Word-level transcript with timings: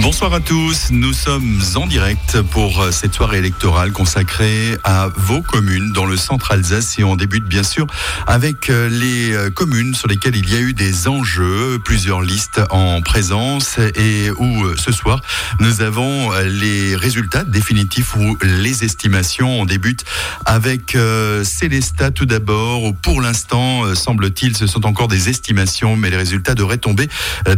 Bonsoir 0.00 0.32
à 0.32 0.38
tous, 0.38 0.90
nous 0.92 1.12
sommes 1.12 1.60
en 1.74 1.86
direct 1.86 2.40
pour 2.40 2.80
euh, 2.80 2.92
cette 2.92 3.14
soirée 3.14 3.38
électorale 3.38 3.90
consacrée 3.90 4.78
à 4.84 5.08
vos 5.16 5.42
communes 5.42 5.92
dans 5.92 6.06
le 6.06 6.16
centre 6.16 6.52
Alsace 6.52 7.00
et 7.00 7.04
on 7.04 7.16
débute 7.16 7.44
bien 7.44 7.64
sûr 7.64 7.86
avec 8.28 8.70
euh, 8.70 8.88
les 8.88 9.32
euh, 9.32 9.50
communes 9.50 9.96
sur 9.96 10.06
lesquelles 10.06 10.36
il 10.36 10.48
y 10.48 10.56
a 10.56 10.60
eu 10.60 10.72
des 10.72 11.08
enjeux, 11.08 11.80
plusieurs 11.84 12.22
listes 12.22 12.60
en 12.70 13.00
présence 13.02 13.78
et 13.96 14.30
où 14.38 14.76
ce 14.76 14.92
soir 14.92 15.20
nous 15.58 15.82
avons 15.82 16.30
les 16.44 16.94
résultats 16.94 17.42
définitifs 17.42 18.14
ou 18.14 18.36
les 18.42 18.84
estimations. 18.84 19.60
On 19.60 19.64
débute 19.64 20.04
avec 20.44 20.96
Célesta 21.42 22.10
tout 22.10 22.26
d'abord. 22.26 22.94
Pour 23.02 23.20
l'instant, 23.20 23.94
semble-t-il, 23.94 24.56
ce 24.56 24.66
sont 24.66 24.86
encore 24.86 25.08
des 25.08 25.28
estimations, 25.28 25.96
mais 25.96 26.10
les 26.10 26.16
résultats 26.16 26.54
devraient 26.54 26.78
tomber 26.78 27.08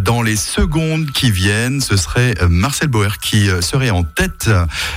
dans 0.00 0.22
les 0.22 0.36
secondes 0.36 1.10
qui 1.10 1.30
viennent. 1.30 1.80
Ce 1.80 1.96
serait 1.96 2.29
euh, 2.40 2.48
Marcel 2.48 2.88
Boer 2.88 3.18
qui 3.20 3.48
euh, 3.48 3.60
serait 3.60 3.90
en 3.90 4.02
tête 4.02 4.50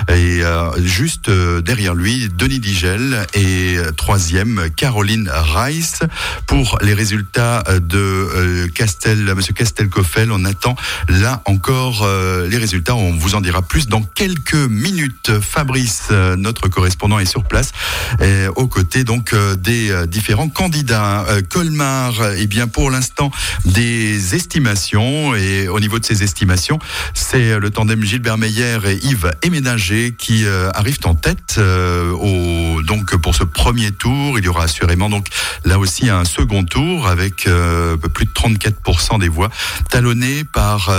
et 0.09 0.43
euh, 0.43 0.69
juste 0.83 1.29
derrière 1.29 1.93
lui 1.93 2.29
Denis 2.29 2.59
Digel 2.59 3.25
et 3.33 3.77
troisième 3.95 4.69
Caroline 4.75 5.29
Rice 5.31 5.99
pour 6.47 6.77
les 6.81 6.93
résultats 6.93 7.63
de 7.81 8.67
Castel, 8.73 9.33
Monsieur 9.35 9.53
Castelcoffel. 9.53 10.31
On 10.31 10.45
attend 10.45 10.75
là 11.07 11.41
encore 11.45 12.07
les 12.47 12.57
résultats. 12.57 12.95
On 12.95 13.11
vous 13.11 13.35
en 13.35 13.41
dira 13.41 13.61
plus 13.61 13.87
dans 13.87 14.01
quelques 14.01 14.53
minutes. 14.53 15.31
Fabrice, 15.41 16.09
notre 16.37 16.67
correspondant, 16.67 17.19
est 17.19 17.25
sur 17.25 17.43
place 17.43 17.71
aux 18.55 18.67
côtés 18.67 19.03
donc 19.03 19.35
des 19.57 19.93
différents 20.07 20.49
candidats. 20.49 21.25
Colmar, 21.49 22.13
eh 22.37 22.47
bien 22.47 22.67
pour 22.67 22.91
l'instant 22.91 23.31
des 23.65 24.35
estimations 24.35 25.35
et 25.35 25.67
au 25.67 25.79
niveau 25.79 25.99
de 25.99 26.05
ces 26.05 26.23
estimations, 26.23 26.79
c'est 27.13 27.59
le 27.59 27.69
tandem 27.69 28.03
Gilbert 28.03 28.37
Meyer 28.37 28.79
et 28.85 29.05
Yves 29.05 29.31
Éménager 29.43 30.15
qui 30.17 30.45
euh, 30.45 30.69
arrivent 30.73 30.99
en 31.05 31.15
tête 31.15 31.55
euh, 31.57 32.81
donc 32.83 33.15
pour 33.17 33.35
ce 33.35 33.43
premier 33.43 33.91
tour. 33.91 34.39
Il 34.39 34.45
y 34.45 34.47
aura 34.47 34.63
assurément 34.63 35.09
donc 35.09 35.27
là 35.63 35.79
aussi 35.79 36.09
un 36.09 36.25
second 36.25 36.63
tour 36.63 37.07
avec 37.07 37.47
euh, 37.47 37.97
plus 37.97 38.25
de 38.25 38.31
34% 38.31 39.19
des 39.19 39.29
voix 39.29 39.49
talonné 39.89 40.43
par 40.43 40.91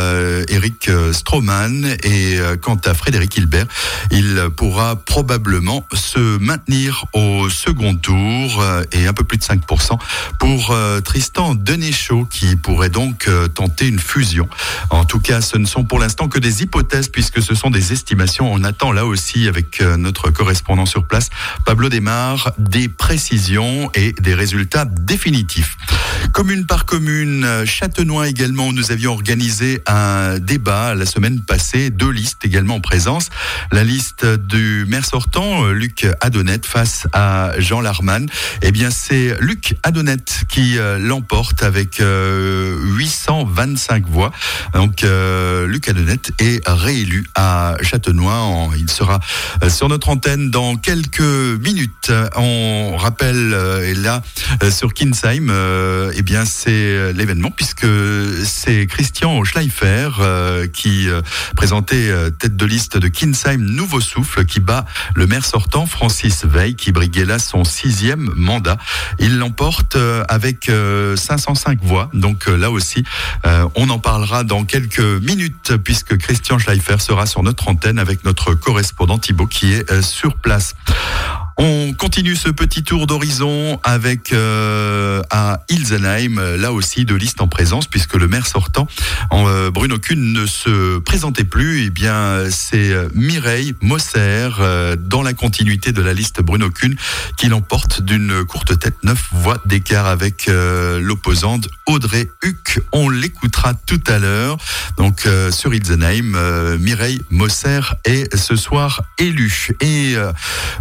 Eric 0.49 0.91
Stroman 1.13 1.85
et 2.03 2.39
quant 2.61 2.79
à 2.85 2.95
Frédéric 2.95 3.37
Hilbert, 3.37 3.67
il 4.11 4.49
pourra 4.57 4.97
probablement 4.97 5.85
se 5.93 6.39
maintenir 6.39 7.05
au 7.13 7.49
second 7.49 7.95
tour 7.97 8.65
et 8.93 9.07
un 9.07 9.13
peu 9.13 9.25
plus 9.25 9.39
de 9.39 9.43
5% 9.43 9.99
pour 10.39 10.77
Tristan 11.05 11.55
Denéchaud 11.55 12.27
qui 12.27 12.57
pourrait 12.57 12.89
donc 12.89 13.29
tenter 13.55 13.89
une 13.89 13.99
fusion. 13.99 14.49
En 14.91 15.05
tout 15.05 15.21
cas, 15.21 15.41
ce 15.41 15.59
ne 15.59 15.67
sont 15.67 15.85
pour 15.85 15.99
l'instant 16.05 16.29
que 16.29 16.39
des 16.39 16.63
hypothèses 16.63 17.09
puisque 17.09 17.41
ce 17.41 17.55
sont 17.55 17.71
des 17.71 17.95
estimations. 17.95 18.53
On 18.53 18.63
attend 18.63 18.93
là 18.93 19.07
aussi 19.07 19.49
avec 19.49 19.81
euh, 19.81 19.97
notre 19.97 20.31
correspondant 20.31 20.85
sur 20.85 21.07
place, 21.07 21.31
Pablo 21.65 21.89
Desmar, 21.89 22.53
des 22.59 22.89
précisions 22.89 23.91
et 23.95 24.13
des 24.13 24.35
résultats 24.35 24.85
définitifs. 24.85 25.79
Commune 26.33 26.67
par 26.67 26.85
commune, 26.85 27.65
Châtenois 27.65 28.29
également, 28.29 28.71
nous 28.73 28.93
avions 28.93 29.13
organisé 29.13 29.83
un 29.87 30.39
débat 30.39 30.95
la 30.95 31.07
semaine 31.07 31.41
passée, 31.41 31.89
deux 31.89 32.11
listes 32.11 32.45
également 32.45 32.75
en 32.75 32.81
présence. 32.81 33.31
La 33.73 33.83
liste 33.83 34.27
du 34.27 34.85
maire 34.87 35.07
sortant, 35.07 35.69
Luc 35.69 36.07
Adonette, 36.21 36.67
face 36.67 37.07
à 37.15 37.53
Jean 37.59 37.81
Larman. 37.81 38.27
Eh 38.61 38.73
bien, 38.73 38.91
c'est 38.91 39.37
Luc 39.41 39.77
Adonette 39.83 40.43
qui 40.49 40.79
euh, 40.79 40.99
l'emporte 40.99 41.63
avec 41.63 41.99
825 41.99 42.03
euh, 42.03 44.07
voix. 44.11 44.33
Donc, 44.75 45.03
Luc 45.03 45.89
Adonette 45.89 45.94
est 46.39 46.63
réélu 46.67 47.25
à 47.35 47.77
Châtenois. 47.83 48.71
Il 48.77 48.91
sera 48.91 49.21
euh, 49.63 49.71
sur 49.71 49.89
notre 49.89 50.09
antenne 50.09 50.51
dans 50.51 50.77
quelques 50.77 51.21
minutes. 51.21 52.13
On 52.37 52.97
rappelle, 52.97 53.53
euh, 53.55 53.89
et 53.89 53.95
là, 53.95 54.23
euh, 54.63 54.71
sur 54.71 54.95
Kinsheim, 54.95 55.53
eh 56.15 56.23
bien, 56.23 56.45
c'est 56.45 57.13
l'événement 57.13 57.51
puisque 57.51 57.87
c'est 58.45 58.87
Christian 58.87 59.45
Schleifer 59.45 60.11
qui 60.73 61.09
présentait 61.57 62.13
tête 62.39 62.57
de 62.57 62.67
liste 62.67 62.97
de 62.99 63.09
Kinsheim 63.09 63.59
Nouveau 63.59 64.01
Souffle 64.01 64.45
qui 64.45 64.61
bat 64.61 64.85
le 65.15 65.27
maire 65.27 65.45
sortant 65.45 65.87
Francis 65.87 66.45
Veil 66.45 66.75
qui 66.75 66.93
briguait 66.93 67.25
là 67.25 67.39
son 67.39 67.65
sixième 67.65 68.31
mandat. 68.37 68.77
Il 69.19 69.39
l'emporte 69.39 69.97
avec 70.29 70.71
505 71.17 71.83
voix. 71.83 72.11
Donc 72.15 72.47
là 72.47 72.71
aussi, 72.71 73.05
on 73.75 73.89
en 73.91 73.99
parlera 73.99 74.45
dans 74.45 74.65
quelques 74.65 75.01
minutes 75.01 75.77
puisque 75.85 76.17
Christian 76.17 76.59
Schleifer 76.59 76.99
sera 76.99 77.27
sur 77.27 77.43
notre 77.43 77.69
antenne 77.69 77.99
avec 77.99 78.25
notre 78.25 78.55
correspondant 78.55 79.19
Thibaut 79.19 79.47
qui 79.47 79.75
est 79.75 79.91
euh, 79.91 80.03
sur 80.03 80.35
place. 80.37 80.75
On 81.57 81.93
continue 81.93 82.35
ce 82.35 82.49
petit 82.49 82.83
tour 82.83 83.07
d'horizon 83.07 83.79
avec 83.85 84.33
euh, 84.33 85.23
à 85.31 85.61
Ilsenheim, 85.69 86.57
là 86.57 86.73
aussi 86.73 87.05
de 87.05 87.15
liste 87.15 87.41
en 87.41 87.47
présence, 87.47 87.87
puisque 87.87 88.15
le 88.15 88.27
maire 88.27 88.47
sortant, 88.47 88.89
euh, 89.33 89.71
Bruno 89.71 89.99
Kuhn, 89.99 90.33
ne 90.33 90.47
se 90.47 90.99
présentait 90.99 91.45
plus. 91.45 91.83
Et 91.83 91.85
eh 91.87 91.91
bien, 91.91 92.51
c'est 92.51 92.91
euh, 92.91 93.09
Mireille 93.15 93.75
Mosser, 93.83 94.49
dans 94.99 95.23
la 95.23 95.33
continuité 95.33 95.93
de 95.93 96.03
la 96.03 96.13
liste 96.13 96.43
Bruno 96.43 96.71
Kuhn, 96.71 96.97
qui 97.37 97.49
l'emporte 97.49 98.03
d'une 98.03 98.45
courte 98.45 98.77
tête, 98.79 98.97
neuf 99.05 99.29
voix 99.33 99.59
d'écart 99.65 100.07
avec 100.07 100.47
l'opposante 100.49 101.69
Audrey 101.87 102.29
Huck. 102.43 102.81
On 102.93 103.09
l'écoutera 103.09 103.75
tout 103.75 104.03
à 104.07 104.19
l'heure. 104.19 104.57
Donc 104.97 105.29
sur 105.51 105.75
Ilsenheim, 105.75 106.77
Mireille 106.79 107.21
Mosser 107.31 107.81
est 108.05 108.35
ce 108.37 108.57
soir 108.57 109.03
élue. 109.19 109.69
Et 109.81 110.17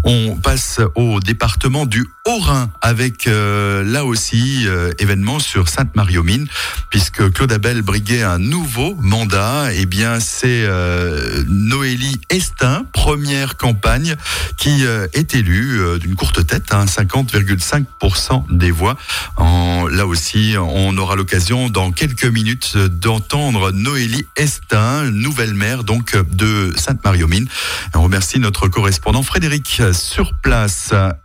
on 0.03 0.35
passe 0.35 0.62
au 0.95 1.19
département 1.19 1.85
du 1.85 2.05
Haut-Rhin 2.25 2.69
avec 2.81 3.27
euh, 3.27 3.83
là 3.83 4.05
aussi 4.05 4.65
euh, 4.65 4.91
événement 4.97 5.39
sur 5.39 5.67
Sainte-Marie-aux-Mines 5.67 6.47
puisque 6.89 7.31
Claude 7.33 7.51
Abel 7.51 7.81
briguait 7.81 8.23
un 8.23 8.39
nouveau 8.39 8.95
mandat. 8.99 9.73
et 9.73 9.81
eh 9.81 9.85
bien, 9.85 10.19
c'est 10.19 10.63
euh, 10.65 11.43
Noélie 11.47 12.19
Estin, 12.29 12.85
première 12.93 13.57
campagne, 13.57 14.15
qui 14.57 14.83
est 15.13 15.35
élue 15.35 15.99
d'une 15.99 16.15
courte 16.15 16.45
tête, 16.45 16.73
hein, 16.73 16.85
50,5% 16.85 18.45
des 18.49 18.71
voix. 18.71 18.95
Là 19.37 20.05
aussi, 20.05 20.55
on 20.57 20.97
aura 20.97 21.15
l'occasion 21.15 21.69
dans 21.69 21.91
quelques 21.91 22.25
minutes 22.25 22.77
d'entendre 22.77 23.71
Noélie 23.71 24.25
Estin, 24.35 25.09
nouvelle 25.11 25.53
maire 25.53 25.83
donc 25.83 26.15
de 26.31 26.73
Sainte-Marie-aux-Mines. 26.75 27.47
On 27.95 28.03
remercie 28.03 28.39
notre 28.39 28.67
correspondant 28.67 29.23
Frédéric 29.23 29.81
sur 29.91 30.33
place 30.35 30.52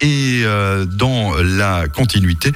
et 0.00 0.42
euh, 0.44 0.86
dans 0.86 1.34
la 1.36 1.86
continuité, 1.88 2.52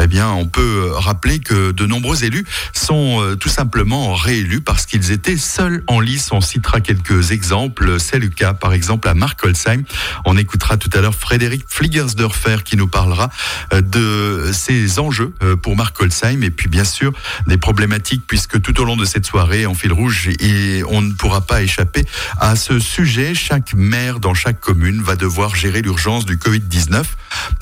eh 0.00 0.06
bien, 0.06 0.30
on 0.30 0.46
peut 0.46 0.90
rappeler 0.94 1.38
que 1.38 1.70
de 1.72 1.86
nombreux 1.86 2.24
élus 2.24 2.46
sont 2.72 3.20
euh, 3.20 3.36
tout 3.36 3.50
simplement 3.50 4.14
réélus 4.14 4.62
parce 4.62 4.86
qu'ils 4.86 5.10
étaient 5.10 5.36
seuls 5.36 5.84
en 5.86 6.00
lice. 6.00 6.30
On 6.32 6.40
citera 6.40 6.80
quelques 6.80 7.30
exemples. 7.32 8.00
C'est 8.00 8.18
le 8.18 8.28
cas, 8.28 8.54
par 8.54 8.72
exemple, 8.72 9.08
à 9.08 9.14
Markolsheim. 9.14 9.82
On 10.24 10.36
écoutera 10.38 10.78
tout 10.78 10.88
à 10.94 11.00
l'heure 11.02 11.14
Frédéric 11.14 11.64
Fliegersdorfer 11.68 12.64
qui 12.64 12.76
nous 12.76 12.88
parlera 12.88 13.28
euh, 13.74 13.82
de 13.82 14.50
ces 14.52 14.98
enjeux 14.98 15.32
pour 15.62 15.76
Markolsheim 15.76 16.42
et 16.42 16.50
puis 16.50 16.68
bien 16.68 16.84
sûr 16.84 17.12
des 17.46 17.58
problématiques 17.58 18.22
puisque 18.26 18.60
tout 18.62 18.80
au 18.80 18.84
long 18.84 18.96
de 18.96 19.04
cette 19.04 19.26
soirée 19.26 19.66
en 19.66 19.74
fil 19.74 19.92
rouge 19.92 20.30
et 20.40 20.82
on 20.88 21.02
ne 21.02 21.12
pourra 21.12 21.42
pas 21.42 21.62
échapper 21.62 22.04
à 22.40 22.56
ce 22.56 22.78
sujet. 22.78 23.34
Chaque 23.34 23.74
maire 23.74 24.20
dans 24.20 24.34
chaque 24.34 24.60
commune 24.60 25.02
va 25.02 25.16
devoir 25.16 25.54
gérer 25.54 25.82
l'urgence 25.82 26.13
du 26.20 26.36
Covid-19. 26.36 27.02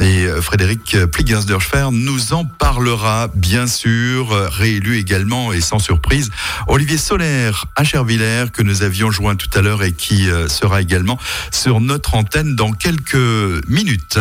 Et 0.00 0.26
euh, 0.26 0.42
Frédéric 0.42 0.96
Pligersdorfer 1.06 1.88
nous 1.92 2.32
en 2.34 2.44
parlera, 2.44 3.28
bien 3.34 3.66
sûr, 3.66 4.32
euh, 4.32 4.48
réélu 4.48 4.98
également 4.98 5.52
et 5.52 5.60
sans 5.60 5.78
surprise. 5.78 6.30
Olivier 6.66 6.98
Solaire 6.98 7.66
à 7.76 7.84
Chervillers, 7.84 8.46
que 8.52 8.62
nous 8.62 8.82
avions 8.82 9.10
joint 9.10 9.36
tout 9.36 9.48
à 9.54 9.62
l'heure 9.62 9.82
et 9.82 9.92
qui 9.92 10.30
euh, 10.30 10.48
sera 10.48 10.82
également 10.82 11.18
sur 11.50 11.80
notre 11.80 12.14
antenne 12.14 12.54
dans 12.54 12.72
quelques 12.72 13.14
minutes. 13.66 14.18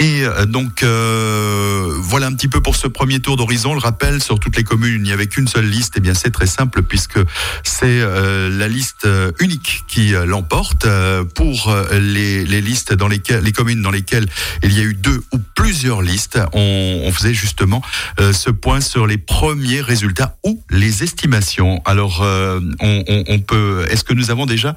Et 0.00 0.24
euh, 0.24 0.44
donc 0.44 0.82
euh, 0.82 1.94
voilà 2.00 2.26
un 2.26 2.32
petit 2.32 2.48
peu 2.48 2.60
pour 2.60 2.74
ce 2.74 2.88
premier 2.88 3.20
tour 3.20 3.36
d'horizon. 3.36 3.74
Le 3.74 3.78
rappel 3.78 4.20
sur 4.20 4.40
toutes 4.40 4.56
les 4.56 4.64
communes, 4.64 5.02
il 5.02 5.02
n'y 5.02 5.12
avait 5.12 5.28
qu'une 5.28 5.46
seule 5.46 5.66
liste. 5.66 5.96
Et 5.96 5.98
eh 5.98 6.00
bien 6.00 6.14
c'est 6.14 6.32
très 6.32 6.46
simple 6.46 6.82
puisque 6.82 7.20
c'est 7.62 7.84
euh, 7.84 8.50
la 8.50 8.66
liste 8.66 9.06
unique 9.38 9.84
qui 9.86 10.12
l'emporte 10.26 10.86
pour 11.34 11.74
les, 11.92 12.44
les, 12.44 12.60
listes 12.60 12.92
dans 12.92 13.06
lesquelles 13.06 13.44
les 13.44 13.52
communes 13.52 13.82
dans 13.82 13.92
lesquelles 13.92 14.26
il 14.62 14.72
y 14.72 14.80
a 14.80 14.82
eu 14.82 14.94
deux 14.94 15.22
ou 15.32 15.38
plusieurs 15.54 16.02
listes. 16.02 16.40
On, 16.52 17.02
on 17.04 17.12
faisait 17.12 17.34
justement 17.34 17.80
ce 18.18 18.50
point 18.50 18.80
sur 18.80 19.06
les 19.06 19.18
premiers 19.18 19.80
résultats 19.80 20.36
ou 20.44 20.62
les 20.70 21.04
estimations. 21.04 21.80
Alors 21.84 22.20
on, 22.22 22.74
on, 22.80 23.24
on 23.28 23.38
peut. 23.38 23.86
Est-ce 23.90 24.02
que 24.02 24.14
nous 24.14 24.30
avons 24.30 24.46
déjà 24.46 24.74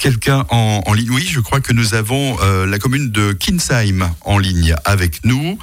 quelqu'un 0.00 0.44
en, 0.48 0.82
en, 0.84 0.92
ligne. 0.92 1.10
Oui, 1.10 1.24
je 1.24 1.38
crois 1.38 1.60
que 1.60 1.72
nous 1.72 1.94
avons 1.94 2.36
euh, 2.42 2.66
la 2.66 2.78
commune 2.80 3.12
de 3.12 3.32
Kinsheim 3.32 4.10
en 4.22 4.38
ligne 4.38 4.74
avec 4.84 5.24
nous. 5.24 5.58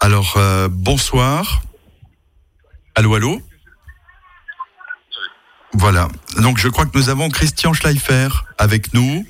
Alors, 0.00 0.34
euh, 0.36 0.68
bonsoir. 0.68 1.62
Allô, 2.96 3.14
allô 3.14 3.40
Voilà. 5.74 6.08
Donc 6.40 6.58
je 6.58 6.68
crois 6.68 6.86
que 6.86 6.98
nous 6.98 7.10
avons 7.10 7.28
Christian 7.28 7.72
Schleifer 7.72 8.28
avec 8.58 8.94
nous. 8.94 9.24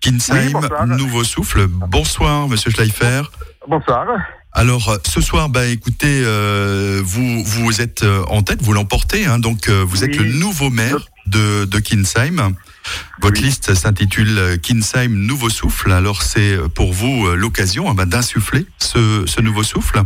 Kinsheim, 0.00 0.60
Nouveau 0.86 1.24
Souffle. 1.24 1.66
Bonsoir, 1.66 2.48
Monsieur 2.48 2.70
Schleifer. 2.70 3.22
Bonsoir. 3.68 4.06
Alors 4.52 4.98
ce 5.06 5.20
soir, 5.20 5.48
bah 5.48 5.66
écoutez, 5.66 6.22
euh, 6.24 7.00
vous 7.04 7.44
vous 7.44 7.80
êtes 7.80 8.02
euh, 8.02 8.24
en 8.28 8.42
tête, 8.42 8.62
vous 8.62 8.72
l'emportez, 8.72 9.24
hein, 9.24 9.38
donc 9.38 9.68
euh, 9.68 9.84
vous 9.86 10.02
êtes 10.02 10.16
le 10.16 10.24
nouveau 10.24 10.70
maire 10.70 11.06
de, 11.26 11.64
de 11.66 11.78
Kinsheim. 11.78 12.54
Votre 13.20 13.40
liste 13.42 13.74
s'intitule 13.74 14.58
Kinsheim 14.62 15.08
Nouveau 15.08 15.50
Souffle. 15.50 15.92
Alors 15.92 16.22
c'est 16.22 16.56
pour 16.74 16.92
vous 16.92 17.34
l'occasion 17.36 17.90
hein, 17.90 17.94
bah, 17.94 18.06
d'insuffler 18.06 18.66
ce, 18.78 19.24
ce 19.26 19.40
nouveau 19.40 19.62
souffle. 19.62 20.02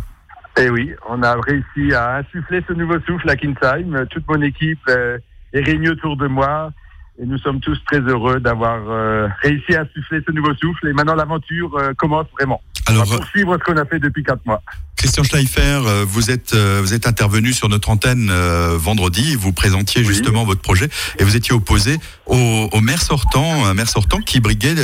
Eh 0.56 0.70
oui, 0.70 0.92
on 1.08 1.22
a 1.22 1.36
réussi 1.40 1.94
à 1.94 2.16
insuffler 2.16 2.62
ce 2.66 2.72
nouveau 2.72 3.00
souffle 3.00 3.28
à 3.28 3.36
Kinsheim. 3.36 4.06
Toute 4.10 4.26
mon 4.28 4.40
équipe 4.42 4.88
est 4.88 5.60
réunie 5.60 5.88
autour 5.88 6.16
de 6.16 6.26
moi. 6.26 6.72
Et 7.20 7.26
nous 7.26 7.38
sommes 7.38 7.60
tous 7.60 7.78
très 7.86 8.00
heureux 8.00 8.40
d'avoir 8.40 8.80
euh, 8.88 9.28
réussi 9.42 9.74
à 9.76 9.84
souffler 9.94 10.20
ce 10.26 10.32
nouveau 10.32 10.52
souffle. 10.54 10.88
Et 10.88 10.92
maintenant, 10.92 11.14
l'aventure 11.14 11.76
euh, 11.76 11.92
commence 11.96 12.26
vraiment. 12.36 12.60
Alors, 12.86 13.04
on 13.06 13.10
va 13.10 13.16
poursuivre 13.18 13.56
ce 13.56 13.64
qu'on 13.64 13.76
a 13.76 13.84
fait 13.84 14.00
depuis 14.00 14.24
quatre 14.24 14.44
mois. 14.44 14.60
Christian 14.96 15.22
Schleifer, 15.22 15.60
euh, 15.86 16.04
vous 16.06 16.30
êtes 16.30 16.54
vous 16.54 16.92
êtes 16.92 17.06
intervenu 17.06 17.52
sur 17.52 17.68
notre 17.68 17.90
antenne 17.90 18.30
vendredi. 18.76 19.36
Vous 19.36 19.52
présentiez 19.52 20.02
justement 20.02 20.44
votre 20.44 20.60
projet 20.60 20.88
et 21.18 21.24
vous 21.24 21.36
étiez 21.36 21.54
opposé 21.54 21.98
au, 22.26 22.68
au 22.72 22.80
maire 22.80 23.00
sortant, 23.00 23.64
un 23.64 23.74
maire 23.74 23.88
sortant 23.88 24.18
qui 24.18 24.40
briguait 24.40 24.74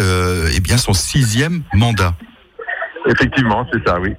eh 0.55 0.61
bien 0.61 0.77
son 0.77 0.93
sixième 0.93 1.63
mandat. 1.75 2.15
Effectivement, 3.07 3.67
c'est 3.73 3.87
ça, 3.87 3.99
oui. 3.99 4.15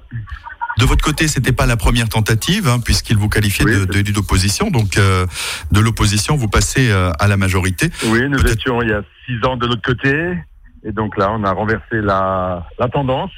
De 0.78 0.84
votre 0.84 1.04
côté, 1.04 1.28
c'était 1.28 1.52
pas 1.52 1.66
la 1.66 1.76
première 1.76 2.08
tentative, 2.08 2.68
hein, 2.68 2.80
puisqu'il 2.80 3.16
vous 3.16 3.28
qualifiait 3.28 3.64
de 3.64 4.12
d'opposition. 4.12 4.70
Donc, 4.70 4.96
euh, 4.96 5.26
de 5.70 5.80
l'opposition, 5.80 6.36
vous 6.36 6.48
passez 6.48 6.90
euh, 6.90 7.10
à 7.18 7.28
la 7.28 7.36
majorité. 7.36 7.90
Oui, 8.06 8.28
nous 8.28 8.40
étions 8.46 8.82
il 8.82 8.88
y 8.88 8.92
a 8.92 9.02
six 9.26 9.44
ans 9.46 9.56
de 9.56 9.66
l'autre 9.66 9.82
côté, 9.82 10.36
et 10.84 10.92
donc 10.92 11.16
là, 11.16 11.30
on 11.32 11.44
a 11.44 11.52
renversé 11.52 12.00
la, 12.00 12.66
la 12.78 12.88
tendance, 12.88 13.32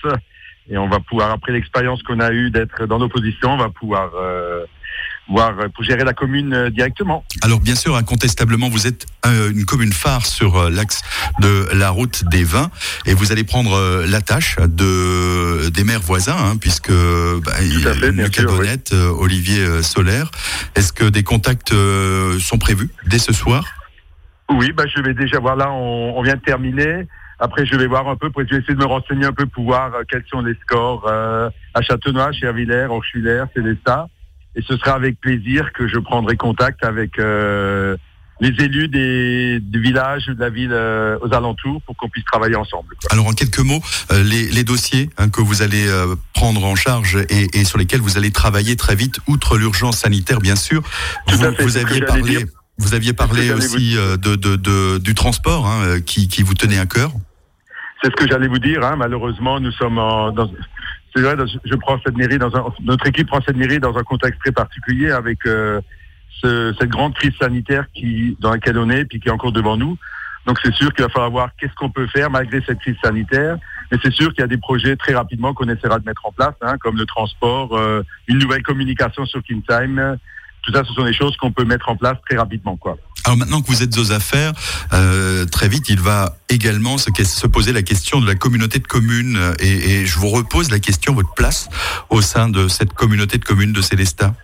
et 0.70 0.78
on 0.78 0.88
va 0.88 1.00
pouvoir, 1.00 1.30
après 1.30 1.52
l'expérience 1.52 2.02
qu'on 2.02 2.20
a 2.20 2.32
eue 2.32 2.50
d'être 2.50 2.86
dans 2.86 2.98
l'opposition, 2.98 3.52
on 3.54 3.58
va 3.58 3.68
pouvoir 3.68 4.10
euh, 4.14 4.64
voir 5.28 5.54
pour 5.74 5.84
gérer 5.84 6.04
la 6.04 6.12
commune 6.12 6.52
euh, 6.52 6.70
directement. 6.70 7.24
Alors 7.42 7.60
bien 7.60 7.74
sûr, 7.74 7.96
incontestablement, 7.96 8.68
vous 8.68 8.86
êtes 8.86 9.06
euh, 9.26 9.50
une 9.50 9.64
commune 9.64 9.92
phare 9.92 10.26
sur 10.26 10.56
euh, 10.56 10.70
l'axe 10.70 11.02
de 11.40 11.68
la 11.74 11.90
route 11.90 12.24
des 12.30 12.44
vins 12.44 12.70
et 13.06 13.14
vous 13.14 13.32
allez 13.32 13.44
prendre 13.44 14.04
la 14.06 14.20
tâche 14.20 14.56
de 14.56 15.70
des 15.70 15.84
maires 15.84 16.00
voisins, 16.00 16.36
hein, 16.36 16.56
puisque 16.60 16.92
bah, 16.92 17.52
Lucas 17.60 18.42
Bonnette, 18.44 18.92
Olivier 18.92 19.82
Solaire. 19.82 20.30
Est-ce 20.74 20.92
que 20.92 21.04
des 21.04 21.22
contacts 21.22 21.72
sont 22.40 22.58
prévus 22.58 22.90
dès 23.06 23.18
ce 23.18 23.32
soir? 23.32 23.64
Oui, 24.50 24.72
bah, 24.72 24.84
je 24.86 25.00
vais 25.00 25.14
déjà 25.14 25.38
voir 25.38 25.56
là, 25.56 25.70
on, 25.72 26.20
vient 26.22 26.34
de 26.34 26.40
terminer. 26.40 27.06
Après, 27.38 27.66
je 27.66 27.76
vais 27.76 27.86
voir 27.86 28.08
un 28.08 28.16
peu, 28.16 28.30
pour 28.30 28.42
essayer 28.42 28.60
de 28.60 28.74
me 28.74 28.84
renseigner 28.84 29.24
un 29.24 29.32
peu 29.32 29.46
pour 29.46 29.64
voir 29.64 29.92
quels 30.08 30.24
sont 30.30 30.40
les 30.40 30.54
scores 30.62 31.08
à 31.08 31.82
Châtenois, 31.82 32.32
Chervillers, 32.32 32.86
Orchulaire, 32.90 33.46
Célestat. 33.54 34.08
Et 34.56 34.62
ce 34.62 34.76
sera 34.76 34.92
avec 34.92 35.20
plaisir 35.20 35.72
que 35.72 35.88
je 35.88 35.98
prendrai 35.98 36.36
contact 36.36 36.84
avec 36.84 37.18
euh, 37.18 37.96
les 38.40 38.50
élus 38.64 38.88
des, 38.88 39.58
du 39.60 39.80
village, 39.80 40.26
de 40.26 40.38
la 40.38 40.50
ville 40.50 40.72
euh, 40.72 41.18
aux 41.22 41.32
alentours 41.34 41.82
pour 41.82 41.96
qu'on 41.96 42.08
puisse 42.08 42.24
travailler 42.24 42.54
ensemble. 42.54 42.94
Alors 43.10 43.26
en 43.26 43.32
quelques 43.32 43.58
mots, 43.58 43.80
euh, 44.12 44.22
les, 44.22 44.48
les, 44.50 44.64
dossiers 44.64 45.10
hein, 45.18 45.28
que 45.28 45.40
vous 45.40 45.62
allez 45.62 45.86
prendre 46.32 46.64
en 46.64 46.76
charge 46.76 47.16
et, 47.28 47.58
et, 47.58 47.64
sur 47.64 47.78
lesquels 47.78 48.00
vous 48.00 48.16
allez 48.16 48.30
travailler 48.30 48.76
très 48.76 48.94
vite, 48.94 49.18
outre 49.26 49.58
l'urgence 49.58 49.98
sanitaire 49.98 50.40
bien 50.40 50.56
sûr, 50.56 50.82
vous, 51.28 51.38
vous, 51.58 51.76
aviez 51.76 52.00
parlé, 52.02 52.46
vous 52.78 52.94
aviez 52.94 53.12
parlé 53.12 53.52
aussi 53.52 53.94
de, 53.94 54.36
de, 54.36 54.56
de, 54.56 54.98
du 54.98 55.14
transport 55.14 55.66
hein, 55.66 56.00
qui, 56.00 56.28
qui 56.28 56.42
vous 56.42 56.54
tenait 56.54 56.78
à 56.78 56.86
cœur. 56.86 57.12
C'est 58.04 58.10
ce 58.10 58.16
que 58.16 58.28
j'allais 58.28 58.48
vous 58.48 58.58
dire. 58.58 58.84
Hein. 58.84 58.96
Malheureusement, 58.96 59.60
nous 59.60 59.72
sommes 59.72 59.98
en, 59.98 60.30
dans, 60.30 60.50
c'est 61.14 61.22
vrai, 61.22 61.36
je 61.64 61.74
prends 61.76 61.98
cette 62.04 62.16
mairie 62.16 62.38
dans 62.38 62.54
un, 62.56 62.64
notre 62.82 63.06
équipe 63.06 63.28
prend 63.28 63.40
cette 63.40 63.56
mairie 63.56 63.78
dans 63.78 63.96
un 63.96 64.02
contexte 64.02 64.40
très 64.40 64.52
particulier 64.52 65.10
avec 65.10 65.46
euh, 65.46 65.80
ce, 66.42 66.74
cette 66.78 66.90
grande 66.90 67.14
crise 67.14 67.34
sanitaire 67.40 67.86
qui, 67.94 68.36
dans 68.40 68.50
laquelle 68.50 68.78
on 68.78 68.90
est, 68.90 69.04
puis 69.04 69.20
qui 69.20 69.28
est 69.28 69.32
encore 69.32 69.52
devant 69.52 69.76
nous. 69.76 69.96
Donc 70.46 70.58
c'est 70.62 70.74
sûr 70.74 70.92
qu'il 70.92 71.04
va 71.04 71.08
falloir 71.08 71.30
voir 71.30 71.50
qu'est-ce 71.58 71.74
qu'on 71.74 71.90
peut 71.90 72.06
faire 72.08 72.30
malgré 72.30 72.60
cette 72.62 72.80
crise 72.80 72.96
sanitaire. 73.02 73.56
Mais 73.90 73.98
c'est 74.02 74.12
sûr 74.12 74.30
qu'il 74.30 74.40
y 74.40 74.44
a 74.44 74.48
des 74.48 74.58
projets 74.58 74.96
très 74.96 75.14
rapidement 75.14 75.54
qu'on 75.54 75.68
essaiera 75.68 75.98
de 75.98 76.04
mettre 76.04 76.26
en 76.26 76.32
place, 76.32 76.54
hein, 76.60 76.76
comme 76.78 76.96
le 76.96 77.06
transport, 77.06 77.76
euh, 77.76 78.02
une 78.26 78.38
nouvelle 78.38 78.62
communication 78.62 79.24
sur 79.24 79.42
Kingsime. 79.42 80.18
Tout 80.64 80.72
ça, 80.72 80.82
ce 80.84 80.92
sont 80.94 81.04
des 81.04 81.12
choses 81.12 81.36
qu'on 81.36 81.52
peut 81.52 81.64
mettre 81.64 81.88
en 81.88 81.96
place 81.96 82.16
très 82.28 82.38
rapidement, 82.38 82.76
quoi. 82.76 82.96
Alors 83.26 83.38
maintenant 83.38 83.62
que 83.62 83.68
vous 83.68 83.82
êtes 83.82 83.96
aux 83.96 84.12
affaires, 84.12 84.52
euh, 84.92 85.46
très 85.46 85.68
vite, 85.68 85.88
il 85.88 85.98
va 85.98 86.36
également 86.50 86.98
se, 86.98 87.10
se, 87.24 87.46
poser 87.46 87.72
la 87.72 87.82
question 87.82 88.20
de 88.20 88.26
la 88.26 88.34
communauté 88.34 88.78
de 88.78 88.86
communes. 88.86 89.38
Et, 89.60 90.00
et, 90.00 90.06
je 90.06 90.18
vous 90.18 90.28
repose 90.28 90.70
la 90.70 90.78
question, 90.78 91.14
votre 91.14 91.32
place 91.34 91.68
au 92.10 92.20
sein 92.20 92.50
de 92.50 92.68
cette 92.68 92.92
communauté 92.92 93.38
de 93.38 93.44
communes 93.44 93.72
de 93.72 93.80
Célestat. 93.80 94.34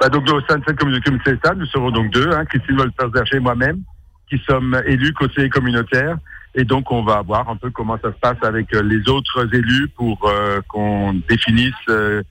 Bah 0.00 0.08
donc 0.08 0.30
au 0.30 0.40
sein 0.42 0.58
de 0.58 0.64
cette 0.66 0.78
communauté 0.78 1.10
de 1.10 1.18
Célestat, 1.24 1.54
nous 1.54 1.66
serons 1.66 1.90
donc 1.90 2.10
deux, 2.12 2.30
hein, 2.30 2.44
Christine 2.44 2.76
Wolfer-Zerger 2.76 3.36
et 3.36 3.40
moi-même, 3.40 3.82
qui 4.30 4.40
sommes 4.48 4.80
élus 4.86 5.12
conseillers 5.12 5.50
communautaires. 5.50 6.16
Et 6.54 6.64
donc 6.64 6.90
on 6.90 7.02
va 7.02 7.20
voir 7.22 7.48
un 7.50 7.56
peu 7.56 7.70
comment 7.70 7.98
ça 8.02 8.12
se 8.12 8.18
passe 8.18 8.38
avec 8.42 8.72
euh, 8.74 8.82
les 8.82 9.08
autres 9.08 9.52
élus 9.54 9.88
pour 9.96 10.28
euh, 10.28 10.60
qu'on 10.68 11.14
définisse 11.28 11.74
euh, 11.88 12.22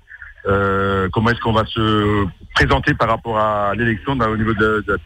euh, 0.47 1.09
comment 1.11 1.29
est-ce 1.29 1.39
qu'on 1.41 1.53
va 1.53 1.65
se 1.65 2.25
présenter 2.57 2.93
par 2.95 3.09
rapport 3.09 3.37
à 3.37 3.75
l'élection 3.75 4.13
au 4.13 4.37
niveau 4.37 4.53
de, 4.53 4.83
de 4.87 4.99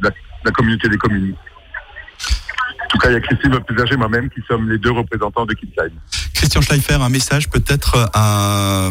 la, 0.00 0.50
communauté 0.52 0.88
des 0.88 0.96
communes. 0.96 1.34
En 1.34 2.88
tout 2.88 2.98
cas, 2.98 3.10
il 3.10 3.14
y 3.14 3.16
a 3.16 3.20
Christine 3.20 3.58
plus 3.60 3.96
moi-même 3.96 4.30
qui 4.30 4.40
sommes 4.48 4.70
les 4.70 4.78
deux 4.78 4.92
représentants 4.92 5.44
de 5.44 5.54
Kinsheim. 5.54 5.92
Christian 6.34 6.62
Schleifer, 6.62 6.94
un 6.94 7.10
message 7.10 7.50
peut-être 7.50 8.08
à, 8.14 8.90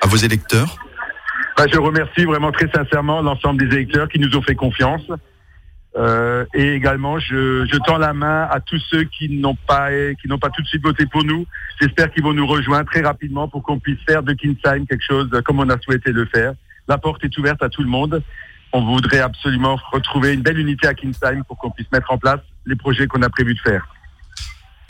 à 0.00 0.06
vos 0.06 0.16
électeurs? 0.16 0.78
Bah, 1.56 1.64
Je 1.70 1.78
remercie 1.78 2.24
vraiment 2.24 2.52
très 2.52 2.70
sincèrement 2.70 3.20
l'ensemble 3.20 3.66
des 3.66 3.74
électeurs 3.76 4.08
qui 4.08 4.18
nous 4.18 4.34
ont 4.36 4.42
fait 4.42 4.54
confiance. 4.54 5.02
Euh, 5.96 6.44
et 6.54 6.72
également, 6.72 7.18
je, 7.18 7.66
je, 7.70 7.76
tends 7.86 7.98
la 7.98 8.14
main 8.14 8.48
à 8.50 8.60
tous 8.60 8.82
ceux 8.90 9.04
qui 9.04 9.28
n'ont 9.28 9.54
pas 9.54 9.90
qui 10.20 10.26
n'ont 10.26 10.40
pas 10.40 10.50
tout 10.50 10.60
de 10.60 10.66
suite 10.66 10.82
voté 10.82 11.06
pour 11.06 11.22
nous. 11.22 11.46
J'espère 11.80 12.10
qu'ils 12.10 12.24
vont 12.24 12.32
nous 12.32 12.46
rejoindre 12.46 12.86
très 12.90 13.02
rapidement 13.02 13.46
pour 13.46 13.62
qu'on 13.62 13.78
puisse 13.78 14.00
faire 14.04 14.24
de 14.24 14.32
Kinsheim 14.32 14.86
quelque 14.86 15.04
chose 15.04 15.30
comme 15.44 15.60
on 15.60 15.68
a 15.68 15.78
souhaité 15.78 16.10
le 16.10 16.24
faire. 16.26 16.54
La 16.88 16.98
porte 16.98 17.24
est 17.24 17.36
ouverte 17.38 17.62
à 17.62 17.68
tout 17.68 17.82
le 17.82 17.88
monde 17.88 18.22
on 18.74 18.84
voudrait 18.84 19.20
absolument 19.20 19.78
retrouver 19.92 20.32
une 20.32 20.42
belle 20.42 20.58
unité 20.58 20.88
à 20.88 20.94
Kingsheim 20.94 21.44
pour 21.46 21.56
qu'on 21.56 21.70
puisse 21.70 21.90
mettre 21.92 22.10
en 22.12 22.18
place 22.18 22.40
les 22.66 22.74
projets 22.74 23.06
qu'on 23.06 23.22
a 23.22 23.30
prévu 23.30 23.54
de 23.54 23.60
faire. 23.60 23.86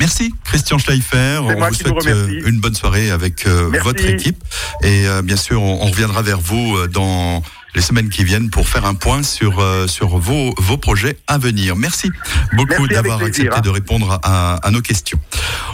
Merci 0.00 0.34
Christian 0.42 0.78
Schleifer. 0.78 1.38
On 1.40 1.54
vous 1.54 1.74
souhaite 1.74 2.06
euh, 2.06 2.40
une 2.46 2.60
bonne 2.60 2.74
soirée 2.74 3.10
avec 3.10 3.46
euh, 3.46 3.70
votre 3.82 4.04
équipe. 4.06 4.42
Et 4.82 5.06
euh, 5.06 5.22
bien 5.22 5.36
sûr, 5.36 5.62
on, 5.62 5.86
reviendra 5.86 6.22
vers 6.22 6.40
vous 6.40 6.86
dans 6.88 7.42
les 7.74 7.82
semaines 7.82 8.08
qui 8.08 8.24
viennent 8.24 8.50
pour 8.50 8.68
faire 8.68 8.86
un 8.86 8.94
point 8.94 9.22
sur, 9.22 9.62
sur 9.88 10.16
vos, 10.16 10.54
vos 10.56 10.78
projets 10.78 11.18
à 11.26 11.38
venir. 11.38 11.76
Merci 11.76 12.10
beaucoup 12.54 12.88
d'avoir 12.88 13.22
accepté 13.22 13.54
hein. 13.54 13.60
de 13.60 13.68
répondre 13.68 14.18
à, 14.22 14.54
à 14.66 14.70
nos 14.70 14.80
questions. 14.80 15.18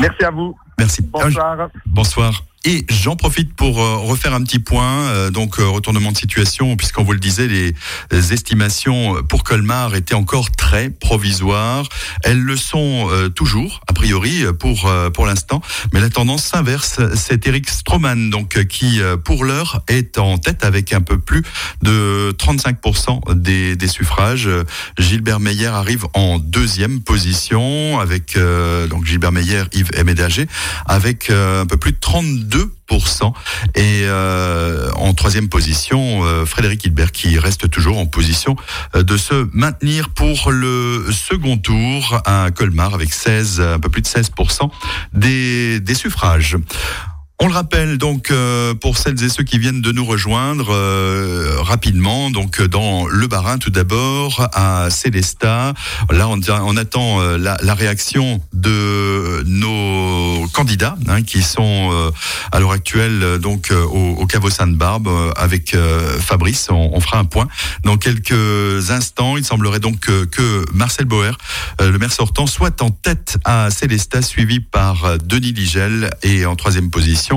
Merci 0.00 0.24
à 0.24 0.30
vous. 0.30 0.56
Merci. 0.80 1.02
Bonsoir. 1.02 1.68
Bonsoir. 1.86 2.44
Et 2.66 2.84
j'en 2.90 3.16
profite 3.16 3.54
pour 3.54 3.80
euh, 3.80 3.96
refaire 3.96 4.34
un 4.34 4.42
petit 4.42 4.58
point, 4.58 5.06
euh, 5.06 5.30
donc 5.30 5.58
euh, 5.58 5.66
retournement 5.66 6.12
de 6.12 6.16
situation, 6.18 6.76
puisqu'on 6.76 7.04
vous 7.04 7.14
le 7.14 7.18
disait, 7.18 7.48
les, 7.48 7.74
estimations 8.12 9.22
pour 9.28 9.44
Colmar 9.44 9.94
étaient 9.94 10.14
encore 10.14 10.50
très 10.50 10.90
provisoires. 10.90 11.88
Elles 12.22 12.40
le 12.40 12.56
sont 12.56 13.08
toujours, 13.34 13.80
a 13.88 13.92
priori, 13.92 14.44
pour 14.58 14.90
pour 15.14 15.26
l'instant, 15.26 15.62
mais 15.92 16.00
la 16.00 16.10
tendance 16.10 16.44
s'inverse. 16.44 17.00
C'est 17.14 17.46
Eric 17.46 17.68
Stroman, 17.70 18.30
donc 18.30 18.62
qui 18.66 19.00
pour 19.24 19.44
l'heure 19.44 19.82
est 19.88 20.18
en 20.18 20.38
tête 20.38 20.64
avec 20.64 20.92
un 20.92 21.00
peu 21.00 21.18
plus 21.18 21.42
de 21.82 22.32
35% 22.38 23.34
des, 23.34 23.74
des 23.74 23.88
suffrages. 23.88 24.48
Gilbert 24.98 25.40
Meyer 25.40 25.68
arrive 25.68 26.06
en 26.14 26.38
deuxième 26.38 27.00
position 27.00 27.98
avec 27.98 28.38
donc 28.90 29.06
Gilbert 29.06 29.32
Meyer, 29.32 29.64
Yves 29.72 29.90
Médager, 30.04 30.46
avec 30.86 31.30
un 31.30 31.66
peu 31.66 31.76
plus 31.76 31.92
de 31.92 31.98
32 31.98 32.72
2%. 32.90 33.32
Et 33.74 34.02
euh, 34.04 34.90
en 34.94 35.14
troisième 35.14 35.48
position, 35.48 36.24
euh, 36.24 36.44
Frédéric 36.44 36.84
Hilbert 36.84 37.12
qui 37.12 37.38
reste 37.38 37.70
toujours 37.70 37.98
en 37.98 38.06
position 38.06 38.56
euh, 38.94 39.02
de 39.02 39.16
se 39.16 39.48
maintenir 39.52 40.10
pour 40.10 40.50
le 40.50 41.06
second 41.12 41.56
tour 41.56 42.20
à 42.24 42.50
Colmar 42.50 42.94
avec 42.94 43.12
16, 43.12 43.60
un 43.60 43.78
peu 43.78 43.88
plus 43.88 44.02
de 44.02 44.08
16% 44.08 44.70
des, 45.12 45.80
des 45.80 45.94
suffrages. 45.94 46.56
On 47.42 47.46
le 47.46 47.54
rappelle 47.54 47.96
donc 47.96 48.30
euh, 48.30 48.74
pour 48.74 48.98
celles 48.98 49.24
et 49.24 49.30
ceux 49.30 49.44
qui 49.44 49.58
viennent 49.58 49.80
de 49.80 49.92
nous 49.92 50.04
rejoindre 50.04 50.74
euh, 50.74 51.56
rapidement, 51.62 52.30
donc 52.30 52.60
dans 52.60 53.06
le 53.06 53.26
Barin 53.28 53.56
tout 53.56 53.70
d'abord 53.70 54.46
à 54.52 54.90
Célestat. 54.90 55.72
Là, 56.10 56.28
on, 56.28 56.76
attend 56.76 57.22
euh, 57.22 57.38
la, 57.38 57.74
réaction 57.74 58.42
de 58.52 59.42
nos 59.46 60.46
candidats 60.48 60.98
hein, 61.08 61.22
qui 61.22 61.40
sont 61.40 62.12
à 62.52 62.60
l'heure 62.60 62.72
actuelle 62.72 63.38
donc 63.38 63.70
au, 63.72 64.16
au 64.18 64.26
Caveau 64.26 64.50
Sainte-Barbe 64.50 65.08
avec 65.34 65.74
Fabrice. 66.20 66.68
On, 66.70 67.00
fera 67.00 67.18
un 67.18 67.24
point 67.24 67.48
dans 67.84 67.96
quelques 67.96 68.90
instants. 68.90 69.38
Il 69.38 69.44
semblerait 69.46 69.80
donc 69.80 70.00
que, 70.00 70.24
que 70.26 70.66
Marcel 70.74 71.06
Boer, 71.06 71.38
le 71.80 71.96
maire 71.96 72.12
sortant, 72.12 72.46
soit 72.46 72.82
en 72.82 72.90
tête 72.90 73.38
à 73.44 73.70
Célestat, 73.70 74.20
suivi 74.20 74.60
par 74.60 75.16
Denis 75.24 75.52
Ligel 75.52 76.10
et 76.22 76.44
en 76.44 76.54
troisième 76.54 76.90
position 76.90 77.29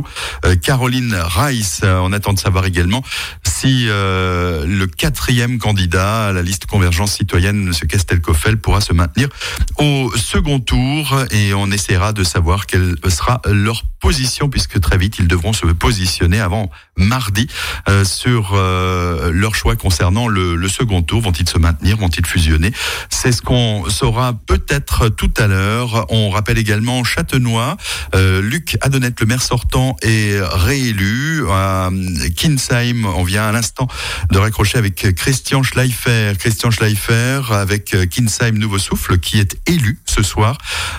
Caroline 0.61 1.15
Rice. 1.15 1.81
On 1.83 2.13
attend 2.13 2.33
de 2.33 2.39
savoir 2.39 2.65
également 2.65 3.03
si 3.43 3.85
le 3.85 4.85
quatrième 4.85 5.59
candidat 5.59 6.27
à 6.27 6.31
la 6.31 6.41
liste 6.41 6.65
Convergence 6.65 7.13
citoyenne, 7.13 7.67
M. 7.67 7.87
Castelcoffel, 7.87 8.57
pourra 8.57 8.81
se 8.81 8.93
maintenir 8.93 9.29
au 9.77 10.11
second 10.15 10.59
tour 10.59 11.17
et 11.31 11.53
on 11.53 11.71
essaiera 11.71 12.13
de 12.13 12.23
savoir 12.23 12.65
quelle 12.65 12.95
sera 13.09 13.41
leur 13.45 13.83
position 13.99 14.49
puisque 14.49 14.79
très 14.81 14.97
vite 14.97 15.17
ils 15.19 15.27
devront 15.27 15.53
se 15.53 15.65
positionner 15.65 16.39
avant 16.39 16.69
mardi 16.97 17.47
euh, 17.89 18.05
sur 18.05 18.51
euh, 18.53 19.31
leur 19.31 19.55
choix 19.55 19.75
concernant 19.75 20.27
le, 20.27 20.67
second 20.67 21.01
tour. 21.01 21.21
Vont-ils 21.21 21.47
se 21.47 21.57
maintenir? 21.57 21.97
Vont-ils 21.97 22.25
fusionner? 22.25 22.71
C'est 23.09 23.31
ce 23.31 23.41
qu'on 23.41 23.89
saura 23.89 24.33
peut-être 24.33 25.09
tout 25.09 25.31
à 25.37 25.47
l'heure. 25.47 26.05
On 26.09 26.29
rappelle 26.29 26.57
également 26.57 27.03
Châtenois. 27.03 27.77
Euh, 28.15 28.41
Luc 28.41 28.77
Adonette, 28.81 29.19
le 29.19 29.25
maire 29.27 29.41
sortant, 29.41 29.82
est 30.01 30.39
réélu. 30.41 31.45
À 31.49 31.89
Kinsheim, 32.35 33.05
on 33.05 33.23
vient 33.23 33.45
à 33.45 33.51
l'instant 33.51 33.87
de 34.31 34.37
raccrocher 34.37 34.77
avec 34.77 35.15
Christian 35.15 35.63
Schleifer. 35.63 36.33
Christian 36.37 36.71
Schleifer 36.71 37.41
avec 37.51 37.95
Kinsheim 38.09 38.57
Nouveau 38.57 38.79
Souffle 38.79 39.19
qui 39.19 39.39
est 39.39 39.57
élu 39.67 39.99
ce 40.05 40.23
soir 40.23 40.57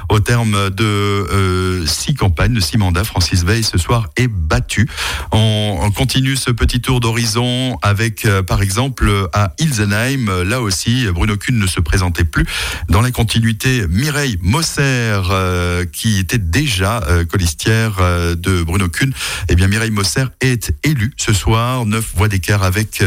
au 0.08 0.20
terme 0.20 0.70
de 0.70 1.84
six 1.86 2.14
campagnes, 2.14 2.54
de 2.54 2.60
six 2.60 2.78
mandats. 2.78 3.04
Francis 3.04 3.44
Veil 3.44 3.64
ce 3.64 3.78
soir 3.78 4.08
est 4.16 4.28
battu. 4.28 4.88
On 5.32 5.54
on 5.84 5.90
continue 5.90 6.34
ce 6.34 6.50
petit 6.50 6.80
tour 6.80 6.98
d'horizon 6.98 7.76
avec, 7.82 8.24
euh, 8.24 8.42
par 8.42 8.62
exemple, 8.62 9.28
à 9.34 9.52
Ilsenheim. 9.58 10.44
Là 10.44 10.62
aussi, 10.62 11.06
Bruno 11.12 11.36
Kuhn 11.36 11.58
ne 11.58 11.66
se 11.66 11.78
présentait 11.78 12.24
plus. 12.24 12.46
Dans 12.88 13.02
la 13.02 13.10
continuité, 13.10 13.86
Mireille 13.90 14.38
Mosser, 14.40 14.80
euh, 14.82 15.84
qui 15.84 16.18
était 16.18 16.38
déjà 16.38 17.02
euh, 17.08 17.26
colistière 17.26 17.96
de 18.00 18.62
Bruno 18.62 18.73
Kuhn, 18.88 19.12
eh 19.48 19.54
bien, 19.54 19.68
Mireille 19.68 19.90
Mosser 19.90 20.24
est 20.40 20.72
élue 20.82 21.12
ce 21.16 21.32
soir. 21.32 21.86
Neuf 21.86 22.12
voix 22.14 22.28
d'écart 22.28 22.62
avec 22.62 23.02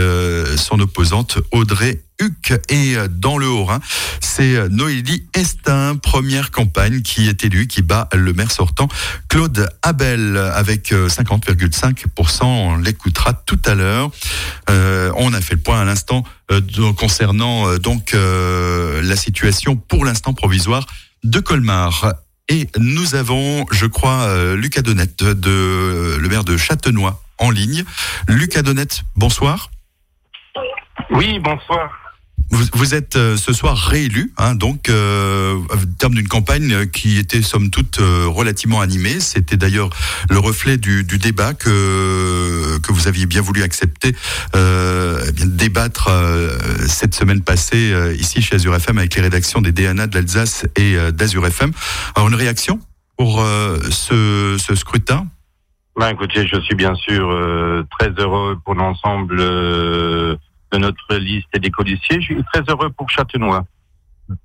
son 0.56 0.80
opposante 0.80 1.40
Audrey 1.52 2.02
Huc. 2.20 2.54
Et 2.70 2.96
dans 3.12 3.38
le 3.38 3.48
Haut-Rhin, 3.48 3.80
c'est 4.20 4.70
Noélie 4.70 5.28
Estin, 5.34 5.98
première 6.02 6.52
campagne 6.52 7.02
qui 7.02 7.28
est 7.28 7.44
élue, 7.44 7.68
qui 7.68 7.84
bat 7.84 8.10
le 8.14 8.34
maire 8.34 8.52
sortant, 8.52 8.88
Claude 9.30 9.70
Abel, 9.84 10.38
avec 10.38 10.92
50,5%. 10.92 12.44
On 12.44 12.78
l'écoutera 12.78 13.34
tout 13.34 13.60
à 13.66 13.76
l'heure. 13.76 14.10
Euh, 14.70 15.12
on 15.16 15.34
a 15.34 15.42
fait 15.42 15.56
le 15.56 15.62
point 15.62 15.80
à 15.80 15.86
l'instant 15.86 16.24
euh, 16.52 16.62
concernant 16.94 17.68
euh, 17.68 17.78
donc 17.78 18.14
la 18.14 19.16
situation 19.16 19.76
pour 19.76 20.06
l'instant 20.06 20.34
provisoire 20.34 20.86
de 21.24 21.40
Colmar. 21.40 22.14
Et 22.50 22.68
nous 22.78 23.16
avons, 23.16 23.66
je 23.72 23.86
crois, 23.86 24.56
Lucas 24.56 24.82
Donnette, 24.82 25.24
de, 25.24 26.18
le 26.18 26.30
maire 26.30 26.44
de 26.44 26.56
Châtenois, 26.56 27.22
en 27.38 27.50
ligne. 27.50 27.84
Lucas 28.28 28.62
Donnette, 28.62 29.04
bonsoir. 29.16 29.70
Oui, 31.12 31.40
bonsoir. 31.40 32.07
Vous, 32.50 32.64
vous, 32.74 32.96
êtes 32.96 33.18
euh, 33.18 33.36
ce 33.36 33.52
soir 33.52 33.76
réélu, 33.76 34.32
hein, 34.38 34.56
donc 34.56 34.88
euh, 34.88 35.56
au 35.56 35.86
terme 36.00 36.16
d'une 36.16 36.30
campagne 36.30 36.88
qui 36.88 37.18
était 37.18 37.42
somme 37.42 37.70
toute 37.70 38.00
euh, 38.00 38.26
relativement 38.28 38.80
animée. 38.80 39.20
C'était 39.20 39.58
d'ailleurs 39.58 39.90
le 40.30 40.40
reflet 40.40 40.78
du, 40.78 41.04
du, 41.04 41.18
débat 41.18 41.54
que 41.54 42.80
que 42.80 42.94
vous 42.94 43.10
aviez 43.10 43.26
bien 43.26 43.42
voulu 43.42 43.64
accepter, 43.64 44.16
euh, 44.56 45.26
eh 45.28 45.32
bien 45.34 45.46
débattre 45.46 46.08
euh, 46.10 46.58
cette 46.88 47.16
semaine 47.16 47.42
passée 47.42 47.94
ici 48.18 48.42
chez 48.42 48.56
Azure 48.56 48.76
FM 48.76 48.98
avec 48.98 49.16
les 49.16 49.22
rédactions 49.22 49.60
des 49.60 49.74
DNA 49.74 50.08
de 50.08 50.16
l'Alsace 50.16 50.66
et 50.78 50.96
d'Azure 51.12 51.46
FM. 51.48 51.72
Alors 52.16 52.30
une 52.30 52.36
réaction 52.36 52.80
pour 53.18 53.44
ce, 53.90 54.58
ce 54.58 54.76
scrutin? 54.76 55.28
Ben, 56.00 56.10
écoutez, 56.10 56.48
je 56.48 56.60
suis 56.62 56.76
bien 56.76 56.94
sûr 56.96 57.28
très 57.98 58.10
heureux 58.18 58.58
pour 58.64 58.76
l'ensemble 58.76 59.42
de 60.72 60.78
notre 60.78 61.16
liste 61.16 61.54
des 61.58 61.70
codiciers. 61.70 62.22
Je 62.22 62.34
suis 62.34 62.44
très 62.52 62.64
heureux 62.70 62.90
pour 62.90 63.10
Châtenois 63.10 63.66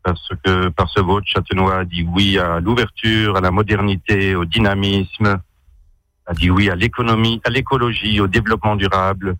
parce 0.02 0.28
que 0.44 0.68
par 0.68 0.88
ce 0.90 1.00
vote, 1.00 1.24
Châtenois 1.26 1.80
a 1.80 1.84
dit 1.84 2.04
oui 2.04 2.38
à 2.38 2.60
l'ouverture, 2.60 3.36
à 3.36 3.40
la 3.40 3.50
modernité, 3.50 4.34
au 4.34 4.44
dynamisme, 4.44 5.40
a 6.26 6.34
dit 6.34 6.50
oui 6.50 6.70
à 6.70 6.76
l'économie, 6.76 7.40
à 7.44 7.50
l'écologie, 7.50 8.20
au 8.20 8.28
développement 8.28 8.76
durable. 8.76 9.36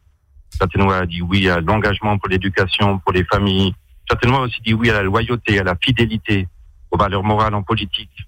Châtenois 0.59 0.99
a 0.99 1.07
dit 1.07 1.23
oui 1.23 1.49
à 1.49 1.61
l'engagement 1.61 2.19
pour 2.19 2.29
l'éducation, 2.29 2.99
pour 2.99 3.13
les 3.13 3.25
familles. 3.25 3.75
Châtenois 4.11 4.41
a 4.41 4.43
aussi 4.43 4.61
dit 4.63 4.75
oui 4.75 4.91
à 4.91 4.95
la 4.95 5.03
loyauté, 5.03 5.61
à 5.61 5.65
la 5.65 5.77
fidélité, 5.81 6.49
aux 6.91 6.99
valeurs 6.99 7.23
morales 7.23 7.55
en 7.55 7.63
politique. 7.63 8.27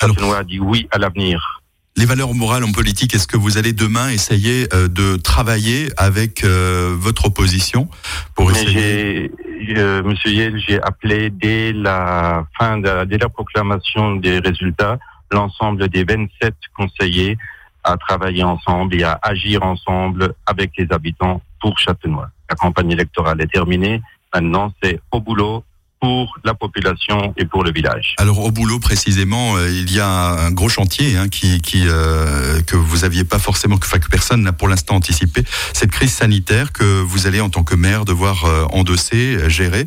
Châtenois 0.00 0.38
a 0.38 0.44
dit 0.44 0.60
oui 0.60 0.88
à 0.90 0.98
l'avenir 0.98 1.62
les 1.96 2.06
valeurs 2.06 2.34
morales 2.34 2.64
en 2.64 2.72
politique, 2.72 3.14
est-ce 3.14 3.26
que 3.26 3.36
vous 3.36 3.56
allez 3.56 3.72
demain 3.72 4.10
essayer 4.10 4.66
euh, 4.74 4.88
de 4.88 5.16
travailler 5.16 5.88
avec 5.96 6.42
euh, 6.42 6.94
votre 6.98 7.26
opposition 7.26 7.88
pour 8.34 8.50
essayer 8.50 9.30
euh, 9.76 10.02
Monsieur 10.02 10.30
Yel, 10.30 10.58
j'ai 10.58 10.82
appelé 10.82 11.30
dès 11.30 11.72
la 11.72 12.46
fin, 12.58 12.78
de, 12.78 13.04
dès 13.04 13.18
la 13.18 13.28
proclamation 13.28 14.16
des 14.16 14.40
résultats, 14.40 14.98
l'ensemble 15.30 15.88
des 15.88 16.04
27 16.04 16.54
conseillers 16.76 17.38
à 17.84 17.96
travailler 17.96 18.42
ensemble 18.42 18.96
et 18.96 19.04
à 19.04 19.18
agir 19.22 19.62
ensemble 19.62 20.34
avec 20.46 20.72
les 20.76 20.86
habitants 20.90 21.42
pour 21.60 21.78
Châtenois. 21.78 22.30
La 22.50 22.56
campagne 22.56 22.90
électorale 22.90 23.40
est 23.40 23.52
terminée. 23.52 24.02
Maintenant, 24.34 24.72
c'est 24.82 25.00
au 25.12 25.20
boulot 25.20 25.64
pour 26.04 26.36
la 26.44 26.52
population 26.52 27.32
et 27.38 27.46
pour 27.46 27.64
le 27.64 27.72
village. 27.72 28.14
Alors 28.18 28.38
au 28.40 28.50
boulot 28.50 28.78
précisément, 28.78 29.56
euh, 29.56 29.70
il 29.70 29.90
y 29.90 30.00
a 30.00 30.10
un 30.46 30.50
gros 30.50 30.68
chantier 30.68 31.16
hein, 31.16 31.28
qui, 31.30 31.62
qui 31.62 31.84
euh, 31.86 32.60
que 32.60 32.76
vous 32.76 33.04
aviez 33.06 33.24
pas 33.24 33.38
forcément, 33.38 33.78
que, 33.78 33.88
que 33.88 34.08
personne 34.10 34.42
n'a 34.42 34.52
pour 34.52 34.68
l'instant 34.68 34.96
anticipé, 34.96 35.44
cette 35.72 35.90
crise 35.90 36.12
sanitaire 36.12 36.72
que 36.72 36.84
vous 37.00 37.26
allez 37.26 37.40
en 37.40 37.48
tant 37.48 37.64
que 37.64 37.74
maire 37.74 38.04
devoir 38.04 38.44
euh, 38.44 38.66
endosser, 38.70 39.48
gérer, 39.48 39.86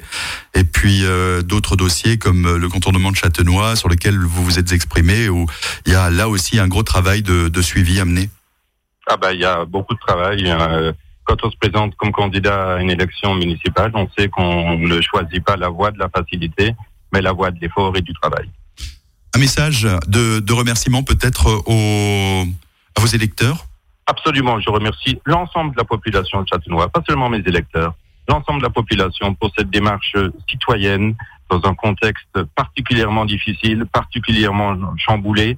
et 0.56 0.64
puis 0.64 1.04
d'autres 1.46 1.76
dossiers 1.76 2.18
comme 2.18 2.58
le 2.58 2.68
contournement 2.68 3.12
de 3.12 3.16
Châtenois 3.16 3.76
sur 3.76 3.88
lequel 3.88 4.18
vous 4.18 4.44
vous 4.44 4.58
êtes 4.58 4.72
exprimé, 4.72 5.30
où 5.30 5.46
il 5.86 5.94
y 5.94 5.96
a 5.96 6.10
là 6.10 6.30
aussi 6.30 6.58
un 6.58 6.68
gros 6.68 6.82
travail 6.82 7.22
de, 7.22 7.48
de 7.48 7.62
suivi 7.62 8.00
amené. 8.00 8.32
Ah 9.08 9.18
bah 9.18 9.34
il 9.34 9.40
y 9.40 9.46
a 9.46 9.66
beaucoup 9.66 9.94
de 9.94 10.00
travail 10.00 10.52
quand 11.28 11.44
on 11.44 11.52
se 11.52 11.58
présente 11.58 11.96
comme 11.96 12.12
candidat 12.12 12.76
à 12.76 12.82
une 12.82 12.90
élection 12.90 13.36
municipale, 13.36 13.92
on 13.94 14.08
sait 14.18 14.30
qu'on 14.30 14.78
ne 14.78 15.02
choisit 15.02 15.44
pas 15.44 15.58
la 15.58 15.70
voie 15.70 15.92
de 15.92 16.00
la 16.00 16.10
facilité, 16.10 16.74
mais 17.14 17.22
la 17.22 17.34
voie 17.34 17.52
de 17.52 17.60
l'effort 17.60 17.96
et 17.98 18.02
du 18.02 18.14
travail. 18.14 18.50
Un 19.36 19.40
message 19.40 19.88
de, 20.08 20.40
de 20.40 20.54
remerciement 20.54 21.04
peut-être 21.04 21.64
aux, 21.66 22.44
à 22.96 23.02
vos 23.02 23.08
électeurs? 23.08 23.66
Absolument, 24.08 24.60
je 24.62 24.70
remercie 24.70 25.20
l'ensemble 25.26 25.74
de 25.74 25.78
la 25.78 25.84
population 25.84 26.42
de 26.42 26.48
Châtenois, 26.48 26.88
pas 26.88 27.04
seulement 27.08 27.30
mes 27.30 27.44
électeurs, 27.46 27.94
l'ensemble 28.30 28.60
de 28.60 28.66
la 28.66 28.70
population 28.70 29.36
pour 29.36 29.52
cette 29.58 29.70
démarche 29.70 30.16
citoyenne 30.50 31.14
dans 31.50 31.62
un 31.66 31.76
contexte 31.76 32.42
particulièrement 32.56 33.26
difficile, 33.26 33.86
particulièrement 33.92 34.78
chamboulé, 34.98 35.58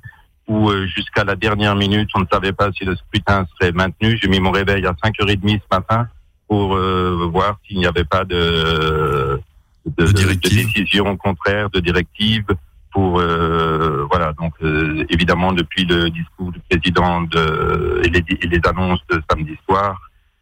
où 0.49 0.69
euh, 0.69 0.87
jusqu'à 0.87 1.23
la 1.23 1.35
dernière 1.35 1.75
minute, 1.75 2.09
on 2.15 2.21
ne 2.21 2.25
savait 2.29 2.51
pas 2.51 2.71
si 2.73 2.83
le 2.83 2.95
scrutin 2.95 3.45
serait 3.53 3.71
maintenu. 3.71 4.17
J'ai 4.21 4.27
mis 4.27 4.39
mon 4.39 4.51
réveil 4.51 4.85
à 4.85 4.93
5h30 4.93 5.61
ce 5.61 5.75
matin 5.77 6.07
pour 6.47 6.75
euh, 6.75 7.29
voir 7.31 7.59
s'il 7.65 7.77
n'y 7.77 7.85
avait 7.85 8.03
pas 8.03 8.25
de, 8.25 9.39
de, 9.85 10.05
de, 10.05 10.11
de 10.11 10.33
décision 10.33 11.15
contraire, 11.15 11.69
de 11.69 11.79
directive. 11.79 12.45
Pour 12.91 13.19
euh, 13.19 14.07
voilà 14.09 14.33
donc 14.33 14.53
euh, 14.63 15.05
évidemment 15.09 15.53
depuis 15.53 15.85
le 15.85 16.09
discours 16.09 16.51
du 16.51 16.59
président 16.67 17.21
de, 17.21 18.01
et, 18.03 18.09
les, 18.09 18.25
et 18.41 18.47
les 18.47 18.59
annonces 18.67 19.01
de 19.11 19.21
samedi 19.29 19.55
soir, 19.63 19.95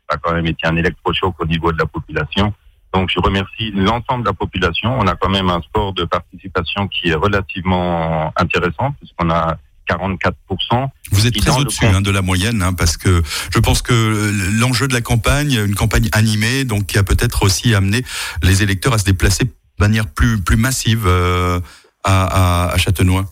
ça 0.09 0.15
a 0.15 0.17
quand 0.17 0.33
même 0.33 0.45
été 0.45 0.65
un 0.65 0.77
électrochoc 0.77 1.35
au 1.39 1.45
niveau 1.45 1.73
de 1.73 1.77
la 1.77 1.85
population. 1.85 2.53
Donc 2.93 3.09
je 3.13 3.19
remercie 3.19 3.71
l'ensemble 3.71 4.23
de 4.23 4.29
la 4.29 4.33
population. 4.33 4.97
On 4.97 5.05
a 5.07 5.15
quand 5.15 5.27
même 5.27 5.49
un 5.49 5.61
sport 5.61 5.91
de 5.91 6.05
participation 6.05 6.87
qui 6.87 7.09
est 7.09 7.15
relativement 7.15 8.31
intéressant 8.37 8.93
puisqu'on 8.93 9.29
a 9.29 9.57
44%. 9.87 10.89
Vous 11.11 11.27
êtes 11.27 11.35
très 11.37 11.57
au-dessus 11.57 11.85
hein, 11.85 12.01
de 12.01 12.11
la 12.11 12.21
moyenne, 12.21 12.61
hein, 12.61 12.73
parce 12.73 12.97
que 12.97 13.21
je 13.53 13.59
pense 13.59 13.81
que 13.81 14.31
l'enjeu 14.59 14.87
de 14.87 14.93
la 14.93 15.01
campagne, 15.01 15.53
une 15.53 15.75
campagne 15.75 16.09
animée, 16.11 16.65
donc 16.65 16.87
qui 16.87 16.97
a 16.97 17.03
peut-être 17.03 17.43
aussi 17.43 17.73
amené 17.73 18.03
les 18.43 18.63
électeurs 18.63 18.93
à 18.93 18.97
se 18.97 19.05
déplacer 19.05 19.45
de 19.45 19.51
manière 19.79 20.07
plus, 20.07 20.41
plus 20.41 20.57
massive 20.57 21.05
euh, 21.05 21.59
à, 22.03 22.71
à, 22.71 22.77
Châtenois. 22.77 23.25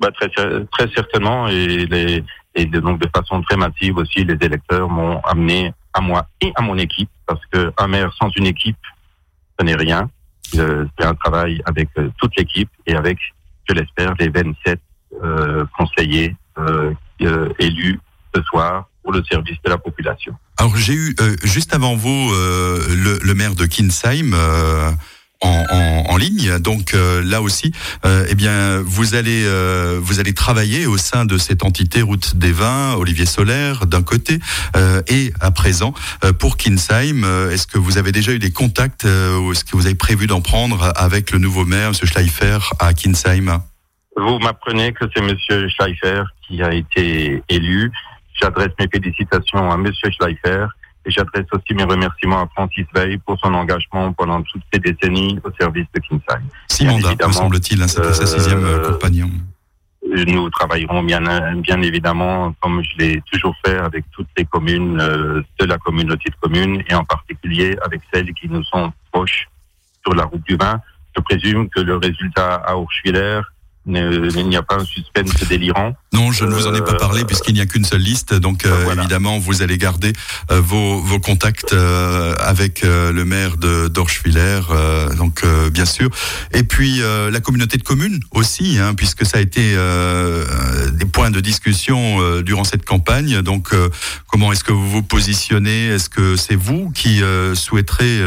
Bah, 0.00 0.10
très, 0.12 0.28
très 0.28 0.88
certainement, 0.94 1.48
et, 1.48 1.86
les, 1.86 2.24
et 2.54 2.66
donc 2.66 3.00
de 3.00 3.08
façon 3.14 3.42
très 3.42 3.56
massive 3.56 3.96
aussi, 3.96 4.24
les 4.24 4.36
électeurs 4.40 4.88
m'ont 4.88 5.20
amené 5.20 5.72
à 5.92 6.00
moi 6.00 6.26
et 6.40 6.52
à 6.54 6.62
mon 6.62 6.76
équipe, 6.78 7.10
parce 7.26 7.44
qu'un 7.46 7.86
maire 7.86 8.12
sans 8.18 8.30
une 8.36 8.46
équipe, 8.46 8.76
ce 9.58 9.64
n'est 9.64 9.76
rien. 9.76 10.10
Euh, 10.56 10.86
c'est 10.98 11.06
un 11.06 11.14
travail 11.14 11.62
avec 11.64 11.88
euh, 11.98 12.10
toute 12.18 12.36
l'équipe 12.36 12.68
et 12.86 12.94
avec, 12.94 13.18
je 13.68 13.74
l'espère, 13.74 14.14
les 14.18 14.28
27 14.28 14.80
conseillers 15.76 16.36
élus 17.58 18.00
ce 18.34 18.42
soir 18.42 18.88
pour 19.02 19.12
le 19.12 19.22
service 19.24 19.56
de 19.64 19.70
la 19.70 19.78
population. 19.78 20.34
Alors 20.58 20.76
j'ai 20.76 20.94
eu 20.94 21.16
juste 21.42 21.74
avant 21.74 21.96
vous 21.96 22.30
le, 22.32 23.18
le, 23.22 23.34
maire 23.34 23.54
de 23.54 23.66
Kinsheim 23.66 24.34
en, 25.42 26.04
en, 26.08 26.16
ligne. 26.16 26.58
Donc 26.58 26.94
euh, 26.94 27.22
là 27.22 27.42
aussi, 27.42 27.72
euh, 28.04 28.26
eh 28.28 28.34
bien, 28.34 28.80
vous 28.84 29.14
allez 29.14 29.44
euh, 29.44 29.98
vous 30.02 30.20
allez 30.20 30.34
travailler 30.34 30.86
au 30.86 30.96
sein 30.96 31.24
de 31.24 31.36
cette 31.38 31.64
entité 31.64 32.02
Route 32.02 32.36
des 32.36 32.52
Vins, 32.52 32.94
Olivier 32.94 33.26
Solaire 33.26 33.86
d'un 33.86 34.02
côté, 34.02 34.38
et 35.08 35.32
à 35.40 35.50
présent 35.50 35.94
pour 36.38 36.56
Kinsheim. 36.56 37.24
Est-ce 37.50 37.66
que 37.66 37.78
vous 37.78 37.98
avez 37.98 38.12
déjà 38.12 38.32
eu 38.32 38.38
des 38.38 38.50
contacts 38.50 39.04
ou 39.04 39.52
est-ce 39.52 39.64
que 39.64 39.76
vous 39.76 39.86
avez 39.86 39.94
prévu 39.94 40.26
d'en 40.26 40.40
prendre 40.40 40.92
avec 40.96 41.30
le 41.30 41.38
nouveau 41.38 41.64
maire, 41.64 41.88
M. 41.88 41.94
Schleifer, 41.94 42.58
à 42.78 42.94
Kinsheim? 42.94 43.62
Vous 44.16 44.38
m'apprenez 44.38 44.92
que 44.92 45.04
c'est 45.14 45.22
M. 45.22 45.36
Schleifer 45.68 46.22
qui 46.46 46.62
a 46.62 46.72
été 46.72 47.42
élu. 47.48 47.90
J'adresse 48.40 48.72
mes 48.78 48.88
félicitations 48.88 49.70
à 49.70 49.74
M. 49.74 49.86
Schleifer 49.92 50.66
et 51.04 51.10
j'adresse 51.10 51.46
aussi 51.52 51.74
mes 51.74 51.84
remerciements 51.84 52.42
à 52.42 52.48
Francis 52.54 52.86
Veil 52.94 53.18
pour 53.18 53.38
son 53.40 53.52
engagement 53.54 54.12
pendant 54.12 54.42
toutes 54.42 54.62
ces 54.72 54.78
décennies 54.78 55.38
au 55.42 55.50
service 55.58 55.86
de 55.94 56.00
Kinsheim. 56.00 56.42
Six 56.68 56.86
mandats, 56.86 57.26
me 57.26 57.32
semble-t-il, 57.32 57.82
hein, 57.82 57.88
c'était 57.88 58.12
sa 58.12 58.26
sixième 58.26 58.64
euh, 58.64 58.92
compagnon. 58.92 59.30
Nous 60.26 60.50
travaillerons 60.50 61.02
bien, 61.02 61.54
bien 61.56 61.80
évidemment, 61.80 62.54
comme 62.60 62.82
je 62.82 62.98
l'ai 62.98 63.22
toujours 63.32 63.54
fait, 63.64 63.78
avec 63.78 64.04
toutes 64.12 64.28
les 64.36 64.44
communes 64.44 65.00
euh, 65.00 65.42
de 65.58 65.64
la 65.64 65.78
communauté 65.78 66.28
de 66.28 66.36
communes 66.40 66.82
et 66.88 66.94
en 66.94 67.04
particulier 67.04 67.76
avec 67.84 68.02
celles 68.12 68.32
qui 68.34 68.48
nous 68.48 68.62
sont 68.64 68.92
proches 69.10 69.48
sur 70.04 70.14
la 70.14 70.24
route 70.24 70.42
du 70.46 70.56
vin. 70.56 70.80
Je 71.16 71.22
présume 71.22 71.68
que 71.68 71.80
le 71.80 71.96
résultat 71.96 72.56
à 72.56 72.74
Urschwiller 72.74 73.40
il 73.86 74.48
n'y 74.48 74.56
a 74.56 74.62
pas 74.62 74.76
un 74.76 74.84
suspense 74.84 75.48
délirant. 75.48 75.94
Non, 76.12 76.30
je 76.30 76.44
ne 76.44 76.52
vous 76.52 76.66
en 76.66 76.74
ai 76.74 76.82
pas 76.82 76.94
parlé 76.94 77.22
euh, 77.22 77.24
puisqu'il 77.24 77.54
n'y 77.54 77.60
a 77.60 77.66
qu'une 77.66 77.84
seule 77.84 78.00
liste. 78.00 78.34
Donc 78.34 78.64
euh, 78.64 78.94
évidemment, 78.94 79.38
vous 79.38 79.62
allez 79.62 79.78
garder 79.78 80.12
euh, 80.50 80.60
vos, 80.60 81.00
vos 81.00 81.18
contacts 81.18 81.72
avec 81.72 82.82
le 82.82 83.24
maire 83.24 83.56
de 83.56 83.88
d'Orschwiller, 83.88 84.60
donc 85.16 85.44
bien 85.72 85.84
sûr. 85.84 86.10
Et 86.52 86.62
puis 86.62 87.00
la 87.30 87.40
communauté 87.40 87.78
de 87.78 87.82
communes 87.82 88.20
aussi, 88.30 88.78
hein, 88.78 88.94
puisque 88.94 89.24
ça 89.24 89.38
a 89.38 89.40
été 89.40 89.76
des 90.92 91.06
points 91.06 91.30
de 91.30 91.40
discussion 91.40 92.40
durant 92.42 92.64
cette 92.64 92.84
campagne. 92.84 93.42
Donc 93.42 93.70
comment 94.26 94.52
est-ce 94.52 94.64
que 94.64 94.72
vous 94.72 94.88
vous 94.88 95.02
positionnez? 95.02 95.86
Est-ce 95.86 96.08
que 96.08 96.36
c'est 96.36 96.56
vous 96.56 96.90
qui 96.90 97.22
souhaiterez 97.54 98.20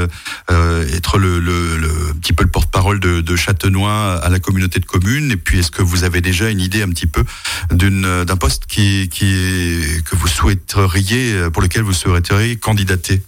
être 0.50 1.18
le, 1.18 1.40
le, 1.40 1.78
le, 1.78 2.14
petit 2.22 2.34
peu 2.34 2.44
le 2.44 2.52
porte-parole 2.52 3.00
de, 3.00 3.22
de 3.22 3.36
Châtenois 3.36 4.16
à 4.16 4.30
la 4.30 4.40
communauté 4.40 4.80
de 4.80 4.86
communes? 4.86 5.36
Puis, 5.46 5.60
est-ce 5.60 5.72
que 5.72 5.82
vous 5.82 6.04
avez 6.04 6.20
déjà 6.20 6.50
une 6.50 6.60
idée 6.60 6.82
un 6.82 6.90
petit 6.90 7.08
peu 7.08 7.24
d'une 7.72 8.26
d'un 8.26 8.38
poste 8.38 8.66
qui, 8.66 9.08
qui 9.10 9.82
que 10.10 10.16
vous 10.16 10.28
souhaiteriez, 10.28 11.50
pour 11.54 11.62
lequel 11.62 11.84
vous 11.84 11.94
souhaiteriez 11.94 12.58
candidater? 12.58 13.22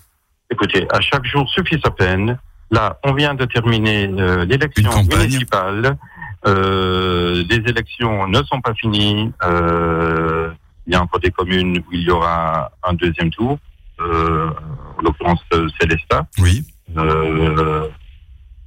Écoutez, 0.50 0.86
à 0.92 1.02
chaque 1.02 1.26
jour 1.26 1.50
suffit 1.50 1.80
sa 1.84 1.92
peine. 1.92 2.38
Là, 2.72 3.00
on 3.04 3.14
vient 3.14 3.34
de 3.34 3.46
terminer 3.46 4.10
euh, 4.18 4.46
l'élection 4.46 5.04
municipale. 5.04 5.98
Euh, 6.46 7.44
les 7.50 7.58
élections 7.58 8.28
ne 8.28 8.42
sont 8.44 8.62
pas 8.62 8.74
finies. 8.74 9.32
Euh, 9.44 10.52
il 10.86 10.94
y 10.94 10.96
a 10.96 11.02
encore 11.02 11.20
des 11.20 11.32
communes 11.32 11.80
où 11.80 11.94
il 11.94 12.02
y 12.02 12.10
aura 12.10 12.72
un 12.84 12.94
deuxième 12.94 13.30
tour. 13.30 13.58
Euh, 14.00 14.50
en 14.98 15.02
l'occurrence, 15.02 15.42
Célestat. 15.80 16.28
Oui. 16.40 16.66
Euh, 16.98 17.88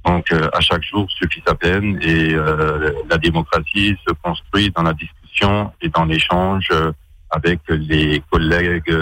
donc 0.05 0.31
euh, 0.31 0.49
à 0.53 0.59
chaque 0.59 0.83
jour 0.83 1.09
suffit 1.11 1.41
sa 1.45 1.55
peine 1.55 1.99
et 2.01 2.33
euh, 2.33 2.91
la 3.09 3.17
démocratie 3.17 3.95
se 4.07 4.13
construit 4.23 4.71
dans 4.71 4.83
la 4.83 4.93
discussion 4.93 5.71
et 5.81 5.89
dans 5.89 6.05
l'échange 6.05 6.67
euh, 6.71 6.91
avec 7.29 7.59
les 7.69 8.21
collègues 8.29 8.93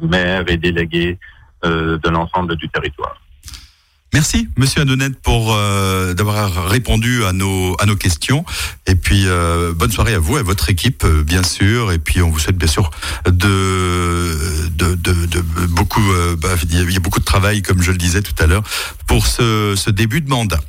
maires 0.00 0.44
et 0.48 0.56
délégués 0.56 1.18
de 1.62 2.08
l'ensemble 2.08 2.56
du 2.56 2.66
territoire. 2.70 3.20
Merci, 4.12 4.48
Monsieur 4.56 4.82
Adonette, 4.82 5.20
pour 5.22 5.54
euh, 5.54 6.14
d'avoir 6.14 6.68
répondu 6.68 7.24
à 7.24 7.32
nos 7.32 7.76
à 7.80 7.86
nos 7.86 7.94
questions. 7.94 8.44
Et 8.86 8.96
puis 8.96 9.24
euh, 9.26 9.72
bonne 9.72 9.92
soirée 9.92 10.14
à 10.14 10.18
vous 10.18 10.36
et 10.36 10.40
à 10.40 10.42
votre 10.42 10.68
équipe, 10.68 11.04
euh, 11.04 11.22
bien 11.22 11.44
sûr. 11.44 11.92
Et 11.92 11.98
puis 11.98 12.20
on 12.20 12.28
vous 12.28 12.40
souhaite 12.40 12.58
bien 12.58 12.66
sûr 12.66 12.90
de 13.26 14.36
de, 14.74 14.94
de, 14.96 15.26
de 15.26 15.40
beaucoup. 15.68 16.02
Bah, 16.38 16.48
il 16.70 16.92
y 16.92 16.96
a 16.96 17.00
beaucoup 17.00 17.20
de 17.20 17.24
travail, 17.24 17.62
comme 17.62 17.82
je 17.82 17.92
le 17.92 17.98
disais 17.98 18.22
tout 18.22 18.34
à 18.42 18.46
l'heure, 18.46 18.62
pour 19.06 19.26
ce, 19.26 19.74
ce 19.76 19.90
début 19.90 20.20
de 20.20 20.28
mandat. 20.28 20.60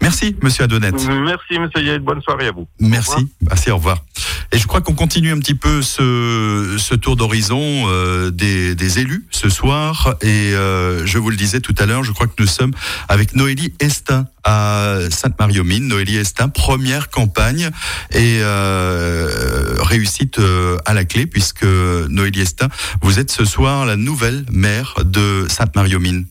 Merci, 0.00 0.36
Monsieur 0.42 0.64
Adonette. 0.64 0.94
Merci, 0.94 1.58
Monsieur 1.58 1.82
Yael. 1.82 2.00
Bonne 2.00 2.22
soirée 2.22 2.46
à 2.46 2.52
vous. 2.52 2.68
Merci. 2.80 3.28
Merci. 3.42 3.70
Au 3.70 3.76
revoir. 3.76 4.04
Et 4.52 4.58
je 4.58 4.66
crois 4.66 4.80
qu'on 4.80 4.94
continue 4.94 5.30
un 5.32 5.38
petit 5.38 5.54
peu 5.54 5.82
ce, 5.82 6.76
ce 6.78 6.94
tour 6.94 7.16
d'horizon 7.16 7.60
euh, 7.88 8.30
des, 8.30 8.74
des, 8.74 8.98
élus 9.00 9.26
ce 9.30 9.50
soir. 9.50 10.14
Et 10.22 10.54
euh, 10.54 11.04
je 11.04 11.18
vous 11.18 11.28
le 11.30 11.36
disais 11.36 11.60
tout 11.60 11.74
à 11.78 11.84
l'heure, 11.84 12.02
je 12.02 12.12
crois 12.12 12.26
que 12.26 12.34
nous 12.38 12.46
sommes 12.46 12.72
avec 13.08 13.34
Noélie 13.34 13.74
Estin 13.80 14.26
à 14.44 14.98
Sainte-Marie-aux-Mines. 15.10 15.88
Noélie 15.88 16.16
Estin, 16.16 16.48
première 16.48 17.10
campagne 17.10 17.70
et 18.12 18.38
euh, 18.40 19.76
réussite 19.80 20.38
euh, 20.38 20.76
à 20.86 20.94
la 20.94 21.04
clé 21.04 21.26
puisque 21.26 21.64
Noélie 21.64 22.40
Estin, 22.40 22.68
vous 23.02 23.18
êtes 23.18 23.30
ce 23.30 23.44
soir 23.44 23.86
la 23.86 23.96
nouvelle 23.96 24.44
maire 24.50 24.94
de 25.04 25.46
Sainte-Marie-aux-Mines. 25.48 26.26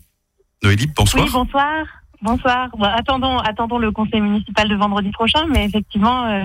Noélie, 0.64 0.88
bonsoir. 0.88 1.24
Oui, 1.24 1.32
bonsoir. 1.32 1.86
Bonsoir. 2.22 2.70
attendons, 2.96 3.38
attendons 3.38 3.78
le 3.78 3.92
conseil 3.92 4.22
municipal 4.22 4.68
de 4.68 4.76
vendredi 4.76 5.12
prochain, 5.12 5.46
mais 5.48 5.66
effectivement, 5.66 6.26
euh, 6.26 6.44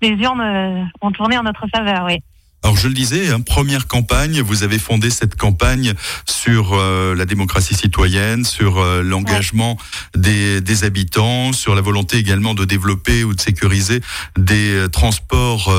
les 0.00 0.10
urnes 0.10 0.40
euh, 0.40 0.84
vont 1.02 1.10
tourner 1.10 1.36
en 1.36 1.42
notre 1.42 1.66
faveur, 1.68 2.04
oui. 2.04 2.22
Alors 2.62 2.76
je 2.76 2.88
le 2.88 2.94
disais, 2.94 3.30
hein, 3.30 3.40
première 3.40 3.86
campagne, 3.86 4.40
vous 4.40 4.62
avez 4.62 4.78
fondé 4.78 5.10
cette 5.10 5.36
campagne 5.36 5.94
sur 6.26 6.74
euh, 6.74 7.14
la 7.14 7.24
démocratie 7.24 7.74
citoyenne, 7.74 8.44
sur 8.44 8.78
euh, 8.78 9.02
l'engagement 9.02 9.78
des, 10.16 10.84
habitants, 10.84 11.52
sur 11.52 11.74
la 11.74 11.80
volonté 11.80 12.18
également 12.18 12.54
de 12.54 12.64
développer 12.64 13.24
ou 13.24 13.34
de 13.34 13.40
sécuriser 13.40 14.00
des 14.36 14.86
transports, 14.92 15.74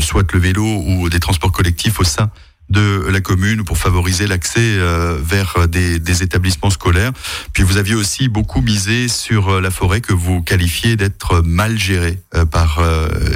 soit 0.00 0.32
le 0.32 0.38
vélo 0.38 0.64
ou 0.64 1.08
des 1.08 1.20
transports 1.20 1.52
collectifs 1.52 2.00
au 2.00 2.04
sein 2.04 2.30
de 2.70 3.06
la 3.10 3.20
commune 3.20 3.64
pour 3.64 3.76
favoriser 3.76 4.26
l'accès 4.26 4.60
euh, 4.60 5.18
vers 5.20 5.68
des, 5.68 5.98
des, 5.98 6.22
établissements 6.22 6.70
scolaires. 6.70 7.12
Puis 7.52 7.64
vous 7.64 7.76
aviez 7.76 7.94
aussi 7.94 8.28
beaucoup 8.28 8.62
misé 8.62 9.08
sur 9.08 9.48
euh, 9.48 9.60
la 9.60 9.70
forêt 9.70 10.00
que 10.00 10.12
vous 10.12 10.40
qualifiez 10.40 10.96
d'être 10.96 11.42
mal 11.42 11.78
gérée 11.78 12.20
euh, 12.34 12.44
par 12.44 12.80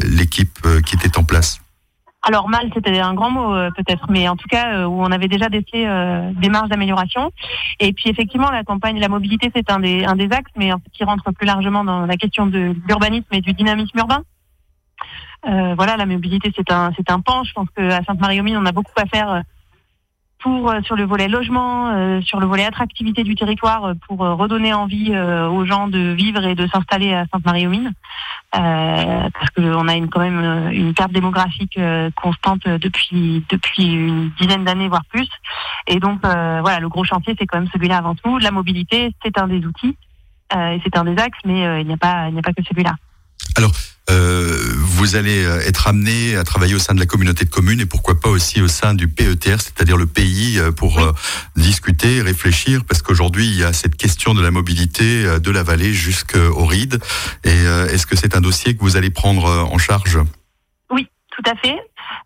l'équipe 0.04 0.66
qui 0.86 0.94
était 0.94 1.18
en 1.18 1.24
place. 1.24 1.58
Alors 2.26 2.48
mal, 2.48 2.70
c'était 2.72 2.98
un 3.00 3.14
grand 3.14 3.30
mot 3.30 3.50
peut-être, 3.76 4.06
mais 4.08 4.28
en 4.28 4.36
tout 4.36 4.48
cas 4.48 4.86
où 4.86 5.02
on 5.02 5.10
avait 5.12 5.28
déjà 5.28 5.48
décelé 5.48 5.86
des 6.36 6.48
marges 6.48 6.70
d'amélioration. 6.70 7.30
Et 7.80 7.92
puis 7.92 8.08
effectivement, 8.08 8.50
la 8.50 8.64
campagne, 8.64 8.98
la 8.98 9.08
mobilité, 9.08 9.50
c'est 9.54 9.70
un 9.70 9.78
des, 9.78 10.04
un 10.04 10.16
des 10.16 10.32
axes, 10.32 10.52
mais 10.56 10.70
qui 10.92 11.04
rentre 11.04 11.32
plus 11.32 11.46
largement 11.46 11.84
dans 11.84 12.06
la 12.06 12.16
question 12.16 12.46
de 12.46 12.74
l'urbanisme 12.88 13.28
et 13.32 13.42
du 13.42 13.52
dynamisme 13.52 13.98
urbain. 13.98 14.22
Euh, 15.46 15.74
voilà, 15.76 15.96
la 15.96 16.06
mobilité, 16.06 16.50
c'est 16.56 16.70
un, 16.72 16.90
c'est 16.96 17.10
un 17.10 17.20
pan. 17.20 17.44
Je 17.44 17.52
pense 17.52 17.68
qu'à 17.76 18.02
Sainte-Marie-aux-Mines, 18.04 18.56
on 18.56 18.66
a 18.66 18.72
beaucoup 18.72 18.92
à 18.96 19.06
faire 19.06 19.30
euh, 19.30 19.40
euh, 20.46 20.82
sur 20.82 20.96
le 20.96 21.04
volet 21.04 21.28
logement, 21.28 22.20
sur 22.22 22.40
le 22.40 22.46
volet 22.46 22.64
attractivité 22.64 23.22
du 23.24 23.34
territoire, 23.34 23.92
pour 24.06 24.18
redonner 24.18 24.72
envie 24.74 25.16
aux 25.16 25.64
gens 25.64 25.88
de 25.88 26.12
vivre 26.12 26.44
et 26.44 26.54
de 26.54 26.66
s'installer 26.66 27.14
à 27.14 27.26
Sainte-Marie-aux-Mines, 27.32 27.92
parce 28.52 29.50
qu'on 29.56 29.88
a 29.88 29.94
une, 29.94 30.08
quand 30.08 30.20
même 30.20 30.70
une 30.72 30.94
carte 30.94 31.12
démographique 31.12 31.78
constante 32.16 32.66
depuis 32.66 33.44
depuis 33.48 33.92
une 33.92 34.30
dizaine 34.40 34.64
d'années 34.64 34.88
voire 34.88 35.04
plus. 35.06 35.28
Et 35.86 35.98
donc 35.98 36.20
voilà, 36.22 36.80
le 36.80 36.88
gros 36.88 37.04
chantier, 37.04 37.34
c'est 37.38 37.46
quand 37.46 37.58
même 37.58 37.70
celui-là 37.72 37.98
avant 37.98 38.14
tout. 38.14 38.38
La 38.38 38.50
mobilité, 38.50 39.14
c'est 39.22 39.38
un 39.38 39.48
des 39.48 39.64
outils 39.64 39.96
et 40.54 40.80
c'est 40.84 40.96
un 40.96 41.04
des 41.04 41.20
axes, 41.20 41.38
mais 41.44 41.80
il 41.80 41.86
n'y 41.86 41.94
a 41.94 41.98
pas 41.98 42.28
il 42.28 42.34
n'y 42.34 42.38
a 42.38 42.42
pas 42.42 42.52
que 42.52 42.62
celui-là. 42.62 42.94
Alors, 43.56 43.72
euh, 44.10 44.74
vous 44.76 45.16
allez 45.16 45.44
euh, 45.44 45.66
être 45.66 45.86
amené 45.86 46.36
à 46.36 46.44
travailler 46.44 46.74
au 46.74 46.78
sein 46.78 46.94
de 46.94 47.00
la 47.00 47.06
communauté 47.06 47.44
de 47.44 47.50
communes 47.50 47.80
et 47.80 47.86
pourquoi 47.86 48.20
pas 48.20 48.28
aussi 48.28 48.60
au 48.60 48.68
sein 48.68 48.92
du 48.92 49.08
PETR, 49.08 49.60
c'est-à-dire 49.60 49.96
le 49.96 50.06
pays, 50.06 50.58
euh, 50.58 50.72
pour 50.72 51.00
discuter, 51.56 52.20
réfléchir, 52.20 52.84
parce 52.84 53.00
qu'aujourd'hui 53.00 53.46
il 53.46 53.56
y 53.56 53.64
a 53.64 53.72
cette 53.72 53.96
question 53.96 54.34
de 54.34 54.42
la 54.42 54.50
mobilité 54.50 55.38
de 55.40 55.50
la 55.50 55.62
vallée 55.62 55.92
jusqu'au 55.92 56.66
RID. 56.66 56.98
Et 57.44 57.64
est-ce 57.90 58.06
que 58.06 58.16
c'est 58.16 58.36
un 58.36 58.40
dossier 58.40 58.76
que 58.76 58.80
vous 58.80 58.96
allez 58.96 59.10
prendre 59.10 59.44
en 59.44 59.78
charge? 59.78 60.18
Oui, 60.90 61.08
tout 61.30 61.42
à 61.50 61.54
fait. 61.56 61.76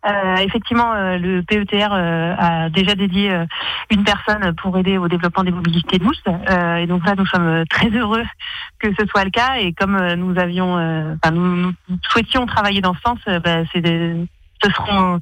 Euh, 0.09 0.37
effectivement, 0.37 0.95
euh, 0.95 1.19
le 1.19 1.43
PETR 1.43 1.93
euh, 1.93 2.35
a 2.39 2.71
déjà 2.71 2.95
dédié 2.95 3.45
une 3.91 4.05
personne 4.05 4.55
pour 4.55 4.77
aider 4.79 4.97
au 4.97 5.09
développement 5.09 5.45
des 5.45 5.51
mobilités 5.51 5.99
douces. 5.99 6.23
et 6.27 6.87
donc 6.87 7.05
là, 7.07 7.15
nous 7.17 7.27
sommes 7.27 7.65
très 7.69 7.91
heureux 7.91 8.25
que 8.79 8.89
ce 8.99 9.07
soit 9.07 9.25
le 9.25 9.31
cas. 9.31 9.57
Et 9.59 9.73
comme 9.73 9.97
nous 10.15 10.39
avions, 10.39 10.75
enfin, 10.75 11.35
nous, 11.35 11.73
souhaitions 12.11 12.47
travailler 12.47 12.81
dans 12.81 12.95
ce 12.95 13.01
sens, 13.01 13.19
bah, 13.45 13.65
c'est 13.73 13.85
ce 14.65 14.71
seront, 14.71 15.21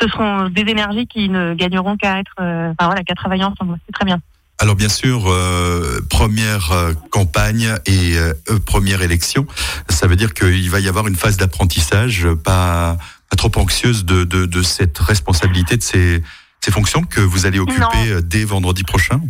ce 0.00 0.08
seront 0.08 0.48
des 0.48 0.62
énergies 0.62 1.06
qui 1.06 1.28
ne 1.28 1.54
gagneront 1.54 1.96
qu'à 1.96 2.18
être, 2.18 2.34
voilà, 2.38 3.02
qu'à 3.04 3.14
travailler 3.14 3.44
ensemble. 3.44 3.78
C'est 3.86 3.92
très 3.92 4.04
bien. 4.04 4.20
Alors 4.60 4.74
bien 4.74 4.88
sûr, 4.88 5.28
euh, 5.28 6.00
première 6.10 6.72
euh, 6.72 6.92
campagne 7.10 7.76
et 7.86 8.18
euh, 8.18 8.32
première 8.66 9.02
élection, 9.02 9.46
ça 9.88 10.08
veut 10.08 10.16
dire 10.16 10.34
qu'il 10.34 10.68
va 10.68 10.80
y 10.80 10.88
avoir 10.88 11.06
une 11.06 11.14
phase 11.14 11.36
d'apprentissage, 11.36 12.26
pas, 12.42 12.98
pas, 13.30 13.36
trop 13.36 13.50
anxieuse 13.56 14.04
de, 14.04 14.24
de, 14.24 14.46
de, 14.46 14.62
cette 14.62 14.98
responsabilité, 14.98 15.76
de 15.76 15.82
ces, 15.82 16.22
ces 16.60 16.70
fonctions 16.70 17.02
que 17.02 17.20
vous 17.20 17.46
allez 17.46 17.58
occuper 17.58 18.22
dès 18.22 18.44
vendredi 18.44 18.82
prochain? 18.82 19.20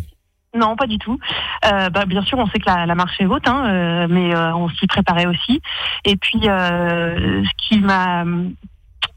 Non, 0.55 0.77
pas 0.77 0.87
du 0.87 0.99
tout. 0.99 1.19
Euh, 1.67 1.91
bah, 1.91 2.07
bien 2.07 2.23
sûr, 2.23 2.39
on 2.39 2.47
sait 2.47 2.59
que 2.59 2.67
la, 2.67 2.87
la 2.87 2.95
marche 2.95 3.21
est 3.21 3.27
haute, 3.27 3.47
hein, 3.47 4.07
mais 4.09 4.35
on 4.37 4.69
s'y 4.71 4.87
préparait 4.87 5.27
aussi. 5.27 5.61
Et 6.05 6.17
puis, 6.17 6.41
ce 6.43 7.51
qui 7.59 7.79
m'a 7.81 8.25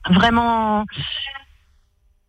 vraiment 0.09 0.85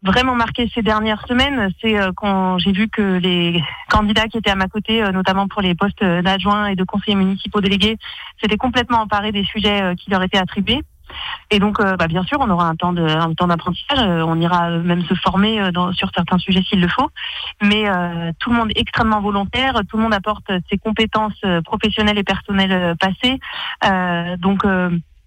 vraiment 0.02 0.34
marqué 0.34 0.70
ces 0.74 0.82
dernières 0.82 1.24
semaines, 1.26 1.70
c'est 1.80 1.98
euh, 1.98 2.10
quand 2.14 2.58
j'ai 2.58 2.72
vu 2.72 2.88
que 2.88 3.18
les 3.18 3.62
candidats 3.88 4.26
qui 4.26 4.38
étaient 4.38 4.50
à 4.50 4.56
ma 4.56 4.66
côté, 4.66 5.02
euh, 5.02 5.12
notamment 5.12 5.48
pour 5.48 5.62
les 5.62 5.74
postes 5.74 6.02
d'adjoints 6.02 6.66
et 6.66 6.76
de 6.76 6.84
conseillers 6.84 7.16
municipaux 7.16 7.60
délégués, 7.60 7.98
s'étaient 8.40 8.56
complètement 8.56 9.02
emparés 9.02 9.32
des 9.32 9.44
sujets 9.44 9.82
euh, 9.82 9.94
qui 9.94 10.10
leur 10.10 10.22
étaient 10.22 10.38
attribués. 10.38 10.80
Et 11.50 11.58
donc, 11.58 11.78
bah, 11.80 12.06
bien 12.08 12.22
sûr, 12.24 12.38
on 12.40 12.50
aura 12.50 12.66
un 12.66 12.76
temps 12.76 12.92
de, 12.92 13.02
un 13.02 13.34
temps 13.34 13.46
d'apprentissage. 13.46 13.98
on 14.00 14.40
ira 14.40 14.70
même 14.70 15.04
se 15.04 15.14
former 15.14 15.70
dans, 15.72 15.92
sur 15.92 16.10
certains 16.14 16.38
sujets 16.38 16.62
s'il 16.62 16.80
le 16.80 16.88
faut. 16.88 17.10
Mais 17.62 17.84
tout 18.38 18.50
le 18.50 18.56
monde 18.56 18.70
est 18.70 18.80
extrêmement 18.80 19.20
volontaire. 19.20 19.74
Tout 19.88 19.96
le 19.96 20.02
monde 20.02 20.14
apporte 20.14 20.50
ses 20.70 20.78
compétences 20.78 21.40
professionnelles 21.64 22.18
et 22.18 22.24
personnelles 22.24 22.96
passées. 22.98 23.38
donc, 24.38 24.64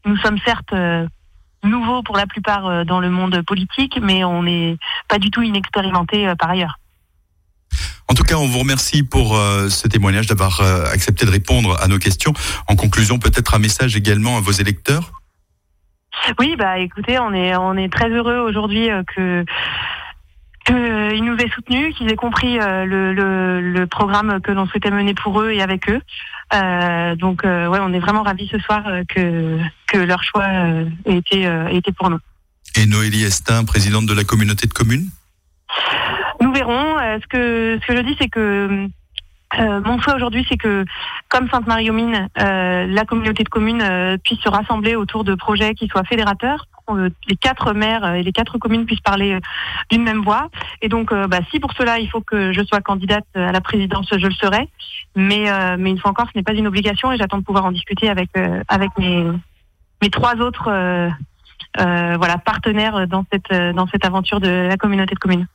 nous 0.05 0.17
sommes 0.17 0.37
certes 0.45 0.73
nouveau 1.65 2.03
pour 2.03 2.15
la 2.17 2.27
plupart 2.27 2.67
euh, 2.67 2.83
dans 2.83 2.99
le 2.99 3.09
monde 3.09 3.41
politique, 3.41 3.99
mais 4.01 4.23
on 4.23 4.43
n'est 4.43 4.77
pas 5.07 5.19
du 5.19 5.29
tout 5.31 5.41
inexpérimenté 5.41 6.27
euh, 6.27 6.35
par 6.35 6.51
ailleurs. 6.51 6.79
En 8.07 8.13
tout 8.13 8.23
cas, 8.23 8.35
on 8.35 8.47
vous 8.47 8.59
remercie 8.59 9.03
pour 9.03 9.35
euh, 9.35 9.69
ce 9.69 9.87
témoignage, 9.87 10.27
d'avoir 10.27 10.61
accepté 10.61 11.25
de 11.25 11.31
répondre 11.31 11.81
à 11.81 11.87
nos 11.87 11.97
questions. 11.97 12.33
En 12.67 12.75
conclusion, 12.75 13.17
peut-être 13.17 13.55
un 13.55 13.59
message 13.59 13.95
également 13.95 14.37
à 14.37 14.41
vos 14.41 14.51
électeurs? 14.51 15.11
Oui, 16.39 16.55
bah 16.57 16.79
écoutez, 16.79 17.19
on 17.19 17.33
est, 17.33 17.55
on 17.55 17.75
est 17.75 17.91
très 17.91 18.09
heureux 18.09 18.39
aujourd'hui 18.39 18.89
que 19.15 19.45
qu'ils 20.65 21.23
nous 21.23 21.37
aient 21.37 21.49
soutenus, 21.53 21.95
qu'ils 21.95 22.11
aient 22.11 22.15
compris 22.15 22.57
le, 22.57 23.13
le, 23.61 23.85
programme 23.85 24.41
que 24.41 24.51
l'on 24.51 24.65
souhaitait 24.65 24.89
mener 24.89 25.13
pour 25.13 25.39
eux 25.41 25.51
et 25.51 25.61
avec 25.61 25.89
eux. 25.89 26.01
Euh, 26.53 27.15
donc 27.15 27.43
euh, 27.43 27.67
ouais, 27.67 27.79
on 27.81 27.93
est 27.93 27.99
vraiment 27.99 28.23
ravis 28.23 28.47
ce 28.47 28.59
soir 28.59 28.83
euh, 28.87 29.03
que 29.07 29.57
que 29.87 29.97
leur 29.97 30.23
choix 30.23 30.47
ait 31.05 31.17
été 31.17 31.43
ait 31.43 31.75
été 31.75 31.91
pour 31.91 32.09
nous. 32.09 32.19
Et 32.75 32.85
Noélie 32.85 33.23
Estin, 33.23 33.63
présidente 33.63 34.05
de 34.05 34.13
la 34.13 34.23
communauté 34.23 34.67
de 34.67 34.73
communes? 34.73 35.09
Nous 36.41 36.53
verrons. 36.53 36.97
ce 37.21 37.27
que 37.27 37.79
ce 37.81 37.87
que 37.87 37.95
je 37.95 38.01
dis, 38.01 38.15
c'est 38.19 38.29
que 38.29 38.87
mon 39.57 39.99
souhait 39.99 40.15
aujourd'hui, 40.15 40.45
c'est 40.49 40.57
que, 40.57 40.85
comme 41.29 41.49
Sainte-Marie-aux-Mines, 41.49 42.29
la 42.37 43.05
communauté 43.05 43.43
de 43.43 43.49
communes 43.49 44.17
puisse 44.23 44.39
se 44.39 44.49
rassembler 44.49 44.95
autour 44.95 45.23
de 45.23 45.35
projets 45.35 45.73
qui 45.73 45.87
soient 45.87 46.03
fédérateurs, 46.03 46.67
euh, 46.91 47.09
les 47.27 47.35
quatre 47.35 47.73
maires 47.73 48.13
et 48.13 48.21
les 48.21 48.31
quatre 48.31 48.59
communes 48.59 48.85
puissent 48.85 48.99
parler 49.01 49.33
euh, 49.33 49.39
d'une 49.89 50.03
même 50.03 50.21
voix. 50.21 50.49
Et 50.81 50.89
donc, 50.89 51.11
euh, 51.11 51.27
bah, 51.27 51.39
si 51.49 51.59
pour 51.59 51.73
cela 51.73 51.99
il 51.99 52.09
faut 52.09 52.21
que 52.21 52.53
je 52.53 52.63
sois 52.63 52.81
candidate 52.81 53.25
à 53.33 53.51
la 53.51 53.61
présidence, 53.61 54.07
je 54.11 54.27
le 54.27 54.33
serai. 54.33 54.69
Mais, 55.15 55.45
mais 55.77 55.91
une 55.91 55.97
fois 55.97 56.11
encore, 56.11 56.27
ce 56.27 56.37
n'est 56.37 56.43
pas 56.43 56.53
une 56.53 56.67
obligation 56.67 57.11
et 57.11 57.17
j'attends 57.17 57.37
de 57.37 57.43
pouvoir 57.43 57.63
en 57.63 57.71
discuter 57.71 58.09
avec 58.09 58.29
avec 58.67 58.89
mes 58.97 59.25
mes 60.01 60.09
trois 60.09 60.35
autres 60.35 60.69
voilà 61.77 62.37
partenaires 62.37 63.07
dans 63.07 63.25
cette 63.31 63.49
dans 63.73 63.87
cette 63.87 64.03
aventure 64.03 64.41
de 64.41 64.67
la 64.67 64.75
communauté 64.75 65.15
de 65.15 65.19
communes. 65.19 65.47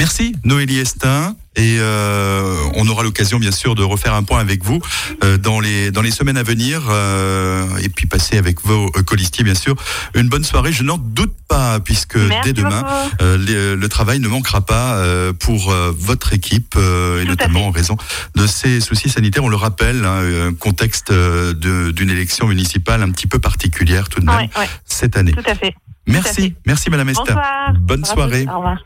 Merci 0.00 0.34
Noélie 0.44 0.78
Estin. 0.78 1.36
Et 1.56 1.76
euh, 1.78 2.56
on 2.74 2.88
aura 2.88 3.02
l'occasion 3.02 3.38
bien 3.38 3.50
sûr 3.50 3.74
de 3.74 3.82
refaire 3.82 4.14
un 4.14 4.22
point 4.22 4.40
avec 4.40 4.64
vous 4.64 4.80
euh, 5.22 5.36
dans 5.36 5.60
les 5.60 5.90
dans 5.90 6.00
les 6.00 6.10
semaines 6.10 6.38
à 6.38 6.42
venir 6.42 6.80
euh, 6.88 7.66
et 7.82 7.90
puis 7.90 8.06
passer 8.06 8.38
avec 8.38 8.64
vos 8.64 8.90
colistiers 9.04 9.44
bien 9.44 9.54
sûr 9.54 9.74
une 10.14 10.30
bonne 10.30 10.42
soirée. 10.42 10.72
Je 10.72 10.84
n'en 10.84 10.96
doute 10.96 11.34
pas 11.48 11.80
puisque 11.80 12.18
dès 12.44 12.54
demain 12.54 12.82
le 13.20 13.86
travail 13.88 14.20
ne 14.20 14.28
manquera 14.28 14.62
pas 14.62 15.04
pour 15.38 15.70
votre 15.98 16.32
équipe 16.32 16.76
et 16.76 17.24
notamment 17.26 17.66
en 17.66 17.70
raison 17.70 17.98
de 18.36 18.46
ces 18.46 18.80
soucis 18.80 19.10
sanitaires. 19.10 19.44
On 19.44 19.50
le 19.50 19.56
rappelle, 19.56 20.06
hein, 20.06 20.54
contexte 20.58 21.12
d'une 21.12 22.08
élection 22.08 22.46
municipale 22.46 23.02
un 23.02 23.10
petit 23.10 23.26
peu 23.26 23.38
particulière 23.38 24.08
tout 24.08 24.20
de 24.20 24.24
même 24.24 24.48
cette 24.86 25.18
année. 25.18 25.32
Tout 25.32 25.50
à 25.50 25.54
fait. 25.54 25.74
Merci, 26.06 26.54
merci 26.64 26.88
Madame 26.88 27.10
Estin. 27.10 27.36
Bonne 27.80 28.06
soirée. 28.06 28.46
Au 28.48 28.56
revoir. 28.56 28.78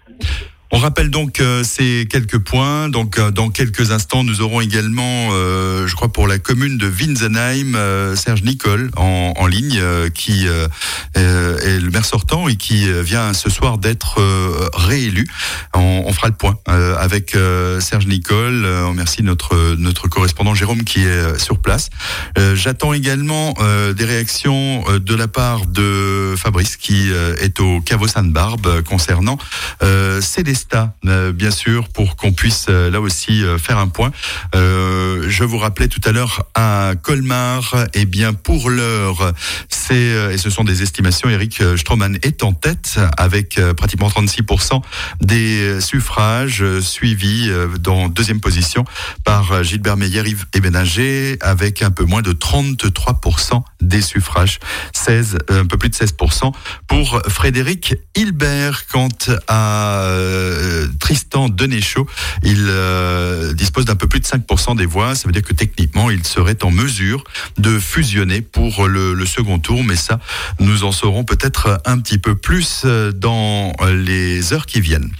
On 0.75 0.79
rappelle 0.79 1.09
donc 1.09 1.39
euh, 1.39 1.63
ces 1.63 2.09
quelques 2.11 2.39
points. 2.39 2.89
Donc 2.89 3.21
euh, 3.21 3.31
dans 3.31 3.49
quelques 3.49 3.93
instants, 3.93 4.25
nous 4.25 4.41
aurons 4.41 4.61
également, 4.61 5.29
euh, 5.31 5.87
je 5.87 5.95
crois 5.95 6.13
pour 6.13 6.27
la 6.27 6.41
commune 6.41 6.79
de 6.79 6.89
Winsenheim, 6.89 8.17
Serge 8.17 8.43
Nicole 8.43 8.91
en, 8.97 9.47
ligne, 9.47 9.81
qui 10.15 10.47
est 10.47 11.81
le 11.81 11.91
maire 11.91 12.05
sortant 12.05 12.49
et 12.49 12.57
qui 12.57 12.91
vient 13.03 13.33
ce 13.35 13.51
soir 13.51 13.79
d'être 13.79 14.21
réélu. 14.75 15.29
On, 15.75 16.13
fera 16.13 16.29
le 16.29 16.35
point 16.35 16.57
avec 16.67 17.37
Serge 17.81 18.07
Nicole. 18.07 18.65
on 18.67 18.89
remercie 18.89 19.23
notre 19.23 20.09
correspondant 20.09 20.55
Jérôme 20.55 20.83
qui 20.83 21.05
est 21.05 21.39
sur 21.39 21.59
place. 21.59 21.91
J'attends 22.55 22.95
également 22.95 23.55
des 23.95 24.05
réactions 24.05 24.85
de 24.99 25.15
la 25.15 25.29
part 25.29 25.67
de 25.67 26.35
Fabrice 26.37 26.77
qui 26.77 27.11
est 27.11 27.61
au 27.61 27.81
Caveau 27.81 28.09
Sainte-Barbe 28.09 28.83
concernant 28.83 29.39
Célestin 30.21 30.64
euh, 31.07 31.33
bien 31.33 31.51
sûr, 31.51 31.89
pour 31.89 32.17
qu'on 32.17 32.33
puisse 32.33 32.67
euh, 32.69 32.91
là 32.91 33.01
aussi 33.01 33.45
euh, 33.45 33.59
faire 33.59 33.79
un 33.79 33.89
point. 33.89 34.11
je 34.55 35.45
vous 35.45 35.59
rappelais 35.59 35.89
tout 35.89 36.01
à 36.05 36.13
l'heure 36.13 36.47
à 36.55 36.93
Colmar, 37.03 37.75
eh 37.95 38.05
bien 38.05 38.33
pour 38.33 38.71
l'heure, 38.71 39.33
c'est 39.69 39.95
et 40.33 40.39
ce 40.39 40.51
sont 40.51 40.65
des 40.65 40.83
estimations. 40.83 41.29
Eric 41.29 41.63
Stroman 41.77 42.19
est 42.23 42.43
en 42.43 42.53
tête 42.53 42.99
avec 43.17 43.61
pratiquement 43.77 44.09
36% 44.09 44.83
des 45.21 45.81
suffrages, 45.81 46.65
suivis 46.81 47.51
dans 47.81 48.09
deuxième 48.09 48.41
position 48.41 48.85
par 49.25 49.63
Gilbert 49.63 49.97
Meyer 49.97 50.23
et 50.55 50.61
Béninger 50.61 51.39
avec 51.41 51.83
un 51.83 51.91
peu 51.91 52.05
moins 52.05 52.23
de 52.23 52.33
33% 52.33 53.63
des 53.81 54.03
suffrages, 54.03 54.59
16, 54.93 55.39
un 55.49 55.67
peu 55.67 55.77
plus 55.77 55.91
de 55.91 55.95
16% 55.95 56.53
pour 56.87 57.23
Frédéric 57.29 57.95
Hilbert. 58.15 58.87
Quant 58.87 59.09
à 59.49 60.07
euh, 60.45 60.87
Tristan 61.01 61.49
Denéchaud, 61.49 62.07
il 62.43 62.67
euh, 62.69 63.53
dispose 63.55 63.85
d'un 63.85 63.97
peu 63.97 64.07
plus 64.07 64.21
de 64.21 64.27
5% 64.27 64.77
des 64.77 64.87
voix. 64.87 65.15
Ça 65.15 65.27
veut 65.27 65.33
dire 65.33 65.43
que 65.43 65.55
techniquement, 65.55 66.11
il 66.11 66.27
serait 66.27 66.63
en 66.63 66.71
mesure 66.71 67.25
de 67.59 67.79
fusionner 67.79 68.41
pour 68.41 68.87
le, 68.89 69.25
second 69.27 69.59
tour. 69.59 69.83
Mais 69.85 69.97
ça, 69.97 70.21
nous 70.61 70.85
en 70.85 70.93
saurons 70.93 71.25
peut-être 71.25 71.81
un 71.85 71.99
petit 71.99 72.19
peu 72.19 72.35
plus 72.35 72.83
euh, 72.85 73.13
dans 73.13 73.73
les 73.93 74.53
heures 74.53 74.67
qui 74.67 74.81
viennent. 74.81 75.11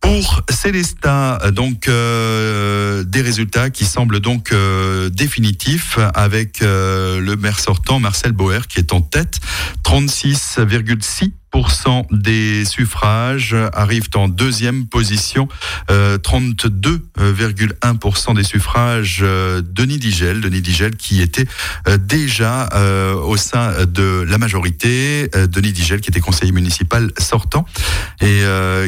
Pour 0.00 0.42
Célesta, 0.50 1.38
donc 1.50 1.88
des 1.88 3.22
résultats 3.22 3.70
qui 3.70 3.86
semblent 3.86 4.20
donc 4.20 4.54
définitifs 5.10 5.98
avec 6.12 6.60
le 6.60 7.34
maire 7.36 7.58
sortant 7.58 8.00
Marcel 8.00 8.32
Boer 8.32 8.66
qui 8.68 8.80
est 8.80 8.92
en 8.92 9.00
tête, 9.00 9.38
36,6 9.82 11.30
des 12.10 12.64
suffrages 12.64 13.54
arrivent 13.72 14.08
en 14.14 14.26
deuxième 14.28 14.86
position. 14.86 15.46
32,1% 15.88 18.30
euh, 18.30 18.34
des 18.34 18.42
suffrages 18.42 19.20
euh, 19.22 19.62
Denis 19.64 19.98
Digel, 19.98 20.40
Denis 20.40 20.62
Digel 20.62 20.96
qui 20.96 21.22
était 21.22 21.46
euh, 21.86 21.96
déjà 21.96 22.68
au 23.24 23.36
sein 23.36 23.84
de 23.86 24.26
la 24.28 24.38
majorité. 24.38 25.30
Denis 25.48 25.72
Digel 25.72 26.00
qui 26.00 26.10
était 26.10 26.18
conseiller 26.20 26.52
municipal 26.52 27.10
sortant 27.18 27.66
et 28.20 28.42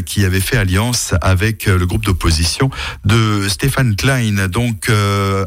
qui 0.04 0.24
avait 0.24 0.40
fait 0.40 0.56
alliance 0.56 1.14
avec 1.20 1.66
le 1.66 1.86
groupe 1.86 2.04
d'opposition 2.04 2.70
de 3.04 3.48
Stéphane 3.48 3.94
Klein. 3.96 4.48
Donc 4.48 4.90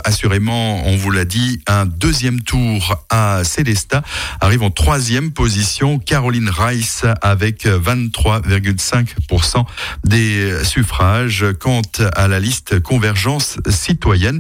assurément, 0.05 0.87
on 0.87 0.95
vous 0.95 1.11
l'a 1.11 1.25
dit, 1.25 1.61
un 1.67 1.85
deuxième 1.85 2.39
tour 2.41 3.03
à 3.09 3.43
Célesta 3.43 4.03
arrive 4.39 4.63
en 4.63 4.71
troisième 4.71 5.31
position. 5.31 5.99
Caroline 5.99 6.49
Rice 6.49 7.03
avec 7.21 7.65
23,5% 7.65 9.65
des 10.05 10.63
suffrages. 10.63 11.45
Quant 11.59 11.81
à 12.15 12.27
la 12.27 12.39
liste 12.39 12.79
Convergence 12.79 13.57
citoyenne, 13.69 14.39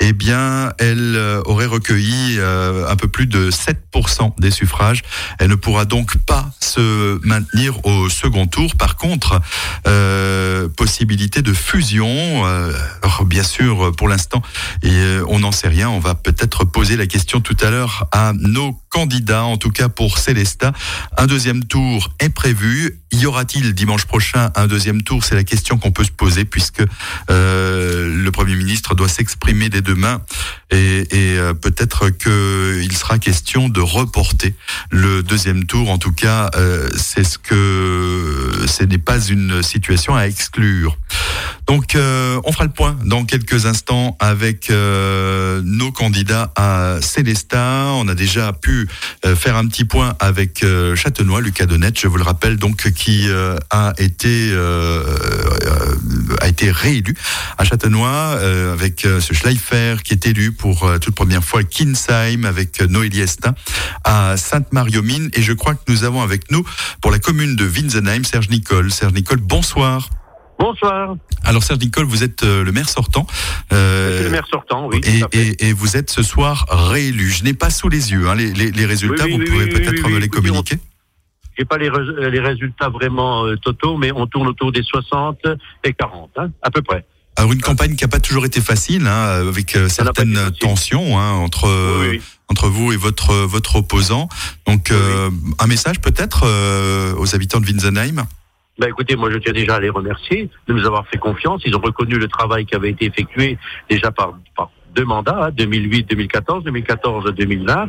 eh 0.00 0.12
bien, 0.12 0.72
elle 0.78 1.16
euh, 1.16 1.42
aurait 1.44 1.66
recueilli 1.66 2.36
euh, 2.38 2.88
un 2.88 2.96
peu 2.96 3.08
plus 3.08 3.26
de 3.26 3.50
7% 3.50 4.32
des 4.38 4.50
suffrages. 4.50 5.02
Elle 5.38 5.50
ne 5.50 5.56
pourra 5.56 5.84
donc 5.84 6.16
pas 6.18 6.50
se 6.60 7.18
maintenir 7.26 7.84
au 7.84 8.08
second 8.08 8.46
tour. 8.46 8.76
Par 8.76 8.96
contre, 8.96 9.40
euh, 9.86 10.68
possibilité 10.68 11.42
de 11.42 11.52
fusion. 11.52 12.44
bien 13.26 13.42
sûr, 13.42 13.92
pour 13.96 14.08
l'instant, 14.08 14.42
on 14.84 15.38
n'en 15.40 15.52
sait 15.52 15.68
rien. 15.68 15.90
On 15.90 15.98
va 15.98 16.14
peut-être 16.14 16.64
poser 16.64 16.96
la 16.96 17.06
question 17.06 17.40
tout 17.40 17.56
à 17.60 17.70
l'heure 17.70 18.06
à 18.12 18.32
nos 18.34 18.78
candidats, 18.90 19.44
en 19.44 19.56
tout 19.56 19.70
cas 19.70 19.88
pour 19.88 20.18
Célesta. 20.18 20.72
Un 21.16 21.26
deuxième 21.26 21.64
tour 21.64 22.07
est 22.18 22.30
prévu 22.30 22.98
y 23.12 23.26
aura-t-il 23.26 23.72
dimanche 23.74 24.04
prochain 24.04 24.50
un 24.54 24.66
deuxième 24.66 25.02
tour? 25.02 25.24
C'est 25.24 25.34
la 25.34 25.44
question 25.44 25.78
qu'on 25.78 25.92
peut 25.92 26.04
se 26.04 26.10
poser 26.10 26.44
puisque 26.44 26.82
euh, 27.30 28.22
le 28.22 28.30
Premier 28.30 28.54
ministre 28.54 28.94
doit 28.94 29.08
s'exprimer 29.08 29.68
dès 29.70 29.80
demain 29.80 30.20
et, 30.70 31.06
euh, 31.14 31.54
peut-être 31.54 32.10
qu'il 32.10 32.96
sera 32.96 33.18
question 33.18 33.68
de 33.68 33.80
reporter 33.80 34.54
le 34.90 35.22
deuxième 35.22 35.64
tour. 35.64 35.90
En 35.90 35.98
tout 35.98 36.12
cas, 36.12 36.50
euh, 36.54 36.90
c'est 36.96 37.24
ce 37.24 37.38
que 37.38 38.66
ce 38.66 38.84
n'est 38.84 38.98
pas 38.98 39.20
une 39.20 39.62
situation 39.62 40.14
à 40.14 40.24
exclure. 40.24 40.98
Donc, 41.66 41.96
on 41.96 42.52
fera 42.52 42.64
le 42.64 42.70
point 42.70 42.96
dans 43.04 43.24
quelques 43.24 43.66
instants 43.66 44.16
avec 44.20 44.70
nos 44.70 45.92
candidats 45.92 46.50
à 46.56 46.96
Célestat. 47.02 47.92
On 47.92 48.08
a 48.08 48.14
déjà 48.14 48.54
pu 48.54 48.88
faire 49.36 49.56
un 49.56 49.66
petit 49.66 49.84
point 49.84 50.14
avec 50.18 50.64
Châtenois, 50.94 51.42
Lucas 51.42 51.66
Donnette, 51.66 51.97
je 51.98 52.08
vous 52.08 52.16
le 52.16 52.22
rappelle, 52.22 52.56
donc 52.56 52.90
qui 52.92 53.28
a 53.70 53.92
été 53.98 54.52
a 56.40 56.48
été 56.48 56.70
réélu 56.70 57.14
à 57.58 57.64
Châtenois 57.64 58.38
avec 58.72 59.00
ce 59.00 59.34
Schleifer 59.34 59.96
qui 60.04 60.12
est 60.12 60.26
élu 60.26 60.52
pour 60.52 60.88
toute 61.00 61.14
première 61.14 61.44
fois 61.44 61.62
Kinsheim 61.64 62.44
avec 62.44 62.80
Noélie 62.82 63.20
Estin 63.20 63.54
à 64.04 64.36
Sainte-Marie-aux-Mines. 64.36 65.30
Et 65.34 65.42
je 65.42 65.52
crois 65.52 65.74
que 65.74 65.80
nous 65.88 66.04
avons 66.04 66.22
avec 66.22 66.50
nous 66.50 66.64
pour 67.00 67.10
la 67.10 67.18
commune 67.18 67.56
de 67.56 67.66
Winsenheim 67.66 68.24
Serge 68.24 68.48
Nicole. 68.48 68.90
Serge 68.90 69.12
Nicole, 69.12 69.38
bonsoir. 69.38 70.08
Bonsoir. 70.58 71.14
Alors 71.44 71.62
Serge 71.62 71.78
Nicole, 71.80 72.04
vous 72.04 72.24
êtes 72.24 72.42
euh, 72.42 72.64
le 72.64 72.72
maire 72.72 72.88
sortant. 72.88 73.26
Euh, 73.72 74.24
le 74.24 74.30
maire 74.30 74.46
sortant, 74.50 74.88
oui. 74.88 75.00
Et, 75.32 75.68
et, 75.68 75.72
vous 75.72 75.96
êtes 75.96 76.10
ce 76.10 76.22
soir 76.22 76.66
réélu. 76.68 77.30
Je 77.30 77.44
n'ai 77.44 77.54
pas 77.54 77.70
sous 77.70 77.88
les 77.88 78.10
yeux 78.10 78.28
hein, 78.28 78.34
les, 78.34 78.52
les, 78.52 78.86
résultats, 78.86 79.26
vous 79.26 79.38
pouvez 79.38 79.68
peut-être 79.68 80.08
me 80.08 80.18
les 80.18 80.28
communiquer 80.28 80.78
Je 81.58 81.64
n'ai 81.64 81.66
pas 81.66 81.76
les, 81.76 81.90
les, 82.30 82.38
résultats 82.38 82.88
vraiment 82.88 83.44
euh, 83.44 83.56
totaux, 83.56 83.96
mais 83.96 84.12
on 84.14 84.28
tourne 84.28 84.46
autour 84.46 84.70
des 84.70 84.84
60 84.84 85.40
et 85.82 85.92
40, 85.92 86.30
hein, 86.36 86.50
à 86.62 86.70
peu 86.70 86.82
près. 86.82 87.04
Alors 87.34 87.52
une 87.52 87.60
campagne 87.60 87.96
qui 87.96 88.04
n'a 88.04 88.08
pas 88.08 88.20
toujours 88.20 88.46
été 88.46 88.60
facile, 88.60 89.08
hein, 89.08 89.48
avec 89.48 89.74
euh, 89.76 89.88
certaines 89.88 90.52
tensions 90.60 91.18
hein, 91.18 91.32
entre 91.32 91.68
entre 92.48 92.68
vous 92.68 92.92
et 92.92 92.96
votre 92.96 93.34
votre 93.34 93.76
opposant. 93.76 94.28
Donc 94.66 94.92
un 94.92 95.66
message 95.66 96.00
peut-être 96.00 96.46
aux 97.18 97.34
habitants 97.34 97.60
de 97.60 97.66
Winsenheim? 97.66 98.26
Ben 98.78 98.88
écoutez, 98.88 99.16
moi 99.16 99.28
je 99.30 99.38
tiens 99.38 99.52
déjà 99.52 99.76
à 99.76 99.80
les 99.80 99.90
remercier 99.90 100.48
de 100.68 100.72
nous 100.72 100.86
avoir 100.86 101.06
fait 101.08 101.18
confiance. 101.18 101.62
Ils 101.66 101.74
ont 101.74 101.80
reconnu 101.80 102.16
le 102.18 102.28
travail 102.28 102.64
qui 102.64 102.76
avait 102.76 102.90
été 102.90 103.06
effectué 103.06 103.58
déjà 103.90 104.12
par, 104.12 104.38
par 104.56 104.70
deux 104.94 105.04
mandats, 105.04 105.50
2008, 105.50 106.08
2014, 106.10 106.64
2014, 106.64 107.34
2020. 107.34 107.88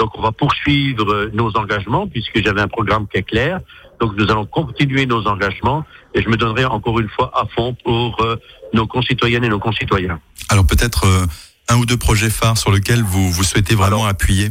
Donc 0.00 0.18
on 0.18 0.22
va 0.22 0.32
poursuivre 0.32 1.30
nos 1.32 1.56
engagements 1.56 2.08
puisque 2.08 2.42
j'avais 2.42 2.62
un 2.62 2.68
programme 2.68 3.06
qui 3.06 3.18
est 3.18 3.22
clair. 3.22 3.60
Donc 4.00 4.16
nous 4.16 4.30
allons 4.30 4.46
continuer 4.46 5.04
nos 5.04 5.26
engagements 5.28 5.84
et 6.14 6.22
je 6.22 6.28
me 6.28 6.36
donnerai 6.36 6.64
encore 6.64 6.98
une 6.98 7.10
fois 7.10 7.30
à 7.34 7.44
fond 7.54 7.76
pour 7.84 8.20
euh, 8.22 8.36
nos 8.72 8.86
concitoyennes 8.86 9.44
et 9.44 9.48
nos 9.50 9.60
concitoyens. 9.60 10.18
Alors 10.48 10.66
peut-être 10.66 11.04
euh, 11.04 11.26
un 11.68 11.76
ou 11.76 11.84
deux 11.84 11.98
projets 11.98 12.30
phares 12.30 12.56
sur 12.56 12.72
lesquels 12.72 13.02
vous, 13.02 13.30
vous 13.30 13.44
souhaitez 13.44 13.74
vraiment 13.74 14.06
appuyer 14.06 14.48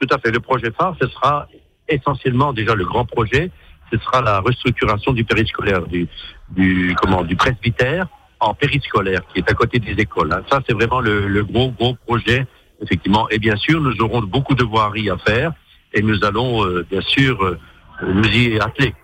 Tout 0.00 0.08
à 0.14 0.18
fait. 0.18 0.30
Le 0.30 0.40
projet 0.40 0.70
phare, 0.78 0.94
ce 1.02 1.08
sera 1.08 1.48
essentiellement 1.88 2.52
déjà 2.52 2.74
le 2.74 2.84
grand 2.84 3.04
projet 3.04 3.50
ce 3.92 3.98
sera 3.98 4.20
la 4.20 4.40
restructuration 4.40 5.12
du 5.12 5.24
périscolaire, 5.24 5.86
du, 5.86 6.08
du, 6.50 6.94
comment, 7.00 7.22
du 7.22 7.36
presbytère 7.36 8.06
en 8.40 8.54
périscolaire, 8.54 9.22
qui 9.32 9.38
est 9.38 9.50
à 9.50 9.54
côté 9.54 9.78
des 9.78 9.92
écoles. 9.92 10.32
Hein. 10.32 10.42
Ça, 10.50 10.60
c'est 10.66 10.74
vraiment 10.74 11.00
le, 11.00 11.26
le, 11.26 11.44
gros, 11.44 11.70
gros 11.70 11.94
projet, 12.06 12.46
effectivement. 12.82 13.28
Et 13.30 13.38
bien 13.38 13.56
sûr, 13.56 13.80
nous 13.80 14.00
aurons 14.00 14.22
beaucoup 14.22 14.54
de 14.54 14.64
voiries 14.64 15.10
à 15.10 15.16
faire 15.18 15.52
et 15.92 16.02
nous 16.02 16.24
allons, 16.24 16.64
euh, 16.64 16.86
bien 16.90 17.00
sûr, 17.00 17.42
euh, 17.42 17.58
nous 18.02 18.28
y 18.28 18.58
atteler. 18.60 18.94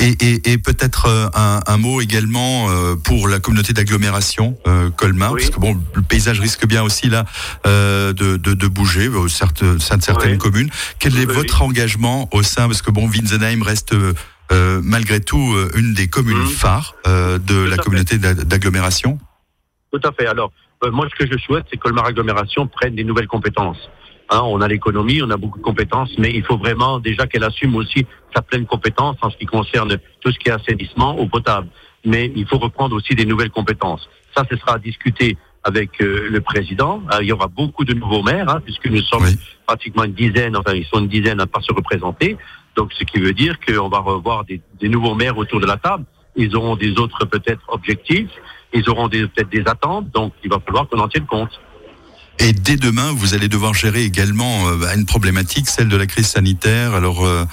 Et, 0.00 0.14
et, 0.20 0.52
et 0.52 0.58
peut-être 0.58 1.06
euh, 1.06 1.28
un, 1.34 1.60
un, 1.66 1.76
mot 1.76 2.00
également 2.00 2.70
euh, 2.70 2.94
pour 2.94 3.26
la 3.26 3.40
communauté 3.40 3.72
d'agglomération 3.72 4.56
euh, 4.68 4.90
Colmar, 4.90 5.32
parce 5.32 5.50
que 5.50 5.58
bon, 5.58 5.76
le 5.94 6.02
paysage 6.02 6.38
risque 6.38 6.66
bien 6.66 6.84
aussi 6.84 7.08
là 7.08 7.24
euh, 7.66 8.12
de, 8.12 8.36
de, 8.36 8.54
de, 8.54 8.66
bouger, 8.68 9.08
au 9.08 9.26
sein 9.26 9.48
de 9.60 9.78
certaines 9.78 10.38
communes. 10.38 10.70
Quel 11.00 11.18
est 11.18 11.26
votre 11.26 11.62
engagement 11.62 12.28
au 12.32 12.44
sein, 12.44 12.68
parce 12.68 12.80
que 12.80 12.92
bon, 12.92 13.08
Winsenheim 13.08 13.62
reste 13.62 13.92
euh, 13.92 14.80
malgré 14.84 15.18
tout 15.20 15.56
une 15.74 15.94
des 15.94 16.06
communes 16.06 16.44
mmh. 16.44 16.48
phares 16.48 16.94
de 17.04 17.64
la 17.64 17.76
communauté 17.76 18.18
d'agglomération? 18.18 19.18
Tout 19.92 20.00
à 20.04 20.12
fait. 20.12 20.26
Alors, 20.26 20.52
moi, 20.90 21.08
ce 21.10 21.24
que 21.24 21.30
je 21.30 21.38
souhaite, 21.38 21.64
c'est 21.70 21.76
que 21.76 21.82
Colmar 21.82 22.06
Agglomération 22.06 22.66
prenne 22.66 22.94
des 22.94 23.04
nouvelles 23.04 23.26
compétences. 23.26 23.88
Hein, 24.30 24.42
on 24.44 24.60
a 24.60 24.68
l'économie, 24.68 25.22
on 25.22 25.30
a 25.30 25.36
beaucoup 25.36 25.58
de 25.58 25.64
compétences, 25.64 26.10
mais 26.18 26.30
il 26.34 26.44
faut 26.44 26.58
vraiment 26.58 26.98
déjà 26.98 27.26
qu'elle 27.26 27.44
assume 27.44 27.74
aussi 27.76 28.06
sa 28.34 28.42
pleine 28.42 28.66
compétence 28.66 29.16
en 29.22 29.30
ce 29.30 29.36
qui 29.38 29.46
concerne 29.46 29.96
tout 30.20 30.30
ce 30.30 30.38
qui 30.38 30.50
est 30.50 30.52
assainissement, 30.52 31.18
eau 31.18 31.26
potable. 31.26 31.68
Mais 32.04 32.30
il 32.36 32.46
faut 32.46 32.58
reprendre 32.58 32.94
aussi 32.94 33.14
des 33.14 33.24
nouvelles 33.24 33.50
compétences. 33.50 34.08
Ça, 34.36 34.44
ce 34.50 34.56
sera 34.56 34.74
à 34.74 34.78
discuter 34.78 35.36
avec 35.64 36.00
euh, 36.00 36.28
le 36.30 36.40
président. 36.40 37.02
Euh, 37.12 37.18
il 37.22 37.28
y 37.28 37.32
aura 37.32 37.48
beaucoup 37.48 37.84
de 37.84 37.94
nouveaux 37.94 38.22
maires, 38.22 38.48
hein, 38.48 38.60
puisque 38.62 38.86
nous 38.86 39.02
sommes 39.02 39.26
pratiquement 39.66 40.04
une 40.04 40.12
dizaine, 40.12 40.56
enfin 40.56 40.74
ils 40.74 40.84
sont 40.84 41.00
une 41.00 41.08
dizaine 41.08 41.40
à 41.40 41.46
pas 41.46 41.60
se 41.60 41.72
représenter. 41.72 42.36
Donc, 42.76 42.92
ce 42.92 43.04
qui 43.04 43.18
veut 43.18 43.32
dire 43.32 43.58
qu'on 43.60 43.88
va 43.88 43.98
revoir 43.98 44.44
des, 44.44 44.60
des, 44.78 44.88
nouveaux 44.88 45.14
maires 45.14 45.36
autour 45.36 45.60
de 45.60 45.66
la 45.66 45.78
table. 45.78 46.04
Ils 46.36 46.54
auront 46.54 46.76
des 46.76 46.96
autres 46.98 47.24
peut-être 47.24 47.62
objectifs, 47.68 48.30
ils 48.72 48.88
auront 48.88 49.08
peut-être 49.08 49.50
des 49.50 49.62
attentes. 49.66 50.10
Donc, 50.10 50.32
il 50.44 50.50
va 50.50 50.58
falloir 50.64 50.88
qu'on 50.88 50.98
en 50.98 51.08
tienne 51.08 51.26
compte. 51.26 51.60
Et 52.38 52.52
dès 52.52 52.76
demain, 52.76 53.12
vous 53.12 53.34
allez 53.34 53.48
devoir 53.48 53.74
gérer 53.74 54.04
également 54.04 54.68
euh, 54.68 54.94
une 54.94 55.06
problématique, 55.06 55.68
celle 55.68 55.88
de 55.88 55.96
la 55.96 56.06
crise 56.06 56.28
sanitaire. 56.28 56.94
Alors, 56.94 57.24
euh, 57.26 57.44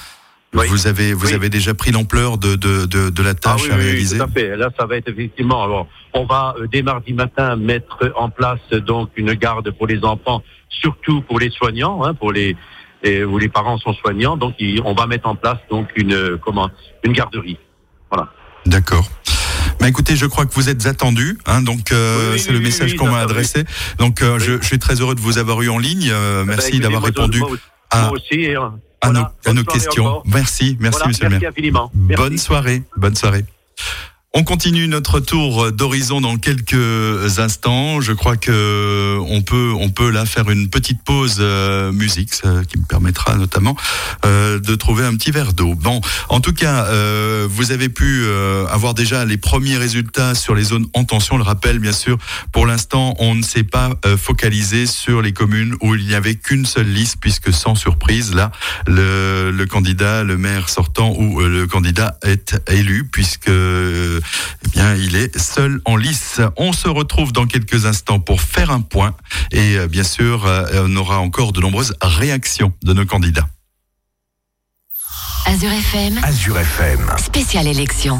vous 0.53 0.87
avez 0.87 1.13
vous 1.13 1.33
avez 1.33 1.49
déjà 1.49 1.73
pris 1.73 1.91
l'ampleur 1.91 2.37
de, 2.37 2.55
de, 2.55 2.85
de, 2.85 3.09
de, 3.09 3.23
la 3.23 3.31
ah 3.31 3.33
tâche 3.33 3.69
à 3.69 3.75
réaliser. 3.75 4.15
Oui, 4.15 4.19
tout 4.19 4.23
à 4.23 4.27
fait. 4.31 4.55
Là, 4.55 4.69
ça 4.79 4.85
va 4.85 4.97
être 4.97 5.09
effectivement. 5.09 5.63
Alors, 5.63 5.87
on 6.13 6.25
va 6.25 6.55
euh, 6.59 6.67
dès 6.71 6.81
mardi 6.81 7.13
matin 7.13 7.55
mettre 7.55 8.13
en 8.15 8.29
place 8.29 8.61
donc 8.71 9.09
une 9.15 9.33
garde 9.33 9.69
pour 9.71 9.87
les 9.87 10.03
enfants, 10.03 10.43
surtout 10.69 11.21
pour 11.21 11.39
les 11.39 11.49
soignants, 11.49 12.03
hein, 12.03 12.13
pour 12.13 12.31
les 12.31 12.55
où 13.27 13.37
les 13.37 13.49
parents 13.49 13.77
sont 13.77 13.93
soignants. 13.93 14.35
Donc, 14.35 14.55
on 14.83 14.93
va 14.93 15.05
mettre 15.05 15.27
en 15.27 15.35
place 15.35 15.59
donc 15.69 15.89
une 15.95 16.39
comment 16.43 16.71
une 17.03 17.13
garderie. 17.13 17.59
Voilà. 18.09 18.31
D'accord. 18.65 19.05
Bah 19.85 19.89
écoutez, 19.89 20.15
je 20.15 20.25
crois 20.25 20.47
que 20.47 20.53
vous 20.55 20.67
êtes 20.67 20.87
attendu, 20.87 21.37
hein, 21.45 21.61
donc 21.61 21.91
euh, 21.91 22.39
c'est 22.39 22.51
le 22.51 22.59
message 22.59 22.95
qu'on 22.95 23.11
m'a 23.11 23.19
adressé. 23.19 23.65
Donc 23.99 24.23
euh, 24.23 24.39
je, 24.39 24.59
je, 24.59 24.65
suis 24.65 24.79
très 24.79 24.95
heureux 24.95 25.13
de 25.13 25.19
vous 25.19 25.37
avoir 25.37 25.61
eu 25.61 25.69
en 25.69 25.77
ligne. 25.77 26.09
Euh, 26.11 26.43
bah, 26.43 26.55
merci 26.57 26.79
d'avoir 26.79 27.03
répondu 27.03 27.39
à, 27.91 28.11
aussi, 28.11 28.47
à, 29.01 29.11
nos, 29.11 29.25
à 29.45 29.53
nos 29.53 29.63
questions. 29.63 30.23
Merci, 30.25 30.75
merci 30.79 30.97
voilà, 30.97 31.07
Monsieur 31.09 31.29
merci 31.29 31.61
le 31.61 31.71
maire. 31.71 32.17
Bonne 32.17 32.39
soirée, 32.39 32.81
bonne 32.97 33.15
soirée. 33.15 33.45
On 34.37 34.43
continue 34.43 34.89
notre 34.89 35.21
tour 35.21 35.71
d'horizon 35.71 36.19
dans 36.19 36.35
quelques 36.35 37.39
instants. 37.39 38.01
Je 38.01 38.11
crois 38.11 38.35
que 38.35 39.17
on 39.29 39.41
peut, 39.41 39.71
on 39.79 39.89
peut 39.89 40.09
là 40.09 40.25
faire 40.25 40.49
une 40.49 40.67
petite 40.67 41.01
pause 41.03 41.37
euh, 41.39 41.93
musique, 41.93 42.31
qui 42.67 42.77
me 42.77 42.83
permettra 42.83 43.35
notamment 43.35 43.77
euh, 44.25 44.59
de 44.59 44.75
trouver 44.75 45.05
un 45.05 45.15
petit 45.15 45.31
verre 45.31 45.53
d'eau. 45.53 45.73
Bon, 45.75 46.01
en 46.27 46.41
tout 46.41 46.51
cas, 46.51 46.83
euh, 46.87 47.47
vous 47.49 47.71
avez 47.71 47.87
pu 47.87 48.25
avoir 48.69 48.93
déjà 48.93 49.23
les 49.23 49.37
premiers 49.37 49.77
résultats 49.77 50.35
sur 50.35 50.53
les 50.53 50.63
zones 50.63 50.87
en 50.93 51.05
tension. 51.05 51.37
Le 51.37 51.43
rappel, 51.43 51.79
bien 51.79 51.93
sûr, 51.93 52.17
pour 52.51 52.65
l'instant, 52.65 53.15
on 53.19 53.35
ne 53.35 53.41
s'est 53.41 53.63
pas 53.63 53.91
focalisé 54.17 54.85
sur 54.85 55.21
les 55.21 55.31
communes 55.31 55.75
où 55.81 55.95
il 55.95 56.05
n'y 56.07 56.13
avait 56.13 56.35
qu'une 56.35 56.65
seule 56.65 56.89
liste, 56.89 57.19
puisque 57.21 57.53
sans 57.53 57.75
surprise, 57.75 58.33
là, 58.33 58.51
le 58.87 59.63
candidat, 59.63 60.25
le 60.25 60.37
maire 60.37 60.67
sortant 60.67 61.13
ou 61.17 61.39
le 61.39 61.67
candidat 61.67 62.17
est 62.21 62.57
élu, 62.67 63.05
puisque 63.05 63.49
eh 64.65 64.69
bien, 64.69 64.95
il 64.95 65.15
est 65.15 65.37
seul 65.37 65.81
en 65.85 65.95
lice. 65.95 66.41
On 66.57 66.73
se 66.73 66.87
retrouve 66.87 67.31
dans 67.31 67.45
quelques 67.45 67.85
instants 67.85 68.19
pour 68.19 68.41
faire 68.41 68.71
un 68.71 68.81
point 68.81 69.15
et 69.51 69.77
euh, 69.77 69.87
bien 69.87 70.03
sûr, 70.03 70.45
euh, 70.45 70.85
on 70.85 70.95
aura 70.95 71.19
encore 71.19 71.51
de 71.51 71.61
nombreuses 71.61 71.93
réactions 72.01 72.73
de 72.83 72.93
nos 72.93 73.05
candidats. 73.05 73.47
Azure 75.45 75.71
FM. 75.71 76.19
Azure 76.23 76.59
FM. 76.59 77.11
Spéciale 77.17 77.67
élection. 77.67 78.19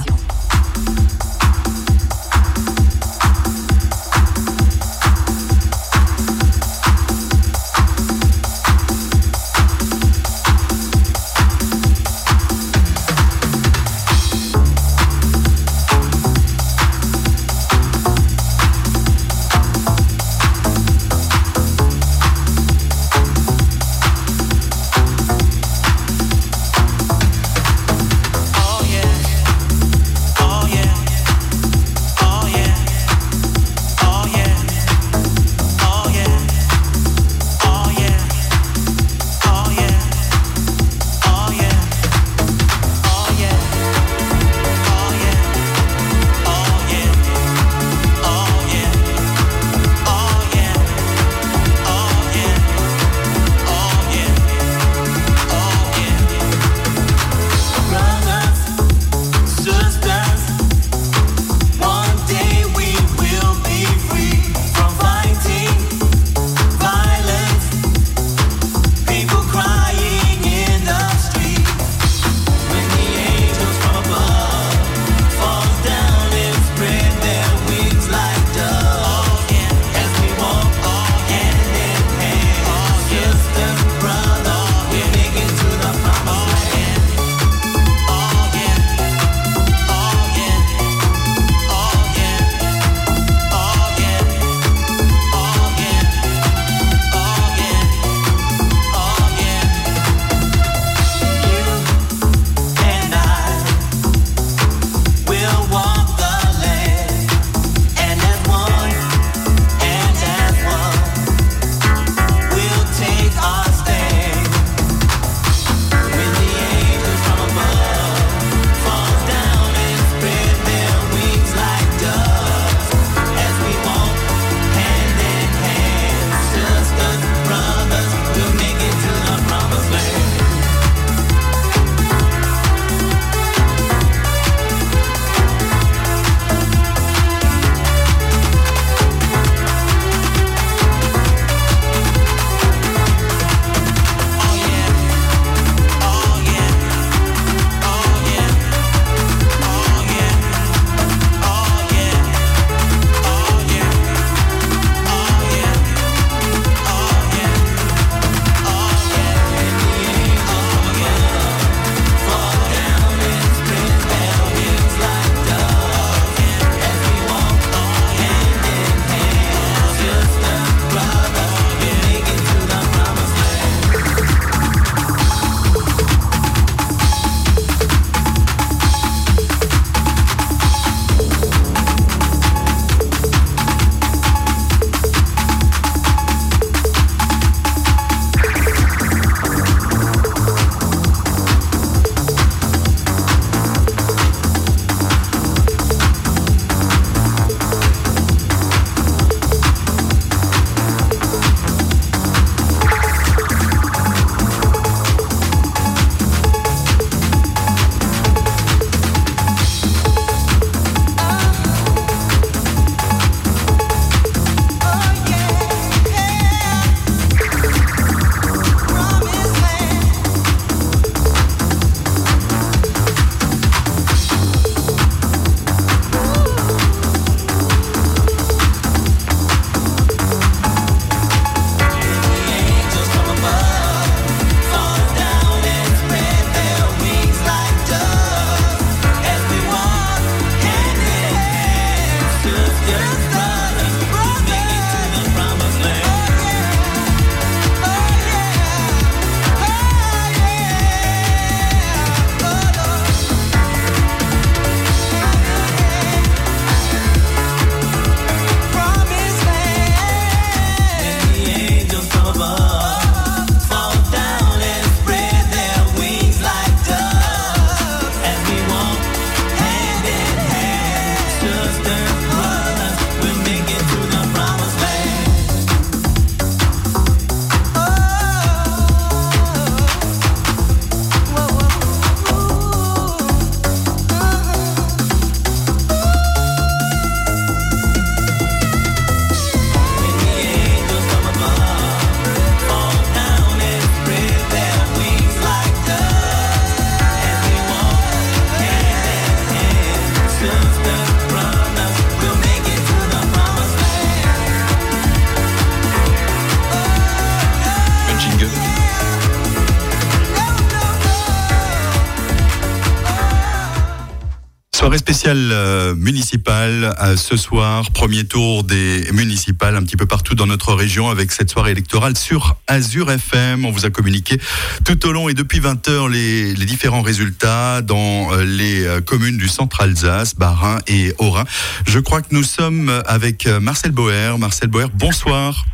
Soirée 314.96 315.14
spéciale 315.14 315.50
euh, 315.52 315.94
euh, 315.98 317.18
ce 317.18 317.36
soir, 317.36 317.92
premier 317.92 318.24
tour 318.24 318.64
des 318.64 319.12
municipales 319.12 319.76
un 319.76 319.84
petit 319.84 319.98
peu 319.98 320.06
partout 320.06 320.36
dans 320.36 320.46
notre 320.46 320.74
région 320.74 321.10
avec 321.10 321.34
cette 321.34 321.50
soirée 321.50 321.72
électorale 321.72 322.16
sur 322.16 322.56
Azure 322.68 323.12
FM. 323.12 323.66
On 323.66 323.72
vous 323.72 323.86
a 323.86 323.90
communiqué 323.90 324.40
tout 324.86 325.06
au 325.06 325.12
long 325.12 325.28
et 325.28 325.34
depuis 325.34 325.60
20 325.60 325.90
heures 325.90 326.08
les, 326.08 326.54
les 326.54 326.66
différents 326.66 327.02
résultats 327.02 327.82
dans 327.82 328.32
euh, 328.32 328.46
les 328.46 328.88
communes 329.06 329.36
du 329.36 329.50
centre 329.50 329.82
Alsace, 329.82 330.34
Barin 330.36 330.78
et 330.88 331.14
Haut-Rhin. 331.18 331.44
Je 331.86 332.00
crois 332.00 332.22
que 332.22 332.34
nous 332.34 332.44
sommes 332.44 332.90
avec 333.06 333.48
Marcel 333.48 333.92
Boer. 333.92 334.38
Marcel 334.38 334.70
Boer, 334.70 334.88
bonsoir. 334.94 335.66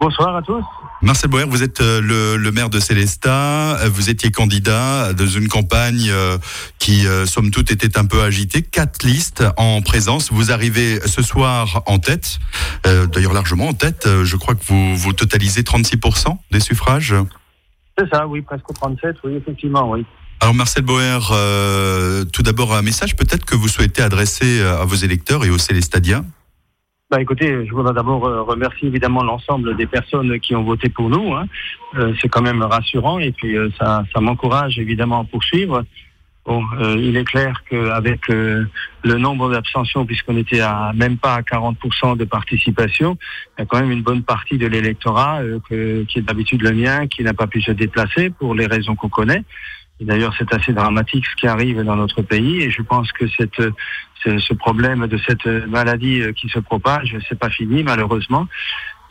Bonsoir 0.00 0.34
à 0.34 0.42
tous. 0.42 0.64
Marcel 1.02 1.30
Boer, 1.30 1.46
vous 1.48 1.64
êtes 1.64 1.80
euh, 1.80 2.36
le, 2.38 2.52
maire 2.52 2.70
de 2.70 2.78
Célestat. 2.78 3.76
Euh, 3.80 3.88
vous 3.88 4.08
étiez 4.08 4.30
candidat 4.30 5.12
dans 5.12 5.26
une 5.26 5.48
campagne 5.48 6.08
euh, 6.08 6.38
qui, 6.78 7.06
somme 7.26 7.50
toute, 7.50 7.72
était 7.72 7.98
un 7.98 8.04
peu 8.04 8.22
agitée. 8.22 8.62
Quatre 8.62 9.02
listes 9.02 9.42
en 9.56 9.82
présence. 9.82 10.30
Vous 10.30 10.52
arrivez 10.52 11.00
ce 11.06 11.20
soir 11.22 11.82
en 11.86 11.98
tête, 11.98 12.38
d'ailleurs 12.84 13.32
largement 13.32 13.68
en 13.68 13.72
tête. 13.72 14.08
Je 14.22 14.36
crois 14.36 14.54
que 14.54 14.64
vous, 14.64 14.96
vous 14.96 15.12
totalisez 15.12 15.62
36% 15.62 16.36
des 16.52 16.60
suffrages. 16.60 17.14
C'est 17.98 18.08
ça, 18.08 18.26
oui, 18.26 18.42
presque 18.42 18.72
37, 18.72 19.16
oui, 19.24 19.34
effectivement, 19.34 19.90
oui. 19.90 20.06
Alors 20.40 20.54
Marcel 20.54 20.84
Boer, 20.84 21.18
tout 22.32 22.42
d'abord 22.42 22.74
un 22.74 22.82
message 22.82 23.16
peut-être 23.16 23.44
que 23.44 23.54
vous 23.54 23.68
souhaitez 23.68 24.02
adresser 24.02 24.62
à 24.62 24.84
vos 24.84 24.96
électeurs 24.96 25.44
et 25.44 25.50
aux 25.50 25.58
Célestadiens. 25.58 26.24
Bah, 27.12 27.20
écoutez, 27.20 27.66
je 27.66 27.74
voudrais 27.74 27.92
d'abord 27.92 28.24
euh, 28.24 28.40
remercier 28.40 28.88
évidemment 28.88 29.22
l'ensemble 29.22 29.76
des 29.76 29.84
personnes 29.84 30.40
qui 30.40 30.56
ont 30.56 30.62
voté 30.62 30.88
pour 30.88 31.10
nous. 31.10 31.34
Hein. 31.34 31.44
Euh, 31.98 32.14
c'est 32.18 32.30
quand 32.30 32.40
même 32.40 32.62
rassurant 32.62 33.18
et 33.18 33.32
puis 33.32 33.54
euh, 33.54 33.68
ça, 33.78 34.02
ça 34.14 34.20
m'encourage 34.22 34.78
évidemment 34.78 35.20
à 35.20 35.24
poursuivre. 35.24 35.84
Bon, 36.46 36.64
il 36.96 37.16
est 37.16 37.24
clair 37.24 37.62
qu'avec 37.70 38.26
le 38.26 38.66
nombre 39.04 39.48
d'abstentions, 39.52 40.04
puisqu'on 40.04 40.36
était 40.36 40.58
à 40.58 40.90
même 40.92 41.16
pas 41.16 41.34
à 41.34 41.42
40% 41.42 42.16
de 42.16 42.24
participation, 42.24 43.16
il 43.56 43.60
y 43.60 43.62
a 43.62 43.66
quand 43.66 43.78
même 43.78 43.92
une 43.92 44.02
bonne 44.02 44.24
partie 44.24 44.58
de 44.58 44.66
l'électorat 44.66 45.38
qui 45.68 45.74
est 45.74 46.22
d'habitude 46.22 46.62
le 46.62 46.72
mien, 46.72 47.06
qui 47.06 47.22
n'a 47.22 47.32
pas 47.32 47.46
pu 47.46 47.62
se 47.62 47.70
déplacer 47.70 48.30
pour 48.30 48.56
les 48.56 48.66
raisons 48.66 48.96
qu'on 48.96 49.08
connaît. 49.08 49.44
D'ailleurs, 50.04 50.34
c'est 50.38 50.52
assez 50.54 50.72
dramatique 50.72 51.24
ce 51.26 51.36
qui 51.36 51.46
arrive 51.46 51.82
dans 51.82 51.96
notre 51.96 52.22
pays. 52.22 52.62
Et 52.62 52.70
je 52.70 52.82
pense 52.82 53.10
que 53.12 53.26
ce 53.28 54.54
problème 54.54 55.06
de 55.06 55.18
cette 55.18 55.46
maladie 55.46 56.22
qui 56.36 56.48
se 56.48 56.58
propage, 56.58 57.16
c'est 57.28 57.38
pas 57.38 57.50
fini 57.50 57.82
malheureusement 57.82 58.46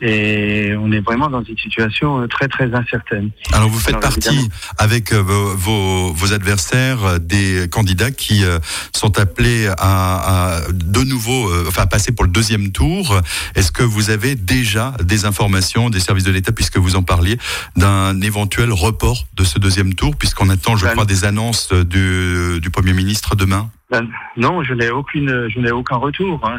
et 0.02 0.74
on 0.76 0.90
est 0.90 1.00
vraiment 1.00 1.30
dans 1.30 1.44
une 1.44 1.56
situation 1.56 2.26
très 2.26 2.48
très 2.48 2.74
incertaine. 2.74 3.30
Alors 3.52 3.68
vous 3.68 3.78
faites 3.78 4.00
partie 4.00 4.50
avec 4.76 5.12
euh, 5.12 5.22
vos, 5.22 6.12
vos, 6.12 6.32
adversaires 6.32 7.04
euh, 7.04 7.18
des 7.20 7.68
candidats 7.70 8.10
qui 8.10 8.44
euh, 8.44 8.58
sont 8.92 9.20
appelés 9.20 9.68
à, 9.78 10.56
à 10.56 10.60
de 10.72 11.04
nouveau, 11.04 11.48
enfin 11.68 11.86
passer 11.86 12.10
pour 12.10 12.24
le 12.24 12.32
deuxième 12.32 12.72
tour. 12.72 13.20
Est-ce 13.54 13.70
que 13.70 13.84
vous 13.84 14.10
avez 14.10 14.34
déjà 14.34 14.92
des 15.04 15.24
informations 15.24 15.88
des 15.88 16.00
services 16.00 16.24
de 16.24 16.32
l'État, 16.32 16.50
puisque 16.50 16.78
vous 16.78 16.96
en 16.96 17.04
parliez, 17.04 17.38
d'un 17.76 18.20
éventuel 18.22 18.72
report 18.72 19.26
de 19.34 19.44
ce 19.44 19.60
deuxième 19.60 19.94
tour, 19.94 20.16
puisqu'on 20.16 20.48
attend, 20.48 20.76
je 20.76 20.84
ben 20.84 20.92
crois, 20.92 21.04
des 21.04 21.24
annonces 21.24 21.72
du, 21.72 22.60
du 22.60 22.70
Premier 22.70 22.92
ministre 22.92 23.36
demain? 23.36 23.70
Ben 23.88 24.08
Non, 24.36 24.64
je 24.64 24.74
n'ai 24.74 24.90
aucune, 24.90 25.48
je 25.48 25.60
n'ai 25.60 25.70
aucun 25.70 25.96
retour. 25.96 26.40
Hein. 26.44 26.56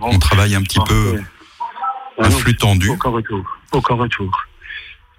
Bon, 0.00 0.08
on 0.10 0.18
travaille 0.18 0.56
un 0.56 0.62
petit 0.62 0.80
peu 0.88 1.20
un 2.20 2.30
flux 2.30 2.56
tendu. 2.56 2.88
Aucun 2.88 3.10
retour. 3.10 3.58
Aucun 3.72 3.94
retour. 3.94 4.30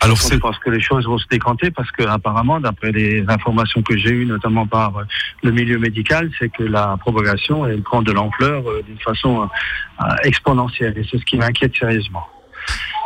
Alors 0.03 0.17
je 0.17 0.35
pense 0.37 0.57
que 0.57 0.71
les 0.71 0.81
choses 0.81 1.05
vont 1.05 1.19
se 1.19 1.27
décanter 1.29 1.69
parce 1.69 1.91
que 1.91 2.01
apparemment, 2.03 2.59
d'après 2.59 2.91
les 2.91 3.23
informations 3.27 3.83
que 3.83 3.95
j'ai 3.95 4.09
eues, 4.09 4.25
notamment 4.25 4.65
par 4.65 4.97
euh, 4.97 5.03
le 5.43 5.51
milieu 5.51 5.77
médical, 5.77 6.31
c'est 6.39 6.49
que 6.49 6.63
la 6.63 6.97
propagation 6.97 7.67
elle 7.67 7.83
prend 7.83 8.01
de 8.01 8.11
l'ampleur 8.11 8.67
euh, 8.67 8.81
d'une 8.81 8.97
façon 8.97 9.43
euh, 9.43 10.05
exponentielle 10.23 10.97
et 10.97 11.05
c'est 11.09 11.19
ce 11.19 11.25
qui 11.25 11.37
m'inquiète 11.37 11.73
sérieusement. 11.77 12.27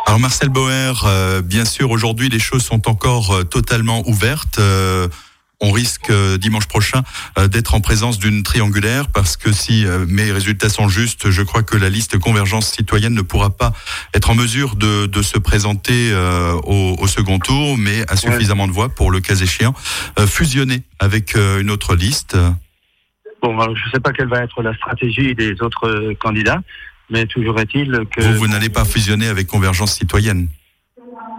Alors 0.07 0.19
Marcel 0.19 0.49
Boer, 0.49 0.93
bien 1.43 1.65
sûr, 1.65 1.89
aujourd'hui 1.89 2.29
les 2.29 2.39
choses 2.39 2.63
sont 2.63 2.87
encore 2.87 3.43
totalement 3.49 4.07
ouvertes 4.07 4.59
on 5.61 5.71
risque 5.71 6.09
euh, 6.09 6.37
dimanche 6.37 6.67
prochain 6.67 7.03
euh, 7.37 7.47
d'être 7.47 7.75
en 7.75 7.81
présence 7.81 8.19
d'une 8.19 8.43
triangulaire 8.43 9.07
parce 9.07 9.37
que 9.37 9.51
si 9.51 9.85
euh, 9.85 10.05
mes 10.07 10.31
résultats 10.31 10.69
sont 10.69 10.89
justes, 10.89 11.29
je 11.29 11.41
crois 11.41 11.63
que 11.63 11.77
la 11.77 11.89
liste 11.89 12.17
Convergence 12.19 12.71
citoyenne 12.71 13.13
ne 13.13 13.21
pourra 13.21 13.49
pas 13.51 13.73
être 14.13 14.29
en 14.29 14.35
mesure 14.35 14.75
de, 14.75 15.21
se 15.21 15.39
présenter 15.39 16.13
au, 16.65 17.07
second 17.07 17.39
tour, 17.39 17.77
mais 17.77 18.03
a 18.11 18.15
suffisamment 18.15 18.67
de 18.67 18.71
voix 18.71 18.89
pour 18.89 19.09
le 19.11 19.19
cas 19.19 19.35
échéant 19.35 19.73
fusionner 20.27 20.83
avec 20.99 21.35
une 21.35 21.71
autre 21.71 21.95
liste. 21.95 22.37
Bon, 23.41 23.59
je 23.75 23.85
ne 23.85 23.91
sais 23.91 23.99
pas 23.99 24.11
quelle 24.11 24.27
va 24.27 24.43
être 24.43 24.61
la 24.61 24.75
stratégie 24.75 25.33
des 25.33 25.61
autres 25.61 26.13
candidats, 26.19 26.61
mais 27.09 27.25
toujours 27.25 27.59
est-il 27.59 28.03
que... 28.11 28.21
Vous, 28.21 28.33
vous 28.39 28.47
n'allez 28.47 28.69
pas 28.69 28.85
fusionner 28.85 29.27
avec 29.27 29.47
Convergence 29.47 29.93
citoyenne 29.93 30.47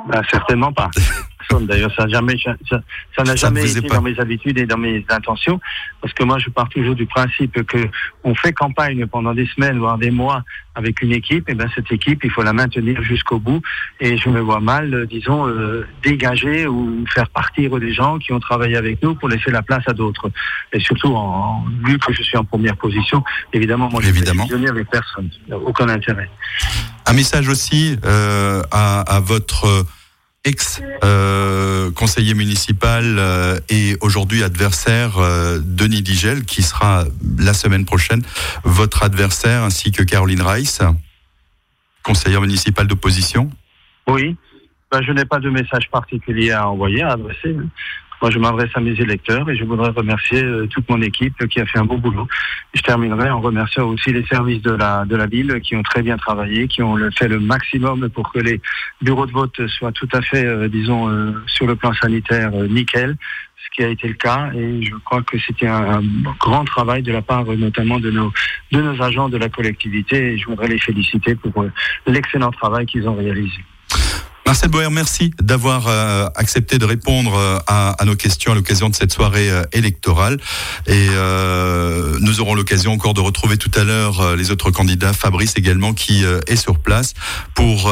bah, 0.08 0.22
Certainement 0.30 0.72
pas. 0.72 0.90
D'ailleurs, 1.60 1.94
ça 1.94 2.04
n'a 2.04 2.08
jamais, 2.08 2.36
ça, 2.38 3.24
n'a 3.24 3.36
jamais 3.36 3.70
été 3.70 3.88
dans 3.88 4.02
mes 4.02 4.18
habitudes 4.18 4.58
et 4.58 4.66
dans 4.66 4.78
mes 4.78 5.04
intentions, 5.08 5.60
parce 6.00 6.12
que 6.12 6.24
moi, 6.24 6.38
je 6.38 6.50
pars 6.50 6.68
toujours 6.68 6.94
du 6.94 7.06
principe 7.06 7.62
que 7.64 7.78
on 8.24 8.34
fait 8.34 8.52
campagne 8.52 9.06
pendant 9.06 9.34
des 9.34 9.46
semaines, 9.46 9.78
voire 9.78 9.98
des 9.98 10.10
mois, 10.10 10.42
avec 10.76 11.00
une 11.02 11.12
équipe. 11.12 11.48
Et 11.48 11.54
ben 11.54 11.68
cette 11.74 11.90
équipe, 11.90 12.22
il 12.22 12.30
faut 12.30 12.42
la 12.42 12.52
maintenir 12.52 13.02
jusqu'au 13.02 13.38
bout. 13.38 13.62
Et 13.98 14.16
je 14.16 14.28
me 14.28 14.40
vois 14.40 14.60
mal, 14.60 15.06
disons, 15.08 15.48
euh, 15.48 15.86
dégager 16.02 16.66
ou 16.66 17.04
faire 17.12 17.28
partir 17.30 17.78
des 17.78 17.92
gens 17.92 18.18
qui 18.18 18.32
ont 18.32 18.40
travaillé 18.40 18.76
avec 18.76 19.02
nous 19.02 19.14
pour 19.14 19.28
laisser 19.28 19.50
la 19.50 19.62
place 19.62 19.82
à 19.86 19.92
d'autres. 19.92 20.30
Et 20.72 20.80
surtout, 20.80 21.14
en, 21.14 21.64
vu 21.84 21.98
que 21.98 22.12
je 22.12 22.22
suis 22.22 22.36
en 22.36 22.44
première 22.44 22.76
position, 22.76 23.24
évidemment, 23.52 23.88
moi, 23.90 24.00
je 24.02 24.10
ne 24.10 24.68
avec 24.68 24.90
personne. 24.90 25.30
Aucun 25.50 25.88
intérêt. 25.88 26.28
Un 27.06 27.12
message 27.12 27.48
aussi 27.48 27.96
euh, 28.04 28.62
à, 28.70 29.00
à 29.00 29.20
votre 29.20 29.86
ex-conseiller 30.46 32.34
municipal 32.34 33.04
euh, 33.18 33.58
et 33.68 33.96
aujourd'hui 34.00 34.42
adversaire 34.42 35.18
euh, 35.18 35.58
Denis 35.62 36.02
Digel, 36.02 36.44
qui 36.44 36.62
sera 36.62 37.04
la 37.38 37.52
semaine 37.52 37.84
prochaine 37.84 38.22
votre 38.64 39.02
adversaire, 39.02 39.64
ainsi 39.64 39.90
que 39.90 40.02
Caroline 40.04 40.40
Reiss, 40.40 40.80
conseillère 42.04 42.40
municipale 42.40 42.86
d'opposition. 42.86 43.50
Oui, 44.06 44.36
ben, 44.92 45.02
je 45.02 45.10
n'ai 45.12 45.24
pas 45.24 45.40
de 45.40 45.50
message 45.50 45.90
particulier 45.90 46.52
à 46.52 46.68
envoyer, 46.68 47.02
à 47.02 47.10
adresser. 47.12 47.56
Moi, 48.22 48.30
je 48.30 48.38
m'adresse 48.38 48.70
à 48.74 48.80
mes 48.80 48.92
électeurs 48.92 49.48
et 49.50 49.56
je 49.56 49.64
voudrais 49.64 49.90
remercier 49.90 50.42
euh, 50.42 50.66
toute 50.66 50.88
mon 50.88 51.00
équipe 51.02 51.46
qui 51.48 51.60
a 51.60 51.66
fait 51.66 51.78
un 51.78 51.84
beau 51.84 51.98
boulot. 51.98 52.26
Je 52.74 52.82
terminerai 52.82 53.30
en 53.30 53.40
remerciant 53.40 53.86
aussi 53.88 54.12
les 54.12 54.24
services 54.26 54.62
de 54.62 54.72
la 54.72 55.04
de 55.04 55.16
la 55.16 55.26
ville 55.26 55.60
qui 55.60 55.76
ont 55.76 55.82
très 55.82 56.02
bien 56.02 56.16
travaillé, 56.16 56.66
qui 56.68 56.82
ont 56.82 56.96
fait 57.10 57.28
le 57.28 57.40
maximum 57.40 58.08
pour 58.08 58.32
que 58.32 58.38
les 58.38 58.60
bureaux 59.02 59.26
de 59.26 59.32
vote 59.32 59.66
soient 59.68 59.92
tout 59.92 60.08
à 60.12 60.22
fait, 60.22 60.44
euh, 60.44 60.68
disons, 60.68 61.08
euh, 61.08 61.32
sur 61.46 61.66
le 61.66 61.76
plan 61.76 61.92
sanitaire, 61.92 62.52
nickel 62.68 63.16
ce 63.64 63.76
qui 63.76 63.82
a 63.82 63.88
été 63.88 64.06
le 64.06 64.14
cas 64.14 64.50
et 64.54 64.82
je 64.82 64.94
crois 65.04 65.22
que 65.22 65.38
c'était 65.38 65.66
un, 65.66 66.00
grand 66.38 66.64
travail 66.64 67.02
de 67.02 67.10
la 67.10 67.22
part 67.22 67.44
notamment 67.44 67.98
de 67.98 68.10
nos 68.10 68.32
de 68.70 68.80
nos 68.80 69.02
agents 69.02 69.28
de 69.28 69.38
la 69.38 69.48
collectivité 69.48 70.32
et 70.32 70.38
je 70.38 70.46
voudrais 70.46 70.68
les 70.68 70.78
féliciter 70.78 71.34
pour 71.34 71.64
l'excellent 72.06 72.52
travail 72.52 72.86
qu'ils 72.86 73.08
ont 73.08 73.16
réalisé. 73.16 73.64
Marcel 74.46 74.70
Boer, 74.70 74.90
merci 74.92 75.32
d'avoir 75.42 75.88
euh, 75.88 76.28
accepté 76.36 76.78
de 76.78 76.84
répondre 76.84 77.34
euh, 77.34 77.58
à, 77.66 77.96
nos 78.04 78.14
questions 78.14 78.52
à 78.52 78.54
l'occasion 78.54 78.88
de 78.88 78.94
cette 78.94 79.12
soirée 79.12 79.50
euh, 79.50 79.64
électorale. 79.72 80.38
Et 80.86 81.08
nous 82.20 82.40
aurons 82.40 82.54
l'occasion 82.54 82.92
encore 82.92 83.12
de 83.12 83.20
retrouver 83.20 83.56
tout 83.56 83.70
à 83.74 83.82
l'heure 83.82 84.36
les 84.36 84.50
autres 84.52 84.70
candidats, 84.70 85.12
Fabrice 85.12 85.54
également, 85.56 85.94
qui 85.94 86.24
est 86.24 86.56
sur 86.56 86.78
place 86.78 87.14
pour 87.54 87.90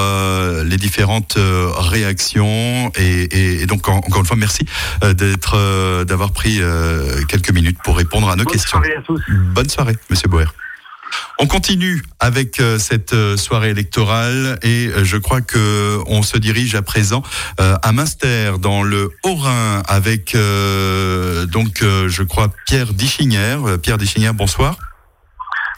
les 0.65 0.77
différentes 0.77 1.37
réactions. 1.77 2.91
Et, 2.97 3.67
donc 3.67 3.89
encore 3.89 4.21
une 4.21 4.27
fois, 4.27 4.37
merci 4.37 4.65
d'être, 5.03 6.05
d'avoir 6.05 6.33
pris 6.33 6.61
quelques 7.29 7.51
minutes 7.51 7.79
pour 7.83 7.97
répondre 7.97 8.29
à 8.29 8.37
nos 8.37 8.45
questions. 8.45 8.79
Bonne 8.79 8.87
soirée 8.87 8.99
à 8.99 9.03
tous. 9.03 9.23
Bonne 9.55 9.69
soirée, 9.69 9.97
Monsieur 10.11 10.29
Boer. 10.29 10.47
On 11.39 11.47
continue 11.47 12.03
avec 12.21 12.61
euh, 12.61 12.79
cette 12.79 13.13
euh, 13.13 13.37
soirée 13.37 13.71
électorale 13.71 14.59
et 14.63 14.89
euh, 14.89 15.05
je 15.05 15.17
crois 15.17 15.41
que 15.41 15.99
on 16.07 16.23
se 16.23 16.39
dirige 16.39 16.75
à 16.75 16.83
présent 16.83 17.23
à 17.59 17.93
Münster 17.93 18.53
dans 18.61 18.83
le 18.83 19.11
Haut-Rhin 19.25 19.83
avec 19.89 20.35
donc 20.35 21.83
je 21.83 22.23
crois 22.23 22.49
Pierre 22.67 22.93
Dichinger. 22.93 23.59
Pierre 23.83 23.99
Dichinger, 23.99 24.33
bonsoir. 24.33 24.77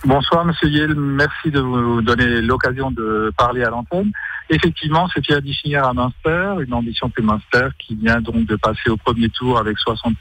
Bonsoir 0.05 0.45
Monsieur 0.45 0.69
Yel, 0.69 0.95
merci 0.95 1.51
de 1.51 1.61
vous 1.61 2.03
donner 2.03 2.41
l'occasion 2.41 2.91
de 2.91 3.33
parler 3.37 3.65
à 3.65 3.71
l'antenne. 3.71 4.13
Effectivement, 4.51 5.09
c'est 5.13 5.21
Pierre 5.21 5.43
Dichinger 5.43 5.79
à 5.79 5.93
Münster, 5.93 6.65
une 6.65 6.75
ambition 6.75 7.11
plus 7.11 7.23
Münster 7.23 7.69
qui 7.79 7.97
vient 7.97 8.21
donc 8.21 8.47
de 8.47 8.57
passer 8.57 8.89
au 8.89 8.97
premier 8.97 9.29
tour 9.31 9.59
avec 9.59 9.77
60% 9.79 10.15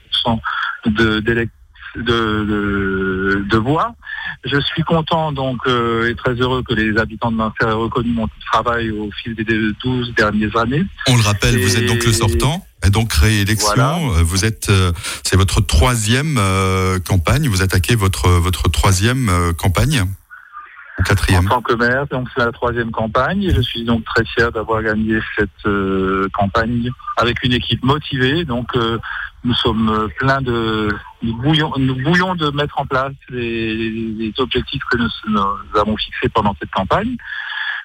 d'électeurs 1.22 1.65
de, 1.98 2.04
de, 2.04 3.46
de, 3.50 3.58
voix. 3.58 3.96
Je 4.44 4.60
suis 4.60 4.84
content 4.84 5.32
donc 5.32 5.60
euh, 5.68 6.10
et 6.10 6.16
très 6.16 6.34
heureux 6.34 6.64
que 6.68 6.74
les 6.74 6.98
habitants 6.98 7.32
de 7.32 7.38
Munster 7.38 7.66
aient 7.68 7.72
reconnu 7.72 8.10
mon 8.12 8.28
travail 8.52 8.92
au 8.92 9.10
fil 9.12 9.36
des 9.36 9.44
12 9.84 10.14
dernières 10.16 10.56
années. 10.58 10.84
On 11.08 11.16
le 11.16 11.24
rappelle, 11.24 11.58
vous 11.60 11.78
êtes 11.78 11.86
donc 11.86 12.04
le 12.06 12.12
sortant. 12.14 12.66
Et 12.86 12.90
donc 12.92 13.14
réélection, 13.14 13.72
Voilà. 13.76 13.98
euh, 14.20 14.24
vous 14.24 14.46
êtes, 14.46 14.70
euh, 14.70 14.92
c'est 15.24 15.38
votre 15.38 15.60
troisième 15.62 16.38
euh, 16.38 17.00
campagne. 17.00 17.48
Vous 17.48 17.62
attaquez 17.64 17.96
votre 17.96 18.30
votre 18.30 18.70
troisième 18.70 19.30
euh, 19.30 19.54
campagne 19.54 20.02
ou 20.02 21.02
en 21.02 21.04
quatrième. 21.04 21.46
tant 21.50 21.62
que 21.62 21.74
maire. 21.74 22.06
Donc 22.08 22.28
c'est 22.36 22.44
la 22.46 22.52
troisième 22.52 22.92
campagne 22.92 23.44
et 23.44 23.54
je 23.54 23.62
suis 23.62 23.84
donc 23.86 24.04
très 24.06 24.24
fier 24.26 24.52
d'avoir 24.52 24.84
gagné 24.84 25.20
cette 25.38 25.50
euh, 25.66 26.28
campagne 26.34 26.90
avec 27.18 27.44
une 27.44 27.54
équipe 27.54 27.84
motivée. 27.84 28.46
Donc 28.46 28.68
euh, 28.76 29.00
nous 29.46 29.54
sommes 29.54 29.90
euh, 29.90 30.08
pleins 30.20 30.42
de 30.42 30.90
nous 31.22 31.36
bouillons, 31.38 31.72
nous 31.78 31.96
bouillons 31.96 32.36
de 32.36 32.50
mettre 32.50 32.80
en 32.80 32.86
place 32.86 33.14
les, 33.30 33.90
les 33.92 34.34
objectifs 34.40 34.84
que 34.92 34.98
nous, 34.98 35.40
avons 35.76 35.96
fixés 35.96 36.30
pendant 36.30 36.56
cette 36.60 36.72
campagne. 36.72 37.16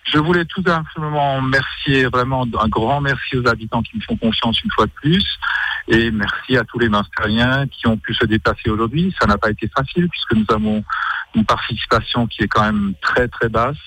Je 0.05 0.19
voulais 0.19 0.47
tout 0.47 0.63
simplement 0.63 1.37
remercier 1.37 2.07
vraiment 2.07 2.47
un 2.59 2.69
grand 2.69 3.01
merci 3.01 3.37
aux 3.37 3.47
habitants 3.47 3.83
qui 3.83 3.97
me 3.99 4.03
font 4.03 4.17
confiance 4.17 4.61
une 4.65 4.71
fois 4.73 4.87
de 4.87 4.93
plus 4.93 5.25
et 5.89 6.11
merci 6.11 6.57
à 6.57 6.65
tous 6.65 6.79
les 6.79 6.89
Munstériens 6.89 7.67
qui 7.69 7.87
ont 7.87 7.99
pu 7.99 8.15
se 8.15 8.25
déplacer 8.25 8.71
aujourd'hui. 8.71 9.15
Ça 9.21 9.27
n'a 9.27 9.37
pas 9.37 9.51
été 9.51 9.69
facile 9.69 10.09
puisque 10.09 10.35
nous 10.35 10.47
avons 10.49 10.83
une 11.35 11.45
participation 11.45 12.27
qui 12.27 12.43
est 12.43 12.49
quand 12.49 12.65
même 12.65 12.95
très 13.03 13.29
très 13.29 13.49
basse 13.49 13.79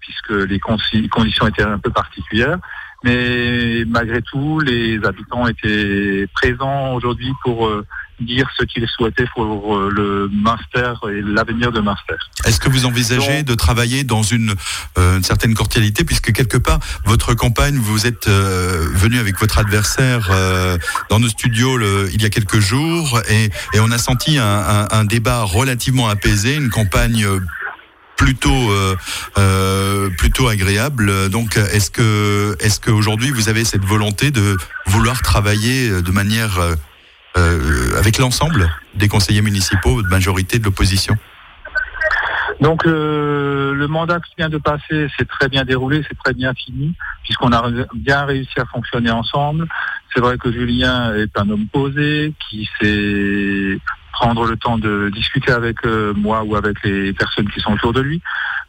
puisque 0.00 0.30
les 0.30 0.58
conditions 0.58 1.46
étaient 1.46 1.62
un 1.62 1.78
peu 1.78 1.90
particulières. 1.90 2.58
Mais 3.04 3.84
malgré 3.86 4.20
tout, 4.22 4.60
les 4.60 4.98
habitants 5.04 5.46
étaient 5.46 6.26
présents 6.34 6.94
aujourd'hui 6.94 7.30
pour 7.44 7.68
euh, 7.68 7.86
dire 8.20 8.48
ce 8.58 8.64
qu'ils 8.64 8.88
souhaitaient 8.88 9.28
pour 9.36 9.76
euh, 9.76 9.88
le 9.94 10.28
Munster 10.32 10.94
et 11.08 11.22
l'avenir 11.22 11.70
de 11.70 11.78
Munster. 11.80 12.16
Est-ce 12.44 12.58
que 12.58 12.68
vous 12.68 12.86
envisagez 12.86 13.44
de 13.44 13.54
travailler 13.54 14.02
dans 14.02 14.22
une, 14.24 14.54
euh, 14.98 15.18
une 15.18 15.22
certaine 15.22 15.54
cordialité, 15.54 16.02
puisque 16.02 16.32
quelque 16.32 16.56
part 16.56 16.80
votre 17.04 17.34
campagne, 17.34 17.76
vous 17.76 18.06
êtes 18.08 18.26
euh, 18.26 18.88
venu 18.94 19.18
avec 19.20 19.38
votre 19.38 19.58
adversaire 19.58 20.28
euh, 20.32 20.76
dans 21.08 21.20
nos 21.20 21.28
studios 21.28 21.76
le- 21.76 22.10
il 22.12 22.20
y 22.20 22.26
a 22.26 22.30
quelques 22.30 22.58
jours, 22.58 23.20
et, 23.30 23.44
et 23.74 23.80
on 23.80 23.92
a 23.92 23.98
senti 23.98 24.38
un, 24.38 24.44
un- 24.44 24.88
un 24.90 25.04
débat 25.04 25.44
relativement 25.44 26.08
apaisé, 26.08 26.56
une 26.56 26.70
campagne 26.70 27.24
euh, 27.24 27.38
plutôt 28.18 28.70
euh, 28.70 28.96
euh, 29.38 30.10
plutôt 30.18 30.48
agréable. 30.48 31.30
Donc, 31.30 31.56
est-ce 31.56 31.90
que 31.90 32.56
est-ce 32.60 32.78
qu'aujourd'hui 32.80 33.30
vous 33.30 33.48
avez 33.48 33.64
cette 33.64 33.84
volonté 33.84 34.30
de 34.30 34.56
vouloir 34.86 35.22
travailler 35.22 36.02
de 36.02 36.10
manière 36.10 36.58
euh, 37.36 37.98
avec 37.98 38.18
l'ensemble 38.18 38.68
des 38.94 39.08
conseillers 39.08 39.40
municipaux 39.40 40.02
de 40.02 40.08
majorité 40.08 40.58
de 40.58 40.64
l'opposition? 40.64 41.16
Donc 42.60 42.84
le 42.84 43.86
mandat 43.88 44.18
qui 44.18 44.34
vient 44.36 44.48
de 44.48 44.58
passer, 44.58 45.06
c'est 45.16 45.28
très 45.28 45.48
bien 45.48 45.64
déroulé, 45.64 46.02
c'est 46.08 46.18
très 46.18 46.34
bien 46.34 46.52
fini, 46.54 46.92
puisqu'on 47.22 47.52
a 47.52 47.70
bien 47.94 48.24
réussi 48.24 48.58
à 48.58 48.64
fonctionner 48.64 49.12
ensemble. 49.12 49.68
C'est 50.12 50.20
vrai 50.20 50.38
que 50.38 50.50
Julien 50.50 51.14
est 51.14 51.38
un 51.38 51.48
homme 51.50 51.68
posé, 51.72 52.34
qui 52.50 52.68
sait 52.80 53.78
prendre 54.18 54.46
le 54.46 54.56
temps 54.56 54.78
de 54.78 55.10
discuter 55.14 55.52
avec 55.52 55.76
euh, 55.84 56.12
moi 56.14 56.42
ou 56.42 56.56
avec 56.56 56.82
les 56.82 57.12
personnes 57.12 57.48
qui 57.50 57.60
sont 57.60 57.72
autour 57.72 57.92
de 57.92 58.00
lui. 58.00 58.20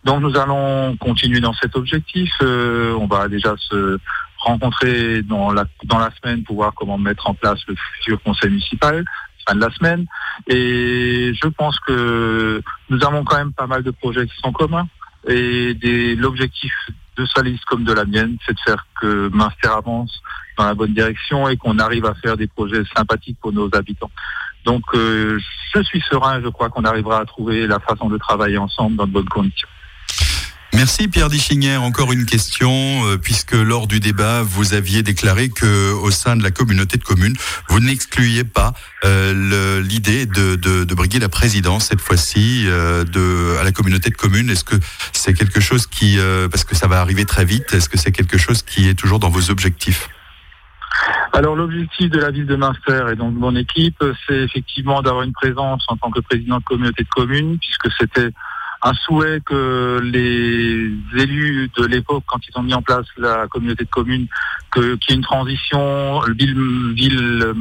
Donc 0.03 0.21
nous 0.21 0.37
allons 0.37 0.95
continuer 0.97 1.39
dans 1.39 1.53
cet 1.53 1.75
objectif. 1.75 2.31
Euh, 2.41 2.93
on 2.93 3.07
va 3.07 3.27
déjà 3.27 3.55
se 3.57 3.99
rencontrer 4.37 5.23
dans 5.23 5.51
la, 5.51 5.65
dans 5.85 5.97
la 5.97 6.11
semaine 6.17 6.43
pour 6.43 6.57
voir 6.57 6.73
comment 6.75 6.97
mettre 6.97 7.27
en 7.27 7.33
place 7.33 7.59
le 7.67 7.75
futur 7.75 8.21
conseil 8.21 8.51
municipal, 8.51 9.03
fin 9.47 9.55
de 9.55 9.59
la 9.59 9.71
semaine. 9.71 10.05
Et 10.47 11.33
je 11.33 11.47
pense 11.47 11.79
que 11.79 12.61
nous 12.89 13.03
avons 13.03 13.23
quand 13.23 13.37
même 13.37 13.53
pas 13.53 13.67
mal 13.67 13.81
de 13.81 13.91
projets 13.91 14.27
qui 14.27 14.37
sont 14.41 14.51
communs. 14.51 14.87
Et 15.27 16.15
l'objectif 16.15 16.73
de 17.17 17.25
sa 17.25 17.41
liste 17.41 17.65
comme 17.65 17.83
de 17.83 17.91
la 17.91 18.05
mienne, 18.05 18.37
c'est 18.45 18.53
de 18.53 18.59
faire 18.63 18.85
que 19.01 19.29
Munster 19.29 19.67
avance 19.67 20.21
dans 20.57 20.65
la 20.65 20.75
bonne 20.75 20.93
direction 20.93 21.49
et 21.49 21.57
qu'on 21.57 21.79
arrive 21.79 22.05
à 22.05 22.13
faire 22.13 22.37
des 22.37 22.47
projets 22.47 22.83
sympathiques 22.95 23.37
pour 23.41 23.51
nos 23.51 23.69
habitants. 23.73 24.11
Donc 24.65 24.83
euh, 24.93 25.39
je 25.73 25.81
suis 25.83 26.01
serein, 26.09 26.41
je 26.43 26.49
crois 26.49 26.69
qu'on 26.69 26.83
arrivera 26.83 27.19
à 27.19 27.25
trouver 27.25 27.67
la 27.67 27.79
façon 27.79 28.09
de 28.09 28.17
travailler 28.17 28.57
ensemble 28.57 28.95
dans 28.97 29.07
de 29.07 29.11
bonnes 29.11 29.29
conditions. 29.29 29.67
Merci 30.73 31.07
Pierre 31.07 31.29
Dichinier. 31.29 31.77
Encore 31.77 32.13
une 32.13 32.25
question, 32.25 32.71
euh, 32.71 33.17
puisque 33.17 33.53
lors 33.53 33.87
du 33.87 33.99
débat, 33.99 34.43
vous 34.43 34.73
aviez 34.73 35.01
déclaré 35.01 35.49
que 35.49 35.91
au 35.93 36.11
sein 36.11 36.35
de 36.35 36.43
la 36.43 36.51
communauté 36.51 36.97
de 36.97 37.03
communes, 37.03 37.35
vous 37.69 37.79
n'excluiez 37.79 38.43
pas 38.43 38.73
euh, 39.03 39.81
l'idée 39.81 40.25
de, 40.27 40.55
de, 40.55 40.83
de 40.83 40.95
briguer 40.95 41.19
la 41.19 41.27
présidence 41.27 41.87
cette 41.87 42.01
fois-ci 42.01 42.65
euh, 42.67 43.59
à 43.59 43.63
la 43.63 43.71
communauté 43.71 44.09
de 44.09 44.15
communes. 44.15 44.49
Est-ce 44.51 44.63
que 44.63 44.75
c'est 45.11 45.33
quelque 45.33 45.59
chose 45.59 45.87
qui, 45.87 46.19
euh, 46.19 46.47
parce 46.47 46.63
que 46.63 46.75
ça 46.75 46.87
va 46.87 47.01
arriver 47.01 47.25
très 47.25 47.45
vite, 47.45 47.73
est-ce 47.73 47.89
que 47.89 47.97
c'est 47.97 48.11
quelque 48.11 48.37
chose 48.37 48.61
qui 48.61 48.87
est 48.87 48.93
toujours 48.93 49.19
dans 49.19 49.29
vos 49.29 49.49
objectifs? 49.49 50.07
Alors 51.33 51.55
l'objectif 51.55 52.09
de 52.09 52.19
la 52.19 52.31
ville 52.31 52.47
de 52.47 52.55
Munster 52.55 53.05
et 53.11 53.15
donc 53.15 53.33
de 53.33 53.39
mon 53.39 53.55
équipe, 53.55 54.03
c'est 54.27 54.41
effectivement 54.41 55.01
d'avoir 55.01 55.23
une 55.23 55.33
présence 55.33 55.83
en 55.87 55.97
tant 55.97 56.11
que 56.11 56.19
président 56.19 56.57
de 56.57 56.63
communauté 56.63 57.03
de 57.03 57.09
communes, 57.09 57.57
puisque 57.59 57.89
c'était 57.97 58.31
un 58.81 58.93
souhait 58.93 59.41
que 59.45 59.99
les 60.01 60.91
élus 61.21 61.69
de 61.77 61.85
l'époque, 61.85 62.23
quand 62.27 62.39
ils 62.47 62.57
ont 62.57 62.63
mis 62.63 62.73
en 62.73 62.81
place 62.81 63.05
la 63.17 63.47
communauté 63.47 63.83
de 63.83 63.89
communes, 63.89 64.27
qu'il 64.73 64.83
y 64.83 65.11
ait 65.11 65.15
une 65.15 65.21
transition, 65.21 66.21
ville, 66.37 66.93
ville 66.93 67.53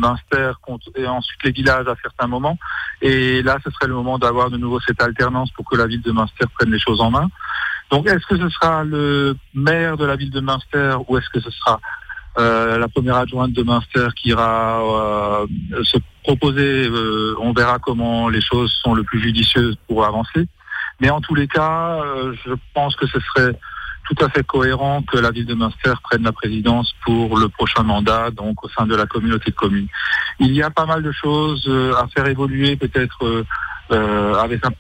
compte- 0.63 0.89
et 0.97 1.07
ensuite 1.07 1.43
les 1.43 1.51
villages 1.51 1.89
à 1.89 1.97
certains 2.03 2.29
moments. 2.29 2.57
Et 3.03 3.43
là, 3.43 3.59
ce 3.65 3.71
serait 3.71 3.89
le 3.89 3.95
moment 3.95 4.19
d'avoir 4.19 4.51
de 4.51 4.57
nouveau 4.57 4.81
cette 4.81 5.03
alternance 5.03 5.51
pour 5.51 5.69
que 5.69 5.77
la 5.77 5.87
ville 5.87 6.03
de 6.03 6.13
Munster 6.13 6.47
prenne 6.57 6.71
les 6.71 6.81
choses 6.81 7.01
en 7.01 7.11
main. 7.11 7.29
Donc, 7.91 8.07
est-ce 8.07 8.27
que 8.27 8.37
ce 8.37 8.49
sera 8.51 8.85
le 8.85 9.37
maire 9.55 9.97
de 9.97 10.05
la 10.05 10.15
ville 10.15 10.31
de 10.31 10.41
Munster 10.41 10.97
ou 11.09 11.17
est-ce 11.17 11.31
que 11.31 11.41
ce 11.41 11.51
sera 11.51 11.81
euh, 12.39 12.79
la 12.79 12.89
première 12.89 13.17
adjointe 13.17 13.53
de 13.53 13.63
Munster 13.63 14.09
qui 14.17 14.29
ira 14.31 14.81
euh, 14.83 15.47
se 15.83 15.99
proposer. 16.23 16.89
euh, 16.89 17.35
on 17.41 17.53
verra 17.53 17.79
comment 17.79 18.29
les 18.29 18.41
choses 18.41 18.73
sont 18.83 18.95
le 18.95 19.03
plus 19.03 19.21
judicieuses 19.21 19.77
pour 19.89 20.05
avancer. 20.05 20.47
Mais 21.01 21.11
en 21.11 21.21
tous 21.21 21.35
les 21.35 21.47
cas, 21.47 22.01
euh, 22.03 22.35
je 22.45 22.53
pense 22.75 22.97
que 22.97 23.07
ce 23.07 23.19
serait 23.21 23.59
tout 24.09 24.25
à 24.25 24.29
fait 24.31 24.45
cohérent 24.45 25.03
que 25.03 25.19
la 25.19 25.31
ville 25.31 25.47
de 25.47 25.55
Munster 25.55 25.93
prenne 26.03 26.23
la 26.23 26.33
présidence 26.33 26.95
pour 27.05 27.37
le 27.39 27.49
prochain 27.49 27.83
mandat, 27.83 28.31
donc 28.31 28.65
au 28.65 28.69
sein 28.71 28.87
de 28.87 28.97
la 28.97 29.07
communauté 29.07 29.51
de 29.51 29.57
communes. 29.57 29.89
Il 30.41 30.53
y 30.53 30.63
a 30.63 30.71
pas 30.71 30.87
mal 30.87 31.03
de 31.03 31.13
choses 31.13 31.65
euh, 31.69 31.93
à 31.95 32.07
faire 32.09 32.27
évoluer, 32.27 32.77
peut-être 32.77 33.45
euh, 33.91 34.35
avec 34.35 34.65
un, 34.67 34.71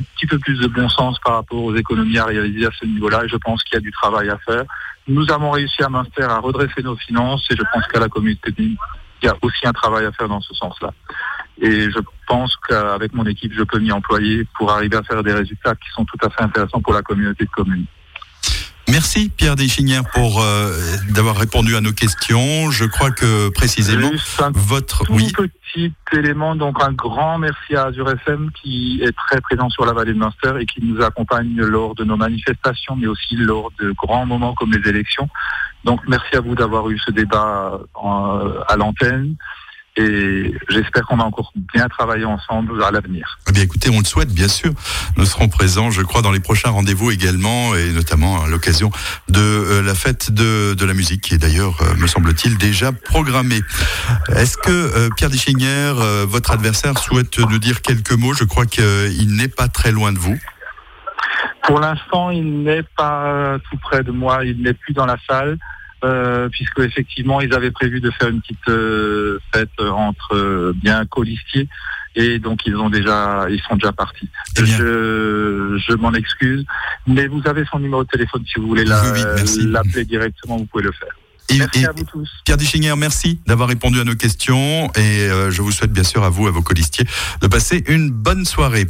petit 0.00 0.26
peu 0.26 0.38
plus 0.38 0.58
de 0.58 0.66
bon 0.66 0.88
sens 0.88 1.18
par 1.20 1.34
rapport 1.34 1.62
aux 1.62 1.74
économies 1.74 2.18
à 2.18 2.26
réaliser 2.26 2.66
à 2.66 2.70
ce 2.78 2.84
niveau-là. 2.84 3.24
Et 3.24 3.28
je 3.28 3.36
pense 3.36 3.62
qu'il 3.62 3.74
y 3.74 3.78
a 3.78 3.80
du 3.80 3.92
travail 3.92 4.28
à 4.28 4.38
faire. 4.38 4.64
Nous 5.08 5.30
avons 5.32 5.50
réussi 5.50 5.82
à 5.82 5.88
Munster 5.88 6.22
à 6.22 6.38
redresser 6.38 6.82
nos 6.82 6.96
finances 6.96 7.46
et 7.50 7.56
je 7.56 7.62
pense 7.72 7.86
qu'à 7.88 8.00
la 8.00 8.08
communauté 8.08 8.50
de 8.50 8.56
communes, 8.56 8.76
il 9.22 9.26
y 9.26 9.28
a 9.28 9.36
aussi 9.42 9.66
un 9.66 9.72
travail 9.72 10.04
à 10.04 10.12
faire 10.12 10.28
dans 10.28 10.40
ce 10.40 10.54
sens-là. 10.54 10.92
Et 11.60 11.90
je 11.90 11.98
pense 12.26 12.56
qu'avec 12.68 13.12
mon 13.14 13.24
équipe, 13.24 13.52
je 13.54 13.62
peux 13.62 13.78
m'y 13.78 13.92
employer 13.92 14.46
pour 14.58 14.70
arriver 14.70 14.96
à 14.96 15.02
faire 15.02 15.22
des 15.22 15.32
résultats 15.32 15.74
qui 15.74 15.88
sont 15.94 16.04
tout 16.04 16.18
à 16.22 16.30
fait 16.30 16.42
intéressants 16.42 16.80
pour 16.80 16.92
la 16.92 17.02
communauté 17.02 17.44
de 17.44 17.50
communes. 17.50 17.86
Merci 18.92 19.30
Pierre 19.30 19.56
Deschinière 19.56 20.02
pour 20.12 20.42
euh, 20.42 20.70
d'avoir 21.14 21.36
répondu 21.38 21.76
à 21.76 21.80
nos 21.80 21.92
questions. 21.92 22.70
Je 22.70 22.84
crois 22.84 23.10
que 23.10 23.48
précisément 23.48 24.10
un 24.38 24.50
votre 24.52 25.04
tout 25.06 25.14
oui 25.14 25.32
petit 25.72 25.94
élément, 26.12 26.54
donc 26.54 26.76
un 26.82 26.92
grand 26.92 27.38
merci 27.38 27.74
à 27.74 27.84
Azure 27.86 28.10
FM 28.10 28.50
qui 28.62 29.00
est 29.02 29.16
très 29.16 29.40
présent 29.40 29.70
sur 29.70 29.86
la 29.86 29.94
vallée 29.94 30.12
de 30.12 30.18
Munster 30.18 30.52
et 30.60 30.66
qui 30.66 30.84
nous 30.84 31.00
accompagne 31.00 31.56
lors 31.56 31.94
de 31.94 32.04
nos 32.04 32.18
manifestations, 32.18 32.94
mais 32.94 33.06
aussi 33.06 33.34
lors 33.36 33.70
de 33.80 33.92
grands 33.92 34.26
moments 34.26 34.52
comme 34.52 34.72
les 34.72 34.86
élections. 34.86 35.26
Donc 35.84 36.00
merci 36.06 36.36
à 36.36 36.40
vous 36.40 36.54
d'avoir 36.54 36.90
eu 36.90 36.98
ce 36.98 37.10
débat 37.12 37.80
en- 37.94 38.40
à 38.68 38.76
l'antenne 38.76 39.36
et 39.96 40.54
j'espère 40.70 41.04
qu'on 41.06 41.16
va 41.16 41.24
encore 41.24 41.52
bien 41.74 41.86
travailler 41.88 42.24
ensemble 42.24 42.82
à 42.82 42.90
l'avenir. 42.90 43.38
Eh 43.48 43.52
bien, 43.52 43.62
écoutez, 43.62 43.90
on 43.90 43.98
le 43.98 44.04
souhaite, 44.04 44.32
bien 44.32 44.48
sûr. 44.48 44.72
Nous 45.16 45.26
serons 45.26 45.48
présents, 45.48 45.90
je 45.90 46.00
crois, 46.02 46.22
dans 46.22 46.32
les 46.32 46.40
prochains 46.40 46.70
rendez-vous 46.70 47.10
également, 47.10 47.74
et 47.74 47.92
notamment 47.92 48.42
à 48.42 48.48
l'occasion 48.48 48.90
de 49.28 49.40
euh, 49.40 49.82
la 49.82 49.94
fête 49.94 50.30
de, 50.30 50.74
de 50.74 50.84
la 50.86 50.94
musique, 50.94 51.22
qui 51.22 51.34
est 51.34 51.38
d'ailleurs, 51.38 51.76
euh, 51.82 51.94
me 51.96 52.06
semble-t-il, 52.06 52.56
déjà 52.56 52.92
programmée. 52.92 53.60
Est-ce 54.34 54.56
que 54.56 54.70
euh, 54.70 55.08
Pierre 55.16 55.30
Deschinière, 55.30 55.96
votre 56.26 56.52
adversaire, 56.52 56.96
souhaite 56.98 57.38
nous 57.38 57.58
dire 57.58 57.82
quelques 57.82 58.12
mots? 58.12 58.32
Je 58.32 58.44
crois 58.44 58.64
qu'il 58.64 59.36
n'est 59.36 59.48
pas 59.48 59.68
très 59.68 59.92
loin 59.92 60.12
de 60.12 60.18
vous. 60.18 60.38
Pour 61.64 61.80
l'instant, 61.80 62.30
il 62.30 62.62
n'est 62.62 62.82
pas 62.96 63.58
tout 63.70 63.76
près 63.78 64.02
de 64.02 64.10
moi, 64.10 64.44
il 64.44 64.62
n'est 64.62 64.74
plus 64.74 64.94
dans 64.94 65.06
la 65.06 65.16
salle, 65.28 65.58
euh, 66.04 66.48
puisque 66.50 66.80
effectivement, 66.80 67.40
ils 67.40 67.52
avaient 67.54 67.70
prévu 67.70 68.00
de 68.00 68.10
faire 68.10 68.28
une 68.28 68.40
petite 68.40 68.68
euh, 68.68 69.38
fête 69.54 69.70
entre 69.80 70.34
euh, 70.34 70.72
bien 70.76 71.04
colistiers, 71.06 71.68
et 72.14 72.38
donc 72.38 72.66
ils 72.66 72.76
ont 72.76 72.90
déjà, 72.90 73.46
ils 73.50 73.60
sont 73.62 73.76
déjà 73.76 73.92
partis. 73.92 74.28
Je, 74.66 75.78
je 75.88 75.94
m'en 75.94 76.12
excuse, 76.12 76.64
mais 77.06 77.26
vous 77.26 77.42
avez 77.46 77.64
son 77.64 77.78
numéro 77.78 78.02
de 78.04 78.08
téléphone 78.08 78.42
si 78.46 78.58
vous 78.60 78.68
voulez 78.68 78.84
la- 78.84 79.00
Oui, 79.56 79.66
l'appeler 79.70 80.04
directement, 80.04 80.56
vous 80.58 80.66
pouvez 80.66 80.84
le 80.84 80.92
faire. 80.92 81.12
Merci 81.50 81.84
à 81.84 81.92
vous 81.96 82.04
tous. 82.04 82.28
Pierre 82.44 82.56
Dichinger, 82.56 82.94
merci 82.96 83.40
d'avoir 83.46 83.68
répondu 83.68 84.00
à 84.00 84.04
nos 84.04 84.14
questions 84.14 84.90
et 84.94 85.28
je 85.50 85.62
vous 85.62 85.72
souhaite 85.72 85.92
bien 85.92 86.04
sûr 86.04 86.24
à 86.24 86.30
vous, 86.30 86.46
à 86.46 86.50
vos 86.50 86.62
colistiers, 86.62 87.06
de 87.40 87.46
passer 87.46 87.84
une 87.88 88.10
bonne 88.10 88.44
soirée. 88.44 88.86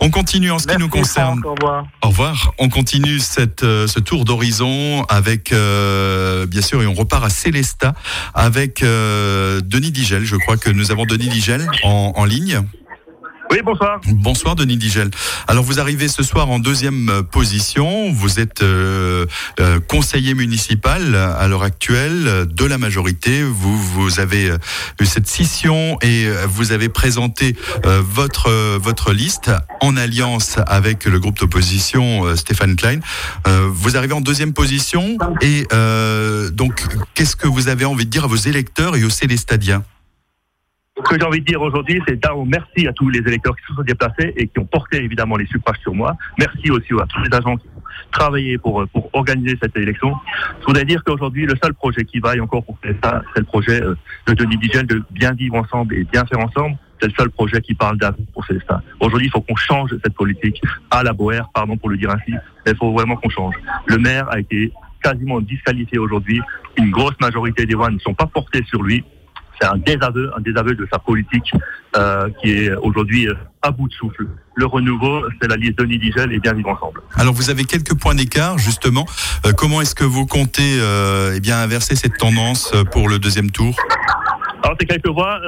On 0.00 0.10
continue 0.10 0.50
en 0.50 0.58
ce 0.58 0.66
qui 0.66 0.76
nous 0.78 0.88
concerne. 0.88 1.42
au 1.44 1.54
revoir. 1.54 1.86
Au 2.02 2.08
revoir. 2.08 2.52
On 2.58 2.68
continue 2.68 3.18
cette, 3.18 3.62
ce 3.62 3.98
tour 4.00 4.24
d'horizon 4.24 5.04
avec, 5.08 5.50
bien 5.50 6.62
sûr, 6.62 6.82
et 6.82 6.86
on 6.86 6.94
repart 6.94 7.24
à 7.24 7.30
Célesta 7.30 7.94
avec 8.34 8.80
Denis 8.82 9.90
Digel. 9.90 10.24
Je 10.24 10.36
crois 10.36 10.56
que 10.56 10.70
nous 10.70 10.90
avons 10.90 11.04
Denis 11.04 11.28
Digel 11.28 11.68
en, 11.82 12.12
en 12.16 12.24
ligne. 12.24 12.62
Oui, 13.50 13.58
bonsoir. 13.64 14.00
Bonsoir 14.08 14.56
Denis 14.56 14.76
Digel. 14.76 15.10
Alors 15.46 15.62
vous 15.62 15.78
arrivez 15.78 16.08
ce 16.08 16.22
soir 16.22 16.50
en 16.50 16.58
deuxième 16.58 17.08
euh, 17.08 17.22
position. 17.22 18.10
Vous 18.12 18.40
êtes 18.40 18.62
euh, 18.62 19.26
euh, 19.60 19.78
conseiller 19.80 20.34
municipal 20.34 21.14
à 21.14 21.46
l'heure 21.46 21.62
actuelle 21.62 22.46
de 22.46 22.64
la 22.64 22.78
majorité. 22.78 23.42
Vous 23.42 23.76
vous 23.76 24.20
avez 24.20 24.52
eu 25.00 25.06
cette 25.06 25.28
scission 25.28 25.96
et 26.02 26.28
vous 26.48 26.72
avez 26.72 26.88
présenté 26.88 27.56
votre 27.84 28.50
votre 28.78 29.12
liste 29.12 29.50
en 29.80 29.96
alliance 29.96 30.58
avec 30.66 31.04
le 31.04 31.18
groupe 31.18 31.38
d'opposition 31.38 32.34
Stéphane 32.36 32.76
Klein. 32.76 33.00
vous 33.68 33.96
arrivez 33.96 34.14
en 34.14 34.20
deuxième 34.20 34.52
position 34.52 35.18
et 35.40 35.66
donc 36.52 36.84
qu'est-ce 37.14 37.36
que 37.36 37.46
vous 37.46 37.68
avez 37.68 37.84
envie 37.84 38.06
de 38.06 38.10
dire 38.10 38.24
à 38.24 38.28
vos 38.28 38.36
électeurs 38.36 38.96
et 38.96 39.04
aux 39.04 39.10
Célestadiens 39.10 39.82
ce 40.96 41.02
que 41.02 41.18
j'ai 41.20 41.26
envie 41.26 41.40
de 41.40 41.44
dire 41.44 41.60
aujourd'hui, 41.60 42.00
c'est 42.08 42.18
d'abord 42.18 42.46
merci 42.46 42.86
à 42.86 42.92
tous 42.92 43.08
les 43.10 43.18
électeurs 43.18 43.54
qui 43.56 43.64
se 43.68 43.74
sont 43.74 43.82
déplacés 43.82 44.32
et 44.36 44.48
qui 44.48 44.58
ont 44.58 44.64
porté 44.64 45.02
évidemment 45.02 45.36
les 45.36 45.46
suffrages 45.46 45.78
sur 45.80 45.94
moi. 45.94 46.16
Merci 46.38 46.70
aussi 46.70 46.92
à 46.94 47.06
tous 47.06 47.22
les 47.22 47.36
agents 47.36 47.56
qui 47.56 47.68
ont 47.68 47.82
travaillé 48.12 48.56
pour, 48.56 48.86
pour 48.88 49.10
organiser 49.12 49.58
cette 49.60 49.76
élection. 49.76 50.14
Je 50.60 50.66
voudrais 50.66 50.84
dire 50.84 51.04
qu'aujourd'hui, 51.04 51.44
le 51.44 51.54
seul 51.62 51.74
projet 51.74 52.04
qui 52.04 52.18
vaille 52.18 52.40
encore 52.40 52.64
pour 52.64 52.78
ça, 53.02 53.22
c'est 53.34 53.40
le 53.40 53.46
projet 53.46 53.82
euh, 53.82 53.94
de 54.26 54.34
Denis 54.34 54.56
Digel 54.56 54.86
de 54.86 55.02
bien 55.10 55.32
vivre 55.32 55.56
ensemble 55.56 55.94
et 55.94 56.04
bien 56.04 56.24
faire 56.24 56.40
ensemble. 56.40 56.76
C'est 57.00 57.08
le 57.08 57.14
seul 57.18 57.30
projet 57.30 57.60
qui 57.60 57.74
parle 57.74 57.98
d'avenir 57.98 58.26
pour 58.32 58.46
Célestin. 58.46 58.80
Aujourd'hui, 59.00 59.26
il 59.26 59.30
faut 59.30 59.42
qu'on 59.42 59.56
change 59.56 59.90
cette 60.02 60.14
politique 60.14 60.62
à 60.90 61.02
la 61.02 61.12
Boère, 61.12 61.50
pardon 61.52 61.76
pour 61.76 61.90
le 61.90 61.98
dire 61.98 62.10
ainsi. 62.10 62.32
Il 62.66 62.74
faut 62.76 62.92
vraiment 62.94 63.16
qu'on 63.16 63.28
change. 63.28 63.54
Le 63.86 63.98
maire 63.98 64.26
a 64.30 64.40
été 64.40 64.72
quasiment 65.02 65.42
disqualifié 65.42 65.98
aujourd'hui. 65.98 66.40
Une 66.78 66.90
grosse 66.90 67.14
majorité 67.20 67.66
des 67.66 67.74
voix 67.74 67.90
ne 67.90 67.98
sont 67.98 68.14
pas 68.14 68.24
portées 68.24 68.64
sur 68.64 68.82
lui 68.82 69.04
c'est 69.60 69.66
un 69.66 69.76
désaveu, 69.76 70.30
un 70.36 70.40
désaveu 70.40 70.74
de 70.74 70.86
sa 70.92 70.98
politique 70.98 71.52
euh, 71.96 72.28
qui 72.40 72.50
est 72.50 72.74
aujourd'hui 72.74 73.28
euh, 73.28 73.34
à 73.62 73.70
bout 73.70 73.88
de 73.88 73.94
souffle. 73.94 74.26
Le 74.54 74.66
renouveau, 74.66 75.22
c'est 75.40 75.48
la 75.48 75.56
liste 75.56 75.78
Denis 75.78 75.98
Digel 75.98 76.32
et 76.32 76.38
bien 76.38 76.52
vivre 76.52 76.70
ensemble. 76.70 77.00
Alors 77.14 77.34
vous 77.34 77.50
avez 77.50 77.64
quelques 77.64 77.94
points 77.98 78.14
d'écart 78.14 78.58
justement. 78.58 79.06
Euh, 79.46 79.52
comment 79.52 79.80
est-ce 79.80 79.94
que 79.94 80.04
vous 80.04 80.26
comptez 80.26 80.78
eh 81.34 81.40
bien 81.40 81.58
inverser 81.58 81.96
cette 81.96 82.16
tendance 82.16 82.72
pour 82.92 83.08
le 83.08 83.18
deuxième 83.18 83.50
tour? 83.50 83.74
Alors 84.62 84.76
c'est 84.80 84.86
quelques 84.86 85.08
voix, 85.08 85.40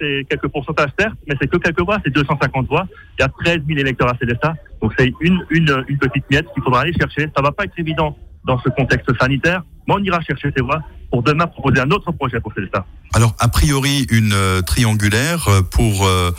c'est 0.00 0.24
quelques 0.30 0.48
pourcentages 0.48 0.90
certes, 0.98 1.16
mais 1.26 1.34
c'est 1.40 1.48
que 1.48 1.58
quelques 1.58 1.80
voix, 1.80 1.98
c'est 2.04 2.10
250 2.10 2.68
voix. 2.68 2.86
Il 3.18 3.22
y 3.22 3.24
a 3.24 3.28
13 3.28 3.62
000 3.66 3.78
électeurs 3.80 4.08
à 4.08 4.16
Célestat, 4.18 4.54
donc 4.80 4.92
c'est 4.98 5.12
une, 5.20 5.44
une, 5.50 5.84
une 5.88 5.98
petite 5.98 6.24
miette 6.30 6.46
qu'il 6.54 6.62
faudra 6.62 6.82
aller 6.82 6.94
chercher. 6.94 7.28
Ça 7.36 7.42
va 7.42 7.52
pas 7.52 7.64
être 7.64 7.78
évident 7.78 8.16
dans 8.44 8.58
ce 8.60 8.68
contexte 8.70 9.10
sanitaire, 9.20 9.62
mais 9.86 9.94
on 9.94 10.02
ira 10.02 10.20
chercher 10.20 10.52
ces 10.56 10.62
voix 10.62 10.80
pour 11.10 11.22
demain 11.22 11.46
proposer 11.46 11.80
un 11.80 11.90
autre 11.90 12.10
projet 12.12 12.40
pour 12.40 12.52
Célestat. 12.54 12.86
Alors, 13.14 13.34
a 13.38 13.48
priori, 13.48 14.06
une 14.10 14.32
euh, 14.32 14.62
triangulaire 14.62 15.46
euh, 15.48 15.60
pour 15.60 16.06
euh, 16.06 16.30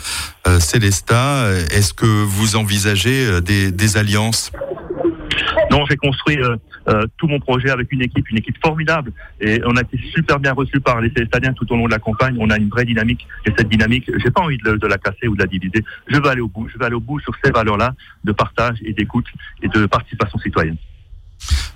euh 0.48 0.58
Célestat. 0.58 1.48
Est-ce 1.70 1.94
que 1.94 2.06
vous 2.06 2.56
envisagez 2.56 3.40
des, 3.40 3.70
des 3.70 3.96
alliances? 3.96 4.50
Non, 5.70 5.84
j'ai 5.88 5.96
construit 5.96 6.38
tout 7.16 7.26
mon 7.26 7.40
projet 7.40 7.70
avec 7.70 7.90
une 7.92 8.02
équipe, 8.02 8.28
une 8.30 8.38
équipe 8.38 8.56
formidable, 8.62 9.12
et 9.40 9.60
on 9.64 9.76
a 9.76 9.80
été 9.80 9.98
super 10.14 10.38
bien 10.38 10.52
reçu 10.52 10.80
par 10.80 11.00
les 11.00 11.10
Célestadiens 11.10 11.52
tout 11.54 11.70
au 11.72 11.76
long 11.76 11.86
de 11.86 11.90
la 11.90 11.98
campagne. 11.98 12.36
On 12.38 12.50
a 12.50 12.58
une 12.58 12.68
vraie 12.68 12.84
dynamique, 12.84 13.26
et 13.46 13.52
cette 13.56 13.68
dynamique, 13.68 14.10
j'ai 14.22 14.30
pas 14.30 14.42
envie 14.42 14.58
de, 14.58 14.76
de, 14.76 14.86
la 14.86 14.98
casser 14.98 15.26
ou 15.26 15.34
de 15.34 15.40
la 15.40 15.46
diviser. 15.46 15.82
Je 16.08 16.16
veux 16.16 16.28
aller 16.28 16.42
au 16.42 16.48
bout, 16.48 16.68
je 16.68 16.78
veux 16.78 16.84
aller 16.84 16.94
au 16.94 17.00
bout 17.00 17.20
sur 17.20 17.32
ces 17.42 17.50
valeurs-là 17.50 17.94
de 18.22 18.32
partage 18.32 18.76
et 18.84 18.92
d'écoute 18.92 19.26
et 19.62 19.68
de 19.68 19.86
participation 19.86 20.38
citoyenne. 20.38 20.76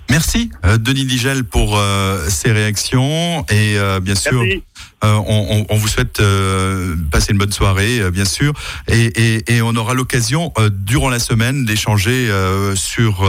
Merci 0.09 0.51
Denis 0.79 1.05
Digel 1.05 1.43
pour 1.43 1.79
ces 2.27 2.51
réactions. 2.51 3.45
Et 3.49 3.77
bien 4.01 4.15
sûr 4.15 4.43
euh, 5.03 5.15
on, 5.27 5.65
on, 5.69 5.77
vous 5.77 5.87
souhaite 5.87 6.19
euh, 6.19 6.93
passer 7.09 7.31
une 7.31 7.37
bonne 7.37 7.53
soirée, 7.53 8.01
euh, 8.01 8.11
bien 8.11 8.25
sûr, 8.25 8.51
et, 8.89 9.05
et, 9.05 9.55
et 9.55 9.61
on 9.61 9.73
aura 9.77 9.93
l'occasion 9.93 10.51
durant 10.71 11.09
la 11.09 11.19
semaine 11.19 11.63
d'échanger 11.63 12.29
sur 12.75 13.25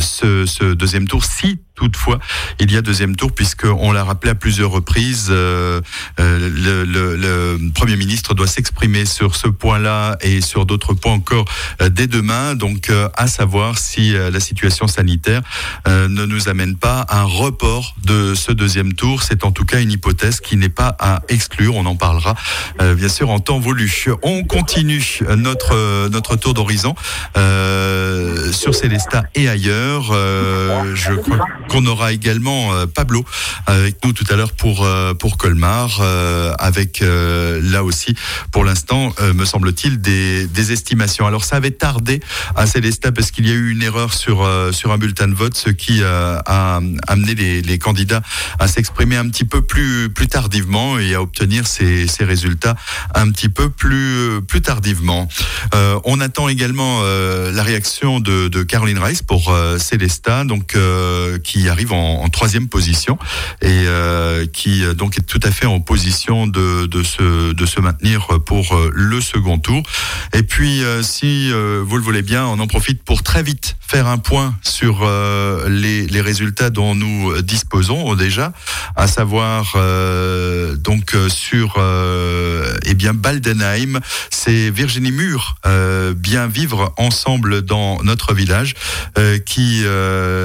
ce, 0.00 0.46
ce, 0.46 0.74
deuxième 0.74 1.08
tour, 1.08 1.24
si 1.24 1.58
toutefois 1.78 2.18
il 2.58 2.72
y 2.72 2.76
a 2.76 2.82
deuxième 2.82 3.16
tour, 3.16 3.32
puisqu'on 3.32 3.92
l'a 3.92 4.04
rappelé 4.04 4.32
à 4.32 4.34
plusieurs 4.34 4.70
reprises, 4.70 5.30
le, 5.30 5.82
le, 6.18 6.84
le, 6.84 7.58
Premier 7.74 7.96
ministre 7.96 8.34
doit 8.34 8.46
s'exprimer 8.46 9.04
sur 9.04 9.36
ce 9.36 9.46
point-là 9.48 10.16
et 10.20 10.40
sur 10.40 10.66
d'autres 10.66 10.94
points 10.94 11.12
encore 11.12 11.44
dès 11.90 12.06
demain, 12.06 12.54
donc 12.54 12.90
à 13.16 13.26
savoir 13.26 13.78
si 13.78 14.12
la 14.12 14.40
situation 14.40 14.86
sanitaire 14.86 15.42
ne 15.86 16.26
nous 16.26 16.48
amène 16.48 16.76
pas 16.76 17.00
à 17.02 17.20
un 17.20 17.24
report 17.24 17.94
de 18.04 18.34
ce 18.34 18.52
deuxième 18.52 18.94
tour. 18.94 19.22
C'est 19.22 19.44
en 19.44 19.52
tout 19.52 19.64
cas 19.64 19.80
une 19.80 19.92
hypothèse 19.92 20.40
qui 20.40 20.56
n'est 20.56 20.68
pas 20.68 20.96
à 20.98 21.22
exclure. 21.28 21.76
On 21.76 21.86
en 21.86 21.96
parlera 21.96 22.34
euh, 22.80 22.94
bien 22.94 23.08
sûr 23.08 23.30
en 23.30 23.38
temps 23.38 23.58
voulu. 23.58 24.06
On 24.22 24.44
continue 24.44 25.20
notre 25.36 26.08
notre 26.08 26.36
tour 26.36 26.54
d'horizon 26.54 26.94
euh, 27.36 28.52
sur 28.52 28.74
Célestat 28.74 29.24
et 29.34 29.48
ailleurs. 29.48 30.10
Euh, 30.12 30.94
je 30.94 31.12
crois 31.12 31.38
qu'on 31.68 31.86
aura 31.86 32.12
également 32.12 32.70
Pablo 32.86 33.24
avec 33.66 34.04
nous 34.04 34.12
tout 34.12 34.24
à 34.30 34.36
l'heure 34.36 34.52
pour 34.52 34.86
pour 35.18 35.36
Colmar, 35.36 36.00
avec 36.58 37.02
là 37.02 37.84
aussi 37.84 38.14
pour 38.52 38.64
l'instant 38.64 39.14
me 39.34 39.44
semble-t-il 39.44 40.00
des, 40.00 40.72
estimations. 40.72 41.26
Alors 41.26 41.44
ça 41.44 41.56
avait 41.56 41.70
tardé 41.70 42.20
à 42.56 42.66
Célestat 42.66 43.12
parce 43.12 43.30
qu'il 43.30 43.46
y 43.46 43.50
a 43.50 43.54
eu 43.54 43.70
une 43.70 43.82
erreur 43.82 44.12
sur 44.12 44.48
sur 44.72 44.92
un 44.92 44.98
bulletin 44.98 45.28
de 45.28 45.34
vote, 45.34 45.56
ce 45.56 45.70
qui 45.70 46.02
a 46.02 46.80
amené 47.06 47.34
les, 47.34 47.78
candidats 47.78 48.22
à 48.58 48.66
s'exprimer 48.66 49.16
un 49.16 49.28
petit 49.28 49.44
peu 49.44 49.62
plus 49.62 50.10
plus 50.10 50.28
tardivement 50.28 50.98
et 50.98 51.14
à 51.14 51.22
obtenir 51.22 51.66
ces, 51.66 52.06
ces 52.06 52.24
résultats 52.24 52.76
un 53.14 53.30
petit 53.30 53.48
peu 53.48 53.70
plus, 53.70 54.40
plus 54.46 54.60
tardivement. 54.60 55.28
Euh, 55.74 55.98
on 56.04 56.20
attend 56.20 56.48
également 56.48 57.00
euh, 57.02 57.52
la 57.52 57.62
réaction 57.62 58.20
de, 58.20 58.48
Caroline 58.62 58.98
Rice 58.98 59.22
pour 59.22 59.50
euh, 59.50 59.78
Célesta, 59.78 60.44
donc 60.44 60.74
euh, 60.74 61.38
qui 61.38 61.57
arrive 61.66 61.92
en, 61.92 62.28
troisième 62.28 62.68
position 62.68 63.18
et 63.62 63.84
euh, 63.86 64.46
qui 64.46 64.82
donc 64.94 65.16
est 65.16 65.22
tout 65.22 65.40
à 65.42 65.50
fait 65.50 65.66
en 65.66 65.80
position 65.80 66.46
de, 66.46 66.86
de, 66.86 67.02
se, 67.02 67.52
de 67.52 67.66
se 67.66 67.80
maintenir 67.80 68.28
pour 68.44 68.78
le 68.92 69.20
second 69.20 69.58
tour. 69.58 69.82
Et 70.34 70.42
puis, 70.42 70.82
si 71.02 71.50
vous 71.50 71.96
le 71.96 72.02
voulez 72.02 72.22
bien, 72.22 72.46
on 72.46 72.58
en 72.58 72.66
profite 72.66 73.02
pour 73.02 73.22
très 73.22 73.42
vite 73.42 73.76
faire 73.88 74.06
un 74.06 74.18
point 74.18 74.54
sur 74.62 75.08
les, 75.68 76.06
les 76.06 76.20
résultats 76.20 76.70
dont 76.70 76.94
nous 76.94 77.40
disposons 77.42 78.14
déjà, 78.14 78.52
à 78.96 79.06
savoir 79.06 79.76
donc 80.88 81.14
euh, 81.14 81.28
sur 81.28 81.74
euh, 81.76 82.76
eh 82.84 82.94
bien 82.94 83.14
Baldenheim, 83.14 84.00
c'est 84.30 84.70
Virginie 84.70 85.12
Mur, 85.12 85.56
euh, 85.66 86.14
bien 86.14 86.46
vivre 86.46 86.92
ensemble 86.96 87.62
dans 87.62 88.02
notre 88.02 88.34
village, 88.34 88.74
qui 89.44 89.84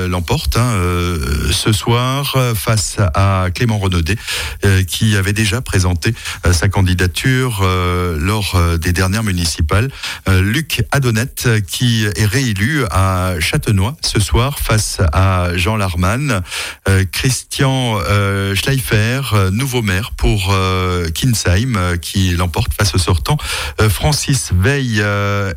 l'emporte 0.09 0.57
hein, 0.57 0.73
ce 1.51 1.71
soir 1.71 2.35
face 2.55 2.97
à 3.13 3.47
Clément 3.53 3.77
Renaudet, 3.77 4.15
qui 4.87 5.15
avait 5.15 5.33
déjà 5.33 5.61
présenté 5.61 6.13
sa 6.51 6.69
candidature 6.69 7.65
lors 8.17 8.59
des 8.77 8.93
dernières 8.93 9.23
municipales. 9.23 9.89
Luc 10.27 10.83
Adonnette, 10.91 11.49
qui 11.67 12.05
est 12.05 12.25
réélu 12.25 12.83
à 12.91 13.32
Châtenois 13.39 13.95
ce 14.01 14.19
soir 14.19 14.59
face 14.59 14.99
à 15.11 15.55
Jean 15.55 15.77
Larman. 15.77 16.41
Christian 17.11 17.99
Schleifer, 18.55 19.21
nouveau 19.51 19.81
maire 19.81 20.11
pour 20.11 20.51
euh, 20.51 21.09
Kinsheim 21.09 21.75
euh, 21.75 21.97
qui 21.97 22.31
l'emporte 22.31 22.73
face 22.73 22.95
au 22.95 22.97
sortant 22.97 23.37
euh, 23.81 23.89
Francis 23.89 24.51
Veil 24.53 25.03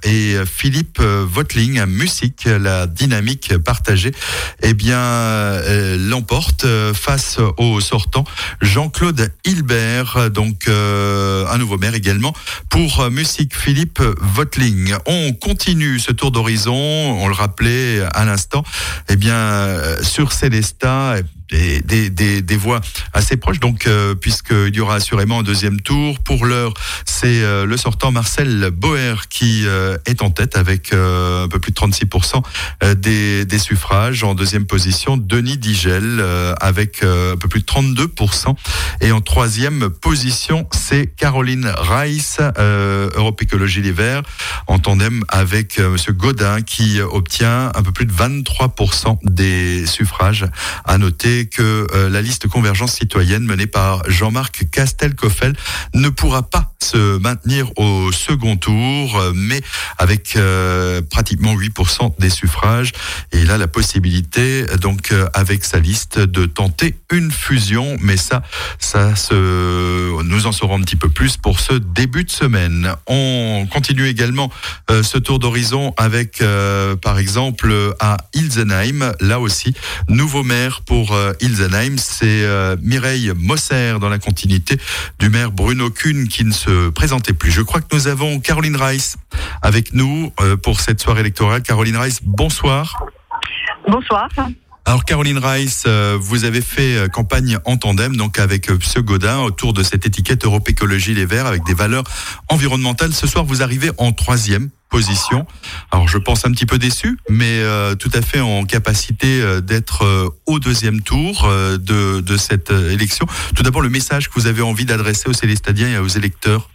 et 0.02 0.36
Philippe 0.44 1.00
Votling 1.00 1.84
musique 1.86 2.44
la 2.44 2.86
dynamique 2.86 3.56
partagée 3.58 4.12
eh 4.62 4.74
bien 4.74 5.60
l'emporte 5.96 6.66
face 6.94 7.38
au 7.56 7.80
sortant 7.80 8.24
Jean-Claude 8.60 9.32
Hilbert. 9.44 10.30
Donc 10.30 10.68
un 10.68 11.58
nouveau 11.58 11.78
maire 11.78 11.94
également 11.94 12.34
pour 12.68 13.10
musique 13.10 13.56
Philippe 13.56 14.02
Votling 14.20 14.94
on 15.06 15.32
continue 15.32 15.98
ce 15.98 16.12
tour 16.12 16.30
d'horizon. 16.30 16.74
On 16.74 17.28
le 17.28 17.34
rappelait 17.34 17.65
à 18.12 18.24
l'instant, 18.24 18.64
eh 19.08 19.16
bien, 19.16 19.76
sur 20.02 20.32
Célestat, 20.32 21.16
des, 21.50 21.80
des, 21.80 22.10
des, 22.10 22.42
des, 22.42 22.56
voix 22.56 22.80
assez 23.12 23.36
proches, 23.36 23.60
donc 23.60 23.86
euh, 23.86 24.14
puisqu'il 24.14 24.74
y 24.74 24.80
aura 24.80 24.96
assurément 24.96 25.40
un 25.40 25.42
deuxième 25.42 25.80
tour. 25.80 26.18
Pour 26.20 26.46
l'heure, 26.46 26.74
c'est 27.04 27.42
euh, 27.42 27.66
le 27.66 27.76
sortant 27.76 28.10
Marcel 28.10 28.70
Boer 28.72 29.28
qui 29.28 29.66
euh, 29.66 29.96
est 30.06 30.22
en 30.22 30.30
tête 30.30 30.56
avec 30.56 30.92
un 30.92 31.48
peu 31.48 31.58
plus 31.58 31.72
de 31.72 31.76
36% 31.76 32.42
des, 32.96 33.44
des, 33.44 33.58
suffrages. 33.58 34.24
En 34.24 34.34
deuxième 34.34 34.66
position, 34.66 35.16
Denis 35.16 35.58
Digel 35.58 36.22
avec 36.60 37.02
un 37.02 37.36
peu 37.36 37.48
plus 37.48 37.60
de 37.60 37.66
32%. 37.66 38.54
Et 39.00 39.12
en 39.12 39.20
troisième 39.20 39.90
position, 39.90 40.68
c'est 40.72 41.06
Caroline 41.06 41.72
Rice, 41.78 42.38
Europe 42.58 43.42
Écologie 43.42 43.82
Les 43.82 43.92
Verts, 43.92 44.22
en 44.66 44.78
tandem 44.78 45.24
avec 45.28 45.78
Monsieur 45.78 46.12
Godin 46.12 46.62
qui 46.62 47.00
obtient 47.00 47.70
un 47.74 47.82
peu 47.82 47.92
plus 47.92 48.06
de 48.06 48.12
23% 48.12 49.18
des 49.22 49.86
suffrages. 49.86 50.46
À 50.84 50.98
noter 50.98 51.35
que 51.44 51.86
euh, 51.92 52.08
la 52.08 52.22
liste 52.22 52.48
convergence 52.48 52.94
citoyenne 52.94 53.44
menée 53.44 53.66
par 53.66 54.08
Jean-Marc 54.08 54.70
Castelcoffel 54.70 55.54
ne 55.94 56.08
pourra 56.08 56.42
pas 56.42 56.75
se 56.82 57.18
maintenir 57.18 57.70
au 57.76 58.12
second 58.12 58.56
tour, 58.56 59.18
euh, 59.18 59.32
mais 59.34 59.60
avec 59.98 60.36
euh, 60.36 61.02
pratiquement 61.02 61.54
8% 61.56 62.14
des 62.18 62.30
suffrages. 62.30 62.92
Et 63.32 63.40
il 63.40 63.50
a 63.50 63.58
la 63.58 63.68
possibilité, 63.68 64.66
donc, 64.80 65.12
avec 65.34 65.64
sa 65.64 65.78
liste, 65.78 66.18
de 66.18 66.46
tenter 66.46 66.96
une 67.12 67.30
fusion. 67.30 67.96
Mais 68.00 68.16
ça, 68.16 68.42
ça 68.78 69.16
se, 69.16 70.22
nous 70.22 70.46
en 70.46 70.52
saurons 70.52 70.78
un 70.78 70.82
petit 70.82 70.96
peu 70.96 71.08
plus 71.08 71.36
pour 71.36 71.60
ce 71.60 71.74
début 71.74 72.24
de 72.24 72.30
semaine. 72.30 72.92
On 73.06 73.66
continue 73.70 74.06
également 74.06 74.50
ce 74.88 75.18
tour 75.18 75.38
d'horizon 75.38 75.94
avec, 75.96 76.42
par 77.02 77.18
exemple, 77.18 77.72
à 78.00 78.16
Ilsenheim, 78.34 79.12
là 79.20 79.40
aussi, 79.40 79.74
nouveau 80.08 80.42
maire 80.42 80.82
pour 80.82 81.16
Ilsenheim. 81.40 81.96
C'est 81.98 82.44
euh, 82.46 82.76
Mireille 82.82 83.32
Mosser 83.36 83.98
dans 84.00 84.08
la 84.08 84.18
continuité 84.18 84.78
du 85.18 85.28
maire 85.28 85.52
Bruno 85.52 85.90
Kuhn 85.90 86.28
qui 86.28 86.44
ne 86.44 86.52
se 86.52 86.65
présentait 86.94 87.32
plus. 87.32 87.50
Je 87.50 87.62
crois 87.62 87.80
que 87.80 87.94
nous 87.94 88.08
avons 88.08 88.40
Caroline 88.40 88.76
Rice 88.76 89.16
avec 89.62 89.92
nous 89.92 90.32
euh, 90.40 90.56
pour 90.56 90.80
cette 90.80 91.00
soirée 91.00 91.20
électorale. 91.20 91.62
Caroline 91.62 91.96
Rice, 91.96 92.20
bonsoir. 92.22 93.06
Bonsoir. 93.88 94.28
Alors 94.84 95.04
Caroline 95.04 95.38
Rice, 95.38 95.84
euh, 95.86 96.16
vous 96.20 96.44
avez 96.44 96.60
fait 96.60 97.10
campagne 97.12 97.58
en 97.64 97.76
tandem 97.76 98.16
donc 98.16 98.38
avec 98.38 98.70
ce 98.80 99.00
Godin 99.00 99.40
autour 99.40 99.72
de 99.72 99.82
cette 99.82 100.06
étiquette 100.06 100.44
Europe 100.44 100.68
Écologie 100.68 101.14
Les 101.14 101.26
Verts 101.26 101.46
avec 101.46 101.64
des 101.64 101.74
valeurs 101.74 102.04
environnementales. 102.48 103.12
Ce 103.12 103.26
soir, 103.26 103.44
vous 103.44 103.62
arrivez 103.62 103.90
en 103.98 104.12
troisième 104.12 104.70
position. 104.88 105.46
Alors 105.90 106.08
je 106.08 106.18
pense 106.18 106.46
un 106.46 106.52
petit 106.52 106.66
peu 106.66 106.78
déçu, 106.78 107.18
mais 107.28 107.60
euh, 107.60 107.94
tout 107.94 108.10
à 108.14 108.22
fait 108.22 108.40
en 108.40 108.64
capacité 108.64 109.40
euh, 109.40 109.60
d'être 109.60 110.04
euh, 110.04 110.28
au 110.46 110.58
deuxième 110.58 111.02
tour 111.02 111.48
de, 111.48 112.20
de 112.20 112.36
cette 112.36 112.70
élection. 112.70 113.26
Tout 113.54 113.62
d'abord, 113.62 113.82
le 113.82 113.88
message 113.88 114.28
que 114.28 114.34
vous 114.38 114.46
avez 114.46 114.62
envie 114.62 114.84
d'adresser 114.84 115.28
aux 115.28 115.32
Célestadiens 115.32 115.88
et 115.88 115.98
aux 115.98 116.08
électeurs? 116.08 116.68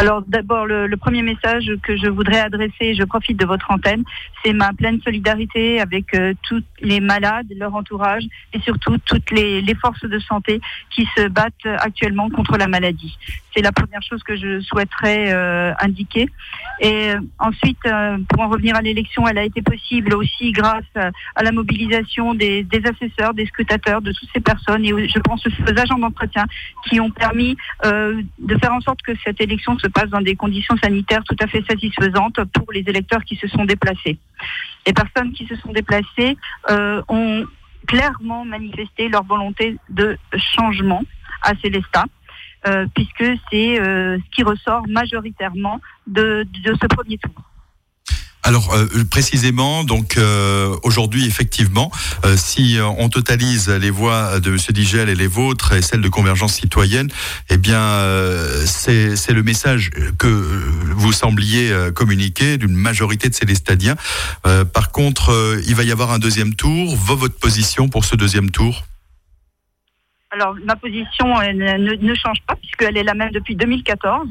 Alors 0.00 0.22
d'abord, 0.26 0.64
le, 0.64 0.96
premier 0.96 1.20
message 1.20 1.70
que 1.82 1.94
je 1.94 2.06
voudrais 2.06 2.40
adresser, 2.40 2.94
je 2.94 3.04
profite 3.04 3.38
de 3.38 3.44
votre 3.44 3.70
antenne, 3.70 4.02
c'est 4.42 4.54
ma 4.54 4.72
pleine 4.72 4.98
solidarité 5.02 5.78
avec 5.78 6.14
euh, 6.14 6.32
tous 6.48 6.62
les 6.80 7.00
malades, 7.00 7.48
leur 7.54 7.74
entourage 7.74 8.22
et 8.54 8.60
surtout 8.60 8.96
toutes 9.04 9.30
les, 9.30 9.60
les, 9.60 9.74
forces 9.74 10.02
de 10.06 10.18
santé 10.18 10.58
qui 10.88 11.06
se 11.14 11.28
battent 11.28 11.66
actuellement 11.66 12.30
contre 12.30 12.56
la 12.56 12.66
maladie. 12.66 13.18
C'est 13.54 13.60
la 13.60 13.72
première 13.72 14.00
chose 14.02 14.22
que 14.22 14.36
je 14.36 14.60
souhaiterais 14.60 15.34
euh, 15.34 15.74
indiquer. 15.80 16.28
Et 16.80 17.10
euh, 17.10 17.20
ensuite, 17.38 17.80
pour 18.30 18.40
en 18.40 18.48
revenir 18.48 18.76
à 18.76 18.80
l'élection, 18.80 19.28
elle 19.28 19.36
a 19.36 19.44
été 19.44 19.60
possible 19.60 20.14
aussi 20.14 20.52
grâce 20.52 20.84
à 20.94 21.42
la 21.42 21.52
mobilisation 21.52 22.32
des, 22.32 22.62
des 22.62 22.82
assesseurs, 22.86 23.34
des 23.34 23.44
scrutateurs, 23.44 24.00
de 24.00 24.12
toutes 24.12 24.30
ces 24.32 24.40
personnes 24.40 24.82
et 24.86 25.08
je 25.08 25.18
pense 25.18 25.46
aux 25.46 25.78
agents 25.78 25.98
d'entretien 25.98 26.46
qui 26.88 27.00
ont 27.00 27.10
permis 27.10 27.56
de 27.84 28.58
faire 28.58 28.72
en 28.72 28.80
sorte 28.80 29.02
que 29.02 29.12
cette 29.24 29.40
élection 29.42 29.78
se 29.78 29.89
passe 29.90 30.08
dans 30.08 30.20
des 30.20 30.36
conditions 30.36 30.76
sanitaires 30.76 31.22
tout 31.24 31.36
à 31.40 31.46
fait 31.46 31.64
satisfaisantes 31.68 32.40
pour 32.52 32.72
les 32.72 32.80
électeurs 32.86 33.24
qui 33.24 33.36
se 33.36 33.48
sont 33.48 33.64
déplacés. 33.64 34.18
Les 34.86 34.92
personnes 34.92 35.32
qui 35.32 35.46
se 35.46 35.56
sont 35.56 35.72
déplacées 35.72 36.36
euh, 36.70 37.02
ont 37.08 37.44
clairement 37.86 38.44
manifesté 38.44 39.08
leur 39.08 39.24
volonté 39.24 39.76
de 39.88 40.16
changement 40.36 41.02
à 41.42 41.54
Célestat. 41.56 42.04
Euh, 42.66 42.86
puisque 42.94 43.24
c'est 43.50 43.80
euh, 43.80 44.18
ce 44.18 44.30
qui 44.36 44.42
ressort 44.42 44.86
majoritairement 44.86 45.80
de, 46.06 46.46
de 46.62 46.74
ce 46.74 46.86
premier 46.88 47.16
tour. 47.16 47.49
Alors 48.42 48.74
euh, 48.74 48.86
précisément, 49.10 49.84
donc 49.84 50.16
euh, 50.16 50.74
aujourd'hui 50.82 51.26
effectivement, 51.26 51.90
euh, 52.24 52.36
si 52.36 52.78
on 52.98 53.08
totalise 53.08 53.68
les 53.68 53.90
voix 53.90 54.40
de 54.40 54.50
Monsieur 54.50 54.72
Digel 54.72 55.08
et 55.08 55.14
les 55.14 55.26
vôtres 55.26 55.72
et 55.72 55.82
celles 55.82 56.00
de 56.00 56.08
Convergence 56.08 56.54
citoyenne, 56.54 57.10
eh 57.50 57.58
bien 57.58 57.80
c'est 58.64 59.32
le 59.32 59.42
message 59.42 59.90
que 60.18 60.26
vous 60.96 61.12
sembliez 61.12 61.72
communiquer 61.94 62.56
d'une 62.56 62.74
majorité 62.74 63.28
de 63.28 63.34
Célestadiens. 63.34 63.96
par 64.72 64.90
contre, 64.90 65.58
il 65.66 65.74
va 65.74 65.84
y 65.84 65.92
avoir 65.92 66.10
un 66.10 66.18
deuxième 66.18 66.54
tour. 66.54 66.96
votre 66.96 67.36
position 67.36 67.88
pour 67.88 68.04
ce 68.04 68.16
deuxième 68.16 68.50
tour 68.50 68.84
alors 70.30 70.54
ma 70.64 70.76
position 70.76 71.40
elle, 71.40 71.56
ne, 71.56 71.94
ne, 71.94 72.14
change 72.14 72.40
pas 72.46 72.54
puisqu'elle 72.54 72.96
est 72.96 73.02
la 73.02 73.14
même 73.14 73.30
depuis 73.30 73.56
2014. 73.56 74.28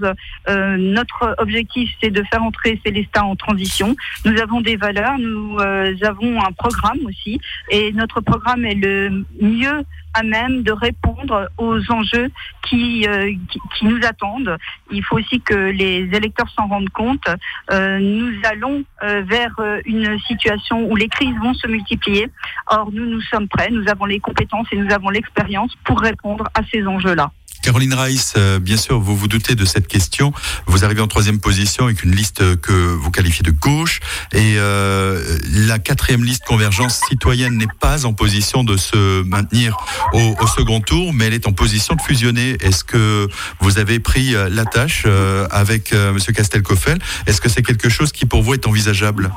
Euh, 0.47 0.77
notre 0.77 1.35
objectif 1.37 1.89
c'est 2.01 2.09
de 2.09 2.23
faire 2.31 2.43
entrer 2.43 2.79
Célestin 2.85 3.23
en 3.23 3.35
transition. 3.35 3.95
Nous 4.25 4.39
avons 4.39 4.61
des 4.61 4.77
valeurs, 4.77 5.17
nous 5.19 5.57
euh, 5.59 5.93
avons 6.03 6.41
un 6.41 6.51
programme 6.53 6.99
aussi 7.05 7.39
et 7.69 7.91
notre 7.91 8.21
programme 8.21 8.65
est 8.65 8.75
le 8.75 9.25
mieux 9.41 9.83
à 10.13 10.23
même 10.23 10.63
de 10.63 10.71
répondre 10.71 11.49
aux 11.57 11.91
enjeux 11.91 12.29
qui, 12.67 13.07
euh, 13.07 13.31
qui, 13.77 13.85
nous 13.85 13.99
attendent. 14.03 14.57
Il 14.91 15.03
faut 15.03 15.17
aussi 15.17 15.41
que 15.41 15.53
les 15.53 16.09
électeurs 16.13 16.49
s'en 16.57 16.67
rendent 16.67 16.89
compte. 16.89 17.25
Euh, 17.71 17.99
nous 17.99 18.33
allons 18.43 18.83
euh, 19.03 19.21
vers 19.25 19.55
une 19.85 20.19
situation 20.27 20.89
où 20.89 20.95
les 20.95 21.07
crises 21.07 21.35
vont 21.41 21.53
se 21.53 21.67
multiplier. 21.67 22.27
Or, 22.67 22.91
nous, 22.91 23.05
nous 23.05 23.21
sommes 23.21 23.47
prêts, 23.47 23.69
nous 23.71 23.87
avons 23.89 24.05
les 24.05 24.19
compétences 24.19 24.67
et 24.71 24.77
nous 24.77 24.91
avons 24.91 25.09
l'expérience 25.09 25.73
pour 25.83 25.99
répondre 25.99 26.45
à 26.53 26.61
ces 26.71 26.85
enjeux-là. 26.85 27.31
Caroline 27.61 27.93
Rice, 27.93 28.33
euh, 28.37 28.59
bien 28.59 28.77
sûr, 28.77 28.99
vous 28.99 29.15
vous 29.15 29.27
doutez 29.27 29.55
de 29.55 29.65
cette 29.65 29.87
question. 29.87 30.31
Vous 30.65 30.85
arrivez 30.85 31.01
en 31.01 31.07
troisième 31.07 31.39
position 31.39 31.85
avec 31.85 32.03
une 32.03 32.15
liste 32.15 32.59
que 32.61 32.71
vous 32.71 33.11
qualifiez 33.11 33.43
de 33.43 33.51
gauche. 33.51 33.99
Et 34.33 34.55
euh, 34.57 35.37
la 35.67 35.79
quatrième 35.79 36.23
liste 36.23 36.43
Convergence 36.45 37.01
citoyenne 37.09 37.57
n'est 37.57 37.67
pas 37.79 38.05
en 38.05 38.13
position 38.13 38.63
de 38.63 38.77
se 38.77 39.23
maintenir 39.23 39.77
au, 40.13 40.47
second 40.47 40.81
tour, 40.81 41.13
mais 41.13 41.25
elle 41.25 41.33
est 41.33 41.47
en 41.47 41.53
position 41.53 41.95
de 41.95 42.01
fusionner. 42.01 42.57
Est-ce 42.61 42.83
que 42.83 43.27
vous 43.59 43.77
avez 43.77 43.99
pris 43.99 44.35
euh, 44.35 44.49
la 44.49 44.65
tâche 44.65 45.03
euh, 45.05 45.47
avec 45.51 45.93
Monsieur 45.93 46.33
Castelcoffel? 46.33 46.99
Est-ce 47.27 47.41
que 47.41 47.49
c'est 47.49 47.61
quelque 47.61 47.89
chose 47.89 48.11
qui 48.11 48.25
pour 48.25 48.41
vous 48.41 48.53
est 48.53 48.67
envisageable? 48.67 49.31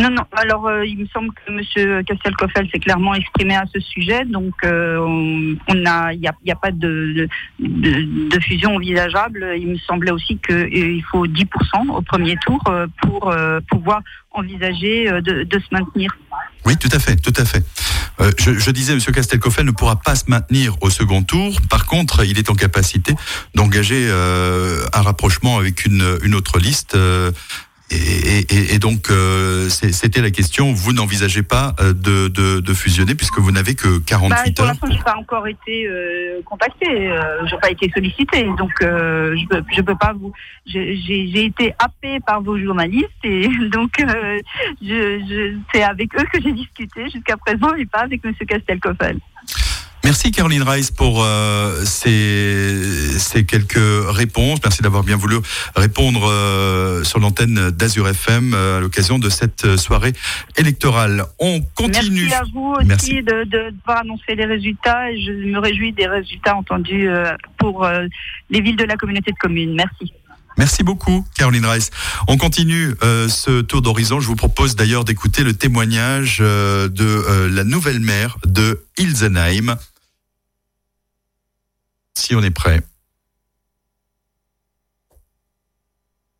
Non, 0.00 0.10
non. 0.10 0.22
Alors, 0.32 0.66
euh, 0.66 0.86
il 0.86 0.98
me 0.98 1.06
semble 1.06 1.30
que 1.32 1.50
M. 1.50 2.04
Castelcoffel 2.04 2.68
s'est 2.70 2.78
clairement 2.78 3.14
exprimé 3.14 3.56
à 3.56 3.64
ce 3.72 3.80
sujet. 3.80 4.24
Donc, 4.26 4.54
euh, 4.64 4.98
on, 4.98 5.86
a, 5.86 6.12
il 6.12 6.20
n'y 6.20 6.52
a, 6.52 6.56
pas 6.56 6.70
de, 6.70 7.28
fusion 8.40 8.76
envisageable. 8.76 9.54
Il 9.58 9.68
me 9.68 9.78
semblait 9.78 10.10
aussi 10.10 10.38
qu'il 10.38 11.02
faut 11.10 11.26
10% 11.26 11.90
au 11.90 12.02
premier 12.02 12.36
tour 12.44 12.62
euh, 12.68 12.86
pour 13.02 13.34
pouvoir 13.70 14.00
envisager 14.32 15.10
de, 15.22 15.58
se 15.58 15.66
maintenir. 15.74 16.14
Oui, 16.66 16.76
tout 16.76 16.90
à 16.92 16.98
fait, 16.98 17.16
tout 17.16 17.32
à 17.36 17.44
fait. 17.46 17.64
je, 18.38 18.70
disais, 18.70 18.92
M. 18.92 19.00
Castelcoffel 19.00 19.64
ne 19.64 19.70
pourra 19.70 19.96
pas 19.96 20.14
se 20.14 20.24
maintenir 20.28 20.76
au 20.82 20.90
second 20.90 21.22
tour. 21.22 21.58
Par 21.70 21.86
contre, 21.86 22.24
il 22.24 22.38
est 22.38 22.50
en 22.50 22.54
capacité 22.54 23.14
d'engager 23.54 24.10
un 24.10 25.02
rapprochement 25.02 25.56
avec 25.56 25.86
une 25.86 26.34
autre 26.34 26.58
liste 26.58 26.96
et, 27.90 28.40
et, 28.40 28.74
et, 28.74 28.78
donc, 28.80 29.10
euh, 29.10 29.68
c'était 29.68 30.20
la 30.20 30.32
question. 30.32 30.72
Vous 30.72 30.92
n'envisagez 30.92 31.44
pas 31.44 31.74
euh, 31.78 31.92
de, 31.92 32.26
de, 32.26 32.58
de, 32.58 32.74
fusionner 32.74 33.14
puisque 33.14 33.38
vous 33.38 33.52
n'avez 33.52 33.76
que 33.76 33.98
48 33.98 34.28
bah, 34.28 34.36
pour 34.36 34.46
heures. 34.46 34.54
Pour 34.54 34.64
l'instant, 34.64 34.86
je 34.90 34.92
n'ai 34.92 35.04
pas 35.04 35.16
encore 35.16 35.46
été 35.46 35.86
euh, 35.86 36.40
contacté. 36.44 36.88
Euh, 36.88 37.46
je 37.46 37.54
n'ai 37.54 37.60
pas 37.60 37.70
été 37.70 37.88
sollicité. 37.94 38.42
Donc, 38.58 38.72
euh, 38.82 39.36
je 39.36 39.46
peux, 39.46 39.62
je 39.72 39.82
peux 39.82 39.94
pas 39.94 40.12
vous. 40.14 40.32
J'ai 40.66 41.44
été 41.44 41.74
happé 41.78 42.18
par 42.26 42.42
vos 42.42 42.58
journalistes 42.58 43.08
et 43.22 43.48
donc 43.72 43.92
je, 43.98 44.40
je, 44.82 45.56
c'est 45.72 45.84
avec 45.84 46.12
eux 46.16 46.24
que 46.32 46.42
j'ai 46.42 46.52
discuté 46.52 47.08
jusqu'à 47.08 47.36
présent 47.36 47.72
et 47.74 47.86
pas 47.86 48.00
avec 48.00 48.24
Monsieur 48.24 48.46
Castelcoffel. 48.46 49.20
Merci 50.06 50.30
Caroline 50.30 50.62
Rice 50.62 50.92
pour 50.92 51.24
euh, 51.24 51.84
ces, 51.84 53.18
ces, 53.18 53.44
quelques 53.44 53.74
réponses. 54.06 54.60
Merci 54.62 54.80
d'avoir 54.80 55.02
bien 55.02 55.16
voulu 55.16 55.38
répondre 55.74 56.30
euh, 56.30 57.02
sur 57.02 57.18
l'antenne 57.18 57.70
d'Azur 57.72 58.06
FM 58.06 58.54
euh, 58.54 58.78
à 58.78 58.80
l'occasion 58.80 59.18
de 59.18 59.28
cette 59.28 59.76
soirée 59.76 60.12
électorale. 60.56 61.24
On 61.40 61.60
continue. 61.74 62.28
Merci 62.28 62.34
à 62.34 62.42
vous 62.54 62.74
aussi 62.78 62.86
Merci. 62.86 63.14
de, 63.14 63.42
de, 63.50 63.70
devoir 63.70 63.98
annoncer 64.02 64.36
les 64.36 64.44
résultats 64.44 65.10
et 65.10 65.20
je 65.20 65.32
me 65.32 65.58
réjouis 65.58 65.92
des 65.92 66.06
résultats 66.06 66.54
entendus 66.54 67.08
euh, 67.08 67.32
pour 67.58 67.84
euh, 67.84 68.06
les 68.48 68.60
villes 68.60 68.76
de 68.76 68.84
la 68.84 68.94
communauté 68.94 69.32
de 69.32 69.38
communes. 69.38 69.74
Merci. 69.74 70.12
Merci 70.56 70.84
beaucoup, 70.84 71.26
Caroline 71.36 71.66
Reiss. 71.66 71.90
On 72.28 72.36
continue 72.36 72.94
euh, 73.02 73.28
ce 73.28 73.60
tour 73.60 73.82
d'horizon. 73.82 74.20
Je 74.20 74.28
vous 74.28 74.36
propose 74.36 74.76
d'ailleurs 74.76 75.04
d'écouter 75.04 75.42
le 75.42 75.52
témoignage 75.52 76.38
euh, 76.40 76.88
de 76.88 77.04
euh, 77.04 77.50
la 77.50 77.64
nouvelle 77.64 77.98
maire 77.98 78.38
de 78.46 78.84
Ilsenheim. 78.98 79.76
Si 82.16 82.34
on 82.34 82.42
est 82.42 82.50
prêt. 82.50 82.80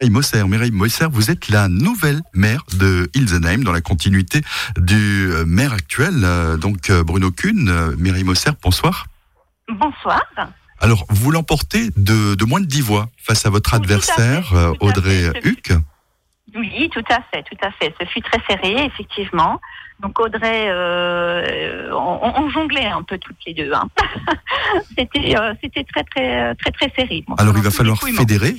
Mireille 0.00 0.10
Mosser, 0.10 0.44
Mireille 0.44 0.70
Mosser, 0.70 1.06
vous 1.10 1.30
êtes 1.30 1.48
la 1.48 1.68
nouvelle 1.68 2.22
maire 2.32 2.64
de 2.78 3.10
Ilsenheim 3.14 3.62
dans 3.62 3.72
la 3.72 3.82
continuité 3.82 4.40
du 4.78 5.30
maire 5.46 5.74
actuel, 5.74 6.26
donc 6.58 6.90
Bruno 6.90 7.30
Kuhn. 7.30 7.94
Mireille 7.98 8.24
Mosser, 8.24 8.52
bonsoir. 8.62 9.06
Bonsoir. 9.68 10.22
Alors, 10.80 11.04
vous 11.10 11.30
l'emportez 11.30 11.90
de, 11.96 12.34
de, 12.34 12.44
moins 12.46 12.60
de 12.60 12.66
10 12.66 12.80
voix 12.80 13.08
face 13.18 13.44
à 13.44 13.50
votre 13.50 13.74
adversaire, 13.74 14.54
à 14.54 14.72
Audrey 14.80 15.30
Huc 15.44 15.72
Oui, 16.54 16.90
tout 16.90 17.04
à 17.10 17.20
fait, 17.30 17.42
tout 17.42 17.58
à 17.62 17.70
fait. 17.72 17.94
Ce 18.00 18.06
fut 18.06 18.22
très 18.22 18.40
serré, 18.48 18.84
effectivement. 18.86 19.60
Donc 20.00 20.20
Audrey, 20.20 20.66
euh, 20.68 21.90
on, 21.92 22.42
on, 22.42 22.50
jonglait 22.50 22.86
un 22.86 23.02
peu 23.02 23.18
toutes 23.18 23.38
les 23.46 23.54
deux. 23.54 23.72
Hein. 23.72 23.88
c'était, 24.98 25.36
euh, 25.38 25.54
c'était 25.62 25.84
très, 25.84 26.04
très, 26.04 26.54
très, 26.56 26.70
très 26.70 26.92
serré. 26.94 27.24
Bon, 27.26 27.34
Alors, 27.36 27.56
il 27.56 27.62
va 27.62 27.70
falloir 27.70 27.98
fédérer 27.98 28.56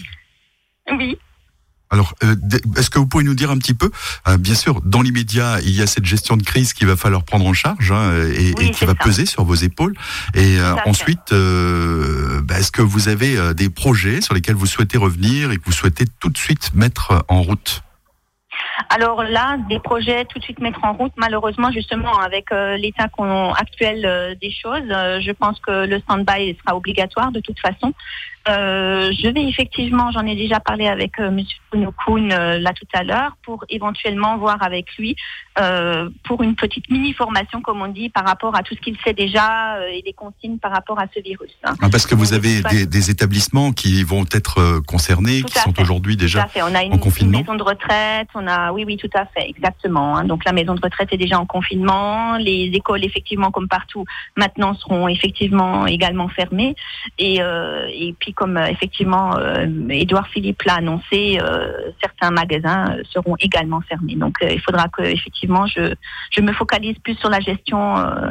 Oui. 0.91 1.17
Alors, 1.89 2.13
euh, 2.23 2.35
est-ce 2.75 2.89
que 2.89 2.99
vous 2.99 3.07
pouvez 3.07 3.23
nous 3.23 3.33
dire 3.33 3.49
un 3.49 3.57
petit 3.57 3.73
peu, 3.73 3.89
euh, 4.27 4.37
bien 4.37 4.55
sûr, 4.55 4.81
dans 4.81 5.01
l'immédiat, 5.01 5.59
il 5.61 5.71
y 5.71 5.81
a 5.81 5.87
cette 5.87 6.05
gestion 6.05 6.35
de 6.35 6.43
crise 6.43 6.73
qu'il 6.73 6.87
va 6.87 6.97
falloir 6.97 7.23
prendre 7.23 7.45
en 7.45 7.53
charge 7.53 7.91
hein, 7.91 8.11
et, 8.33 8.53
oui, 8.57 8.67
et, 8.67 8.71
qui 8.71 8.85
va 8.85 8.91
ça. 8.91 8.95
peser 8.95 9.25
sur 9.25 9.45
vos 9.45 9.55
épaules. 9.55 9.95
Et 10.33 10.59
euh, 10.59 10.75
ensuite, 10.85 11.31
bah, 11.31 12.59
est-ce 12.59 12.71
que 12.71 12.81
vous 12.81 13.07
avez 13.07 13.53
des 13.53 13.69
projets 13.69 14.21
sur 14.21 14.33
lesquels 14.33 14.55
vous 14.55 14.65
souhaitez 14.65 14.97
revenir 14.97 15.51
et 15.51 15.57
que 15.57 15.63
vous 15.65 15.71
souhaitez 15.71 16.05
tout 16.19 16.29
de 16.29 16.37
suite 16.37 16.73
mettre 16.73 17.23
en 17.29 17.41
route? 17.41 17.83
Alors 18.89 19.23
là, 19.23 19.57
des 19.69 19.79
projets 19.79 20.25
tout 20.25 20.39
de 20.39 20.43
suite 20.43 20.59
mettre 20.59 20.83
en 20.83 20.93
route, 20.93 21.11
malheureusement, 21.17 21.71
justement, 21.71 22.17
avec 22.19 22.51
euh, 22.51 22.77
l'état 22.77 23.07
actuel 23.57 24.05
euh, 24.05 24.35
des 24.35 24.51
choses, 24.51 24.89
euh, 24.89 25.19
je 25.19 25.31
pense 25.31 25.59
que 25.59 25.85
le 25.85 25.99
stand-by 25.99 26.55
sera 26.63 26.75
obligatoire 26.75 27.31
de 27.31 27.39
toute 27.39 27.59
façon. 27.59 27.93
Je 28.47 29.29
vais 29.29 29.47
effectivement, 29.47 30.11
j'en 30.11 30.25
ai 30.25 30.35
déjà 30.35 30.59
parlé 30.59 30.87
avec 30.87 31.19
M. 31.19 31.39
Bruno 31.71 31.91
Kuhn 31.91 32.27
là 32.29 32.73
tout 32.73 32.87
à 32.93 33.03
l'heure, 33.03 33.37
pour 33.43 33.65
éventuellement 33.69 34.37
voir 34.37 34.61
avec 34.61 34.95
lui 34.97 35.15
pour 36.23 36.43
une 36.43 36.55
petite 36.55 36.89
mini-formation, 36.89 37.61
comme 37.61 37.81
on 37.81 37.87
dit, 37.87 38.09
par 38.09 38.25
rapport 38.25 38.55
à 38.55 38.63
tout 38.63 38.75
ce 38.75 38.79
qu'il 38.79 38.97
sait 39.03 39.13
déjà 39.13 39.79
et 39.91 40.01
des 40.01 40.13
consignes 40.13 40.57
par 40.57 40.71
rapport 40.71 40.99
à 40.99 41.05
ce 41.13 41.21
virus. 41.21 41.51
Hein. 41.63 41.73
Ah, 41.81 41.89
parce 41.89 42.05
que 42.05 42.15
vous 42.15 42.33
avez 42.33 42.61
des, 42.61 42.85
des, 42.85 43.09
établissements 43.09 43.71
qui 43.71 44.03
vont 44.03 44.25
être 44.33 44.79
concernés, 44.85 45.41
tout 45.41 45.47
qui 45.47 45.59
sont 45.59 45.79
aujourd'hui 45.81 46.17
déjà 46.17 46.47
on 46.61 46.75
a 46.75 46.83
une, 46.83 46.93
en 46.93 46.97
confinement. 46.97 47.39
Une 47.39 47.45
maison 47.45 47.55
de 47.55 47.63
retraite, 47.63 48.27
on 48.35 48.47
a, 48.47 48.71
oui, 48.71 48.83
oui, 48.85 48.97
tout 48.97 49.09
à 49.13 49.25
fait, 49.25 49.49
exactement. 49.49 50.17
Hein. 50.17 50.25
Donc 50.25 50.45
la 50.45 50.53
maison 50.53 50.75
de 50.75 50.81
retraite 50.81 51.09
est 51.11 51.17
déjà 51.17 51.39
en 51.39 51.45
confinement. 51.45 52.37
Les 52.37 52.71
écoles, 52.73 53.03
effectivement, 53.03 53.51
comme 53.51 53.67
partout, 53.67 54.05
maintenant 54.35 54.73
seront 54.75 55.07
effectivement 55.07 55.85
également 55.87 56.27
fermées. 56.27 56.75
Et, 57.17 57.41
euh, 57.41 57.87
et 57.91 58.13
puis, 58.19 58.33
comme 58.37 58.57
effectivement 58.57 59.35
euh, 59.37 59.65
Édouard 59.89 60.27
Philippe 60.33 60.61
l'a 60.63 60.75
annoncé, 60.75 61.39
euh, 61.41 61.67
certains 62.01 62.31
magasins 62.31 62.95
seront 63.13 63.35
également 63.39 63.81
fermés. 63.89 64.15
Donc 64.15 64.35
il 64.41 64.61
faudra 64.61 64.85
que 64.95 65.01
effectivement 65.01 65.65
je, 65.67 65.93
je 66.35 66.41
me 66.41 66.53
focalise 66.53 66.95
plus 67.03 67.15
sur 67.15 67.29
la 67.29 67.39
gestion 67.41 67.79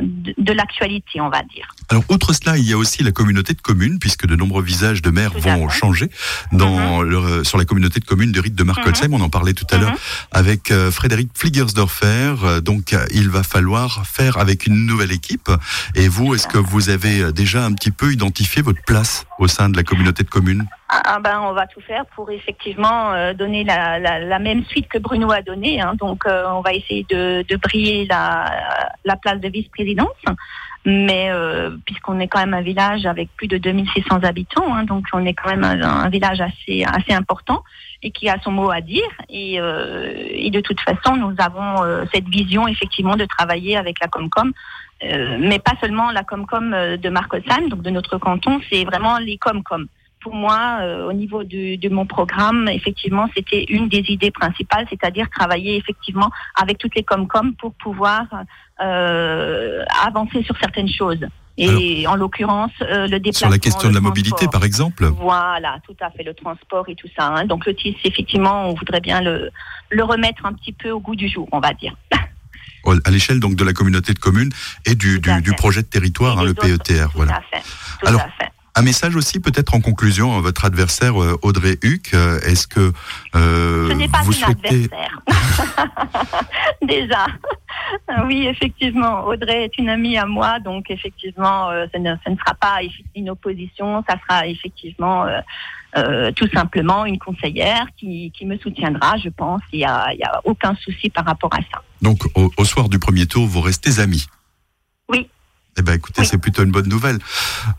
de, 0.00 0.32
de 0.38 0.52
l'actualité, 0.52 1.20
on 1.20 1.28
va 1.28 1.42
dire. 1.54 1.66
Alors, 1.90 2.04
outre 2.09 2.32
cela, 2.32 2.57
il 2.57 2.68
y 2.68 2.72
a 2.72 2.76
aussi 2.76 3.02
la 3.04 3.12
communauté 3.12 3.52
de 3.54 3.61
communes, 3.61 3.98
puisque 3.98 4.26
de 4.26 4.34
nombreux 4.36 4.62
visages 4.62 5.02
de 5.02 5.11
maires 5.11 5.32
vont 5.38 5.68
changer 5.68 6.09
dans 6.52 6.76
Mhm. 7.02 7.09
le, 7.09 7.44
sur 7.44 7.59
la 7.59 7.64
communauté 7.64 8.00
de 8.00 8.04
communes 8.04 8.32
de 8.32 8.40
Rite 8.40 8.54
de 8.54 8.64
Markolsheim. 8.64 9.12
On 9.12 9.20
en 9.20 9.28
parlait 9.28 9.52
tout 9.54 9.66
à 9.72 9.78
l'heure 9.78 9.94
avec 10.32 10.70
euh, 10.70 10.90
Frédéric 10.90 11.30
Fliegersdorfer. 11.34 12.34
Euh, 12.44 12.61
Donc, 12.61 12.92
euh, 12.92 13.04
il 13.14 13.28
va 13.30 13.42
falloir 13.42 14.07
faire 14.07 14.36
avec 14.38 14.66
une 14.66 14.86
nouvelle 14.86 15.12
équipe. 15.12 15.50
Et 15.94 16.09
vous, 16.09 16.34
est-ce 16.34 16.46
que 16.46 16.59
vous 16.59 16.90
avez 16.90 17.20
euh, 17.22 17.32
déjà 17.32 17.64
un 17.64 17.72
petit 17.72 17.90
peu 17.90 18.12
identifié 18.12 18.62
votre 18.62 18.82
place 18.84 19.26
au 19.38 19.48
sein 19.48 19.68
de 19.68 19.76
la 19.76 19.82
communauté 19.82 19.95
de 20.05 20.22
communes 20.22 20.66
Ah, 20.88 21.03
ah 21.05 21.20
ben, 21.20 21.40
on 21.40 21.53
va 21.53 21.66
tout 21.66 21.80
faire 21.80 22.07
pour 22.14 22.30
effectivement 22.30 23.12
euh, 23.12 23.34
donner 23.34 23.64
la, 23.64 24.38
même 24.38 24.64
suite 24.64 24.88
que 24.88 24.99
Bruno 24.99 25.30
a 25.30 25.42
donnée. 25.42 25.80
Hein. 25.80 25.94
Donc, 25.97 26.26
euh, 26.26 26.44
on 26.49 26.61
va 26.61 26.72
essayer 26.72 27.07
de, 27.09 27.44
briller 27.57 28.07
la, 28.07 28.90
la 29.05 29.16
place 29.16 29.40
de 29.40 29.49
vice-présidence. 29.49 30.09
Mais 30.86 31.30
euh, 31.30 31.76
puisqu'on 31.84 32.20
est 32.20 32.28
quand 32.28 32.38
même 32.38 32.55
un 32.55 32.62
village 32.62 33.07
avec 33.07 33.28
plus 33.36 33.49
de 33.49 33.59
2600 33.59 34.20
habitants, 34.22 34.72
hein, 34.72 34.84
donc 34.84 35.05
on 35.12 35.26
est 35.26 35.34
quand 35.34 35.51
même 35.51 35.64
un, 35.64 36.09
village 36.09 36.40
assez 36.40 36.84
important 37.12 37.64
et 38.07 38.12
qui 38.12 38.28
a 38.28 38.38
son 38.40 38.52
mot 38.52 38.70
à 38.70 38.80
dire. 38.80 39.11
Et, 39.28 39.61
euh, 39.61 40.50
de 40.57 40.61
toute 40.61 40.80
façon, 40.80 41.16
nous 41.16 41.34
avons 41.38 41.82
euh, 41.82 42.04
cette 42.14 42.28
vision 42.28 42.68
effectivement 42.68 43.16
de 43.16 43.24
travailler 43.24 43.76
avec 43.76 43.98
la 44.00 44.07
Comcom. 44.07 44.52
Euh, 45.02 45.36
mais 45.40 45.59
pas 45.59 45.74
seulement 45.80 46.11
la 46.12 46.22
Comcom 46.22 46.70
de 46.70 47.09
Marcosheim, 47.11 47.68
donc 47.68 47.82
de 47.82 47.90
notre 47.90 48.16
canton, 48.16 48.61
c'est 48.70 48.84
vraiment 48.84 49.18
les 49.18 49.36
Comcom 49.36 49.86
pour 50.21 50.35
moi, 50.35 50.79
euh, 50.81 51.09
au 51.09 51.12
niveau 51.12 51.45
du, 51.45 51.77
de 51.77 51.89
mon 51.89 52.07
programme, 52.07 52.69
effectivement, 52.69 53.29
c'était 53.37 53.64
une 53.69 53.89
des 53.89 54.05
idées 54.09 54.31
principales, 54.31 54.87
c'est-à-dire 54.91 55.29
travailler 55.31 55.77
effectivement 55.77 56.31
avec 56.55 56.79
toutes 56.79 56.95
les 56.95 57.05
Comcom 57.05 57.55
pour 57.55 57.73
pouvoir 57.75 58.25
euh, 58.81 59.85
avancer 60.05 60.43
sur 60.43 60.57
certaines 60.59 60.89
choses. 60.89 61.25
Et 61.59 62.05
Alors, 62.05 62.12
en 62.12 62.17
l'occurrence, 62.17 62.73
euh, 62.83 63.07
le 63.07 63.19
déplacement. 63.19 63.49
Sur 63.49 63.51
la 63.51 63.59
question 63.59 63.89
de 63.89 63.95
la 63.95 64.01
mobilité, 64.01 64.47
par 64.49 64.64
exemple 64.64 65.07
Voilà, 65.07 65.79
tout 65.87 65.97
à 66.01 66.11
fait, 66.11 66.23
le 66.23 66.35
transport 66.35 66.87
et 66.89 66.95
tout 66.95 67.09
ça. 67.17 67.29
Hein. 67.29 67.47
Donc 67.47 67.64
le 67.64 67.75
TIS, 67.75 67.97
effectivement, 68.05 68.69
on 68.69 68.75
voudrait 68.75 69.01
bien 69.01 69.23
le, 69.23 69.51
le 69.91 70.05
remettre 70.05 70.45
un 70.45 70.53
petit 70.53 70.73
peu 70.73 70.91
au 70.91 71.01
goût 71.01 71.17
du 71.17 71.29
jour, 71.29 71.49
on 71.53 71.61
va 71.61 71.73
dire. 71.73 71.97
à 73.05 73.11
l'échelle 73.11 73.41
donc 73.41 73.57
de 73.57 73.64
la 73.64 73.73
communauté 73.73 74.12
de 74.12 74.19
communes 74.19 74.53
et 74.85 74.95
du, 74.95 75.19
du, 75.19 75.43
du 75.43 75.53
projet 75.55 75.83
de 75.83 75.89
territoire, 75.89 76.39
hein, 76.39 76.45
le 76.45 76.55
PETR. 76.55 77.11
Tout 77.11 77.17
voilà. 77.17 77.37
à 77.37 77.41
fait. 77.41 77.62
Tout 78.01 78.07
Alors, 78.07 78.21
à 78.21 78.29
fait. 78.39 78.51
Un 78.79 78.83
message 78.83 79.16
aussi 79.16 79.41
peut-être 79.41 79.74
en 79.74 79.81
conclusion 79.81 80.37
à 80.37 80.43
votre 80.43 80.66
adversaire 80.66 81.20
euh, 81.20 81.39
Audrey 81.41 81.79
Huc. 81.83 82.12
Euh, 82.12 82.39
Est-ce 82.41 82.66
que 82.66 82.93
euh, 83.35 83.89
Ce 83.89 83.95
n'est 83.95 84.07
pas 84.07 84.20
vous 84.22 84.35
souhaitez 84.35 84.91
adversaire. 84.93 85.22
Déjà. 86.83 87.27
Oui, 88.27 88.47
effectivement. 88.47 89.24
Audrey 89.24 89.64
est 89.64 89.79
une 89.79 89.89
amie 89.89 90.18
à 90.18 90.27
moi, 90.27 90.61
donc 90.61 90.91
effectivement, 90.91 91.70
euh, 91.70 91.87
ce, 91.95 91.99
ne, 91.99 92.16
sera 92.16 92.55
pas 92.61 92.81
une 93.14 93.31
opposition, 93.31 94.05
ça 94.07 94.16
sera 94.29 94.47
effectivement 94.47 95.24
euh, 95.24 95.41
euh, 95.97 96.31
tout 96.33 96.49
simplement 96.53 97.07
une 97.07 97.18
conseillère 97.18 97.87
qui, 97.97 98.31
qui 98.37 98.45
me 98.45 98.59
soutiendra, 98.59 99.16
je 99.16 99.31
pense. 99.31 99.62
Il 99.72 99.79
n'y 99.79 99.85
a, 99.87 100.12
il 100.12 100.18
y 100.18 100.24
a 100.24 100.43
aucun 100.45 100.74
souci 100.74 101.09
par 101.09 101.24
rapport 101.24 101.55
à 101.55 101.61
ça. 101.72 101.83
Donc 102.03 102.18
au, 102.35 102.53
au 102.59 102.64
soir 102.66 102.91
du 102.91 102.99
premier 102.99 103.27
tour, 103.27 103.47
vous 103.47 103.62
restez 103.62 104.01
amis. 104.01 104.27
Eh 105.79 105.83
ben, 105.83 105.93
écoutez, 105.95 106.22
Oui. 106.22 106.27
c'est 106.31 106.39
plutôt 106.39 106.64
une 106.64 106.70
bonne 106.70 106.89
nouvelle. 106.89 107.18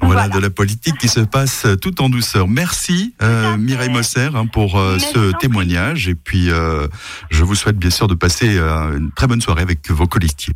Voilà, 0.01 0.23
Voilà. 0.23 0.27
de 0.29 0.39
la 0.39 0.49
politique 0.49 0.97
qui 0.97 1.07
se 1.07 1.19
passe 1.21 1.65
tout 1.81 2.01
en 2.01 2.09
douceur. 2.09 2.47
Merci, 2.47 3.15
euh. 3.23 3.57
Mireille 3.57 3.89
Mosser, 3.89 4.29
hein, 4.35 4.45
pour 4.45 4.77
euh, 4.79 4.99
ce 4.99 5.31
témoignage. 5.39 6.07
Et 6.07 6.15
puis, 6.15 6.51
euh, 6.51 6.87
je 7.31 7.43
vous 7.43 7.55
souhaite 7.55 7.77
bien 7.77 7.89
sûr 7.89 8.07
de 8.07 8.13
passer 8.15 8.57
une 8.59 9.11
très 9.15 9.27
bonne 9.27 9.41
soirée 9.41 9.61
avec 9.63 9.89
vos 9.91 10.07
collectifs. 10.07 10.53